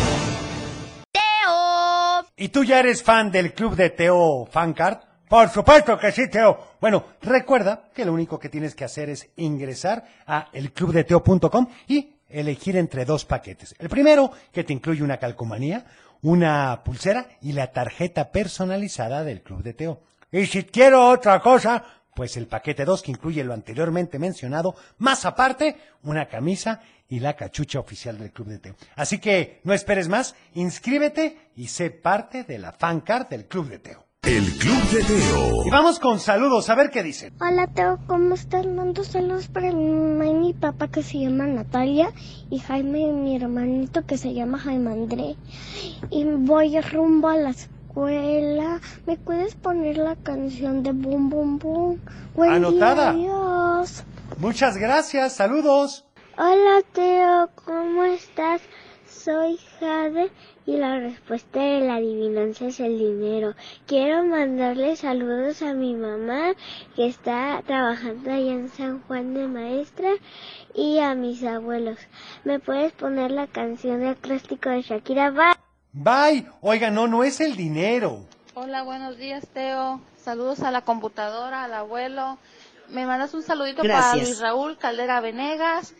¿Y 2.37 2.49
tú 2.49 2.63
ya 2.63 2.79
eres 2.79 3.01
fan 3.01 3.31
del 3.31 3.53
club 3.53 3.75
de 3.75 3.91
Teo 3.91 4.45
Fancard? 4.51 4.97
Por 5.27 5.49
supuesto 5.49 5.97
que 5.97 6.11
sí, 6.11 6.29
Teo. 6.29 6.75
Bueno, 6.81 7.05
recuerda 7.21 7.89
que 7.93 8.03
lo 8.03 8.13
único 8.13 8.37
que 8.37 8.49
tienes 8.49 8.75
que 8.75 8.83
hacer 8.83 9.09
es 9.09 9.29
ingresar 9.37 10.03
a 10.27 10.49
elclubdeteo.com 10.51 11.67
y 11.87 12.14
elegir 12.39 12.77
entre 12.77 13.05
dos 13.05 13.25
paquetes. 13.25 13.75
El 13.79 13.89
primero, 13.89 14.31
que 14.51 14.63
te 14.63 14.73
incluye 14.73 15.03
una 15.03 15.17
calcomanía, 15.17 15.85
una 16.21 16.83
pulsera 16.83 17.27
y 17.41 17.53
la 17.53 17.71
tarjeta 17.71 18.31
personalizada 18.31 19.23
del 19.23 19.41
Club 19.41 19.63
de 19.63 19.73
Teo. 19.73 20.01
Y 20.31 20.45
si 20.47 20.63
quiero 20.63 21.09
otra 21.09 21.39
cosa, 21.39 21.83
pues 22.15 22.37
el 22.37 22.47
paquete 22.47 22.85
2 22.85 23.01
que 23.03 23.11
incluye 23.11 23.43
lo 23.43 23.53
anteriormente 23.53 24.19
mencionado, 24.19 24.75
más 24.97 25.25
aparte, 25.25 25.75
una 26.03 26.27
camisa 26.27 26.81
y 27.07 27.19
la 27.19 27.35
cachucha 27.35 27.79
oficial 27.79 28.17
del 28.17 28.31
Club 28.31 28.47
de 28.47 28.59
Teo. 28.59 28.75
Así 28.95 29.19
que 29.19 29.59
no 29.63 29.73
esperes 29.73 30.07
más, 30.07 30.35
inscríbete 30.53 31.51
y 31.55 31.67
sé 31.67 31.91
parte 31.91 32.43
de 32.43 32.57
la 32.57 32.71
fan 32.71 33.01
card 33.01 33.27
del 33.27 33.45
Club 33.45 33.69
de 33.69 33.79
Teo. 33.79 34.04
El 34.25 34.43
Club 34.57 34.81
de 34.89 35.03
Teo. 35.03 35.65
Y 35.67 35.69
vamos 35.69 35.99
con 35.99 36.19
saludos, 36.19 36.67
a 36.71 36.75
ver 36.75 36.89
qué 36.89 37.03
dicen. 37.03 37.31
Hola 37.39 37.67
Teo, 37.67 37.99
¿cómo 38.07 38.33
estás? 38.33 38.65
Mando 38.65 39.03
saludos 39.03 39.47
para 39.47 39.71
mi 39.71 39.87
mamá 39.87 40.25
y 40.25 40.33
mi 40.33 40.53
papá 40.53 40.87
que 40.87 41.03
se 41.03 41.19
llama 41.19 41.45
Natalia 41.45 42.11
y 42.49 42.57
Jaime, 42.57 43.11
mi 43.11 43.35
hermanito 43.35 44.03
que 44.07 44.17
se 44.17 44.33
llama 44.33 44.57
Jaime 44.57 44.93
André. 44.93 45.35
Y 46.09 46.23
voy 46.23 46.79
rumbo 46.81 47.27
a 47.27 47.37
la 47.37 47.51
escuela. 47.51 48.81
¿Me 49.05 49.15
puedes 49.17 49.53
poner 49.53 49.97
la 49.97 50.15
canción 50.15 50.81
de 50.81 50.91
Boom 50.91 51.29
Boom 51.29 51.59
Boom? 51.59 52.01
Buen 52.33 52.49
día, 52.49 52.57
Anotada. 52.57 53.09
adiós. 53.11 54.05
Muchas 54.39 54.75
gracias, 54.77 55.33
saludos. 55.33 56.03
Hola 56.35 56.81
Teo, 56.93 57.51
¿cómo 57.63 58.03
estás? 58.05 58.61
Soy 59.07 59.59
Jade 59.79 60.31
y 60.65 60.77
la 60.77 60.99
respuesta 60.99 61.59
de 61.59 61.81
la 61.81 61.95
adivinanza 61.95 62.65
es 62.67 62.79
el 62.79 62.97
dinero. 62.97 63.53
Quiero 63.85 64.23
mandarle 64.23 64.95
saludos 64.95 65.61
a 65.61 65.73
mi 65.73 65.93
mamá 65.93 66.53
que 66.95 67.07
está 67.07 67.61
trabajando 67.65 68.31
allá 68.31 68.51
en 68.51 68.69
San 68.69 69.01
Juan 69.03 69.33
de 69.33 69.47
Maestra 69.47 70.09
y 70.73 70.99
a 70.99 71.13
mis 71.13 71.43
abuelos. 71.43 71.99
¿Me 72.43 72.59
puedes 72.59 72.93
poner 72.93 73.31
la 73.31 73.47
canción 73.47 73.99
de 73.99 74.09
acróstico 74.09 74.69
de 74.69 74.81
Shakira? 74.81 75.31
Bye. 75.31 75.55
Bye. 75.93 76.47
Oiga, 76.61 76.89
no, 76.89 77.07
no 77.07 77.23
es 77.23 77.39
el 77.41 77.55
dinero. 77.55 78.25
Hola, 78.55 78.83
buenos 78.83 79.17
días, 79.17 79.47
Teo. 79.53 80.01
Saludos 80.17 80.61
a 80.61 80.71
la 80.71 80.81
computadora, 80.81 81.63
al 81.63 81.73
abuelo. 81.73 82.37
Me 82.89 83.05
mandas 83.05 83.33
un 83.33 83.43
saludito 83.43 83.81
para. 83.83 84.15
Luis 84.15 84.39
Raúl 84.39 84.77
Caldera 84.77 85.21
Venegas. 85.21 85.93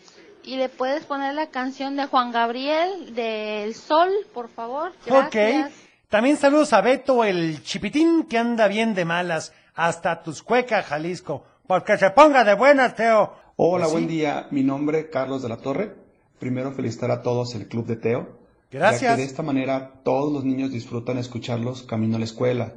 Y 0.46 0.58
le 0.58 0.70
puedes 0.70 1.06
poner 1.06 1.34
la 1.34 1.48
canción 1.48 1.96
de 1.96 2.06
Juan 2.06 2.32
Gabriel, 2.32 3.16
del 3.16 3.74
Sol, 3.74 4.10
por 4.34 4.48
favor. 4.50 4.92
Gracias. 5.06 5.68
Ok. 5.68 5.74
También 6.10 6.38
saludos 6.38 6.72
a 6.74 6.82
Beto, 6.82 7.24
el 7.24 7.64
chipitín 7.64 8.24
que 8.26 8.38
anda 8.38 8.68
bien 8.68 8.94
de 8.94 9.06
malas, 9.06 9.54
hasta 9.74 10.22
Tuscueca, 10.22 10.84
Jalisco. 10.84 11.44
Porque 11.68 11.98
se 11.98 12.12
ponga 12.12 12.44
de 12.44 12.54
buenas, 12.54 12.96
Teo. 12.96 13.34
Hola, 13.56 13.86
Pues 13.86 13.94
buen 13.94 14.08
sí. 14.08 14.16
día. 14.18 14.48
Mi 14.52 14.62
nombre 14.64 15.00
es 15.00 15.06
Carlos 15.08 15.42
de 15.42 15.50
la 15.50 15.58
Torre. 15.58 15.96
Primero 16.40 16.72
felicitar 16.74 17.10
a 17.10 17.22
todos 17.24 17.56
el 17.56 17.68
Club 17.68 17.86
de 17.88 17.96
Teo. 17.96 18.38
Ya 18.72 18.80
Gracias. 18.80 19.16
que 19.16 19.22
de 19.22 19.28
esta 19.28 19.42
manera 19.42 19.94
todos 20.04 20.32
los 20.32 20.44
niños 20.44 20.72
disfrutan 20.72 21.18
escucharlos 21.18 21.82
camino 21.84 22.18
a 22.18 22.20
la 22.20 22.26
escuela. 22.26 22.74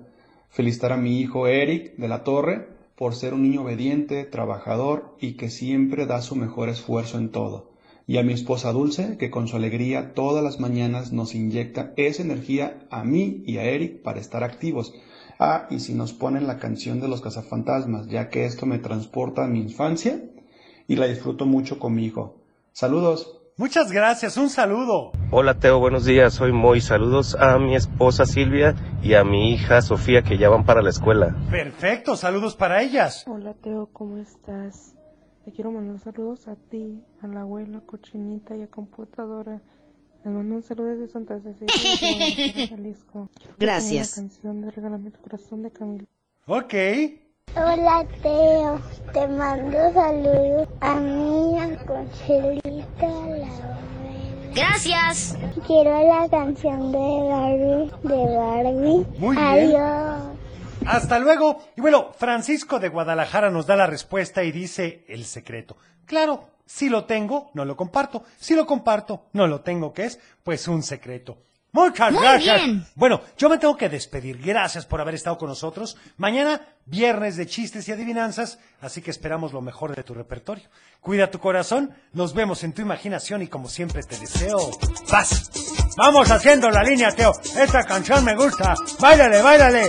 Felicitar 0.49 0.93
a 0.93 0.97
mi 0.97 1.21
hijo 1.21 1.47
Eric 1.49 1.97
de 1.97 2.09
la 2.09 2.25
Torre 2.25 2.69
por 2.99 3.15
ser 3.15 3.33
un 3.33 3.43
niño 3.43 3.63
obediente, 3.63 4.25
trabajador 4.25 5.17
y 5.21 5.35
que 5.35 5.51
siempre 5.51 6.05
da 6.07 6.21
su 6.21 6.35
mejor 6.35 6.69
esfuerzo 6.69 7.17
en 7.17 7.31
todo. 7.31 7.71
Y 8.09 8.17
a 8.17 8.25
mi 8.25 8.33
esposa 8.33 8.73
Dulce, 8.73 9.17
que 9.19 9.31
con 9.31 9.47
su 9.47 9.57
alegría 9.57 10.15
todas 10.15 10.43
las 10.43 10.59
mañanas 10.59 11.13
nos 11.13 11.37
inyecta 11.37 11.93
esa 11.97 12.23
energía 12.23 12.87
a 12.91 13.05
mí 13.05 13.45
y 13.47 13.59
a 13.59 13.65
Eric 13.65 14.03
para 14.03 14.19
estar 14.19 14.43
activos. 14.43 14.93
Ah, 15.39 15.69
y 15.71 15.79
si 15.79 15.95
nos 15.95 16.13
ponen 16.13 16.49
la 16.49 16.59
canción 16.59 17.01
de 17.01 17.07
los 17.07 17.21
cazafantasmas, 17.21 18.09
ya 18.09 18.31
que 18.31 18.47
esto 18.47 18.67
me 18.67 18.79
transporta 18.81 19.45
a 19.45 19.49
mi 19.49 19.61
infancia 19.61 20.21
y 20.89 20.97
la 20.97 21.07
disfruto 21.07 21.47
mucho 21.47 21.79
con 21.79 21.95
mi 21.95 22.05
hijo. 22.05 22.43
Saludos. 22.73 23.39
Muchas 23.59 23.91
gracias, 23.91 24.37
un 24.37 24.51
saludo. 24.51 25.11
Hola 25.33 25.59
Teo, 25.59 25.81
buenos 25.81 26.05
días, 26.05 26.33
soy 26.33 26.53
Moy. 26.53 26.81
Saludos 26.81 27.35
a 27.35 27.59
mi 27.59 27.75
esposa 27.75 28.25
Silvia 28.25 28.77
y 29.03 29.15
a 29.15 29.25
mi 29.25 29.51
hija 29.51 29.83
Sofía 29.83 30.23
que 30.23 30.39
ya 30.39 30.49
van 30.49 30.65
para 30.65 30.81
la 30.81 30.91
escuela. 30.91 31.35
Perfecto, 31.51 32.15
saludos 32.15 32.55
para 32.55 32.83
ellas. 32.83 33.25
Hola 33.27 33.55
Teo, 33.55 33.89
¿cómo 33.93 34.19
estás? 34.19 34.95
Te 35.45 35.51
quiero 35.51 35.73
mandar 35.73 35.99
saludos 35.99 36.47
a 36.47 36.55
ti, 36.55 37.03
a 37.21 37.27
la 37.27 37.41
abuela 37.41 37.81
Cochinita 37.85 38.55
y 38.55 38.63
a 38.63 38.69
Computadora. 38.69 39.61
Les 40.25 40.33
mando 40.33 40.55
un 40.55 40.63
saludo 40.63 40.91
desde 40.91 41.09
Santa 41.09 41.41
Cecilia, 41.41 42.69
Jalisco. 42.71 43.29
Gracias. 43.59 44.17
La 44.19 44.23
canción 44.23 44.61
de 44.61 44.71
Regálame 44.71 45.11
tu 45.11 45.21
corazón 45.21 45.65
de 45.65 45.73
Camila. 45.73 46.05
Ok. 46.47 46.75
Hola 47.57 48.07
Teo, 48.23 48.81
te 49.13 49.27
mando 49.27 49.79
saludos 49.93 50.69
a 50.81 50.95
mí, 51.01 51.59
a. 51.59 52.68
Gracias. 54.55 55.37
Quiero 55.67 56.03
la 56.09 56.29
canción 56.29 56.91
de 56.91 56.99
Barbie, 56.99 57.93
de 58.03 58.37
Barbie. 58.37 59.07
Muy 59.19 59.37
bien. 59.37 59.47
Adiós. 59.47 60.23
Hasta 60.87 61.19
luego. 61.19 61.61
Y 61.77 61.81
bueno, 61.81 62.13
Francisco 62.17 62.79
de 62.79 62.89
Guadalajara 62.89 63.51
nos 63.51 63.67
da 63.67 63.77
la 63.77 63.87
respuesta 63.87 64.43
y 64.43 64.53
dice 64.53 65.05
el 65.09 65.25
secreto. 65.27 65.77
Claro, 66.07 66.49
si 66.65 66.89
lo 66.89 67.05
tengo, 67.05 67.51
no 67.55 67.65
lo 67.65 67.77
comparto. 67.77 68.25
Si 68.39 68.55
lo 68.55 68.67
comparto, 68.67 69.27
no 69.33 69.47
lo 69.47 69.61
tengo, 69.61 69.93
¿qué 69.93 70.07
es? 70.07 70.19
Pues 70.43 70.67
un 70.67 70.83
secreto. 70.83 71.39
Muchas 71.73 72.13
Muy 72.13 72.23
gracias. 72.23 72.65
bien. 72.65 72.87
Bueno, 72.95 73.21
yo 73.37 73.49
me 73.49 73.59
tengo 73.59 73.77
que 73.77 73.89
despedir. 73.89 74.39
Gracias 74.39 74.87
por 74.87 75.01
haber 75.01 75.15
estado 75.15 75.37
con 75.39 75.49
nosotros. 75.49 75.97
Mañana, 76.17 76.63
viernes 76.87 77.37
de 77.37 77.47
chistes 77.47 77.87
y 77.89 77.93
adivinanzas, 77.93 78.59
así 78.81 79.03
que 79.03 79.11
esperamos 79.11 79.53
lo 79.53 79.61
mejor 79.61 79.95
de 79.95 80.03
tu 80.03 80.15
repertorio. 80.15 80.69
Cuida 81.01 81.31
tu 81.31 81.39
corazón, 81.39 81.95
nos 82.13 82.33
vemos 82.35 82.65
en 82.65 82.73
tu 82.73 82.83
imaginación 82.83 83.43
y 83.43 83.49
como 83.49 83.69
siempre 83.69 84.03
te 84.03 84.19
deseo 84.19 84.71
paz. 85.11 85.51
Vamos 85.97 86.31
haciendo 86.31 86.71
la 86.71 86.83
línea, 86.83 87.13
Teo. 87.13 87.33
Esta 87.59 87.85
canción 87.85 88.25
me 88.25 88.35
gusta. 88.35 88.75
Báilale, 88.99 89.43
báilale. 89.43 89.89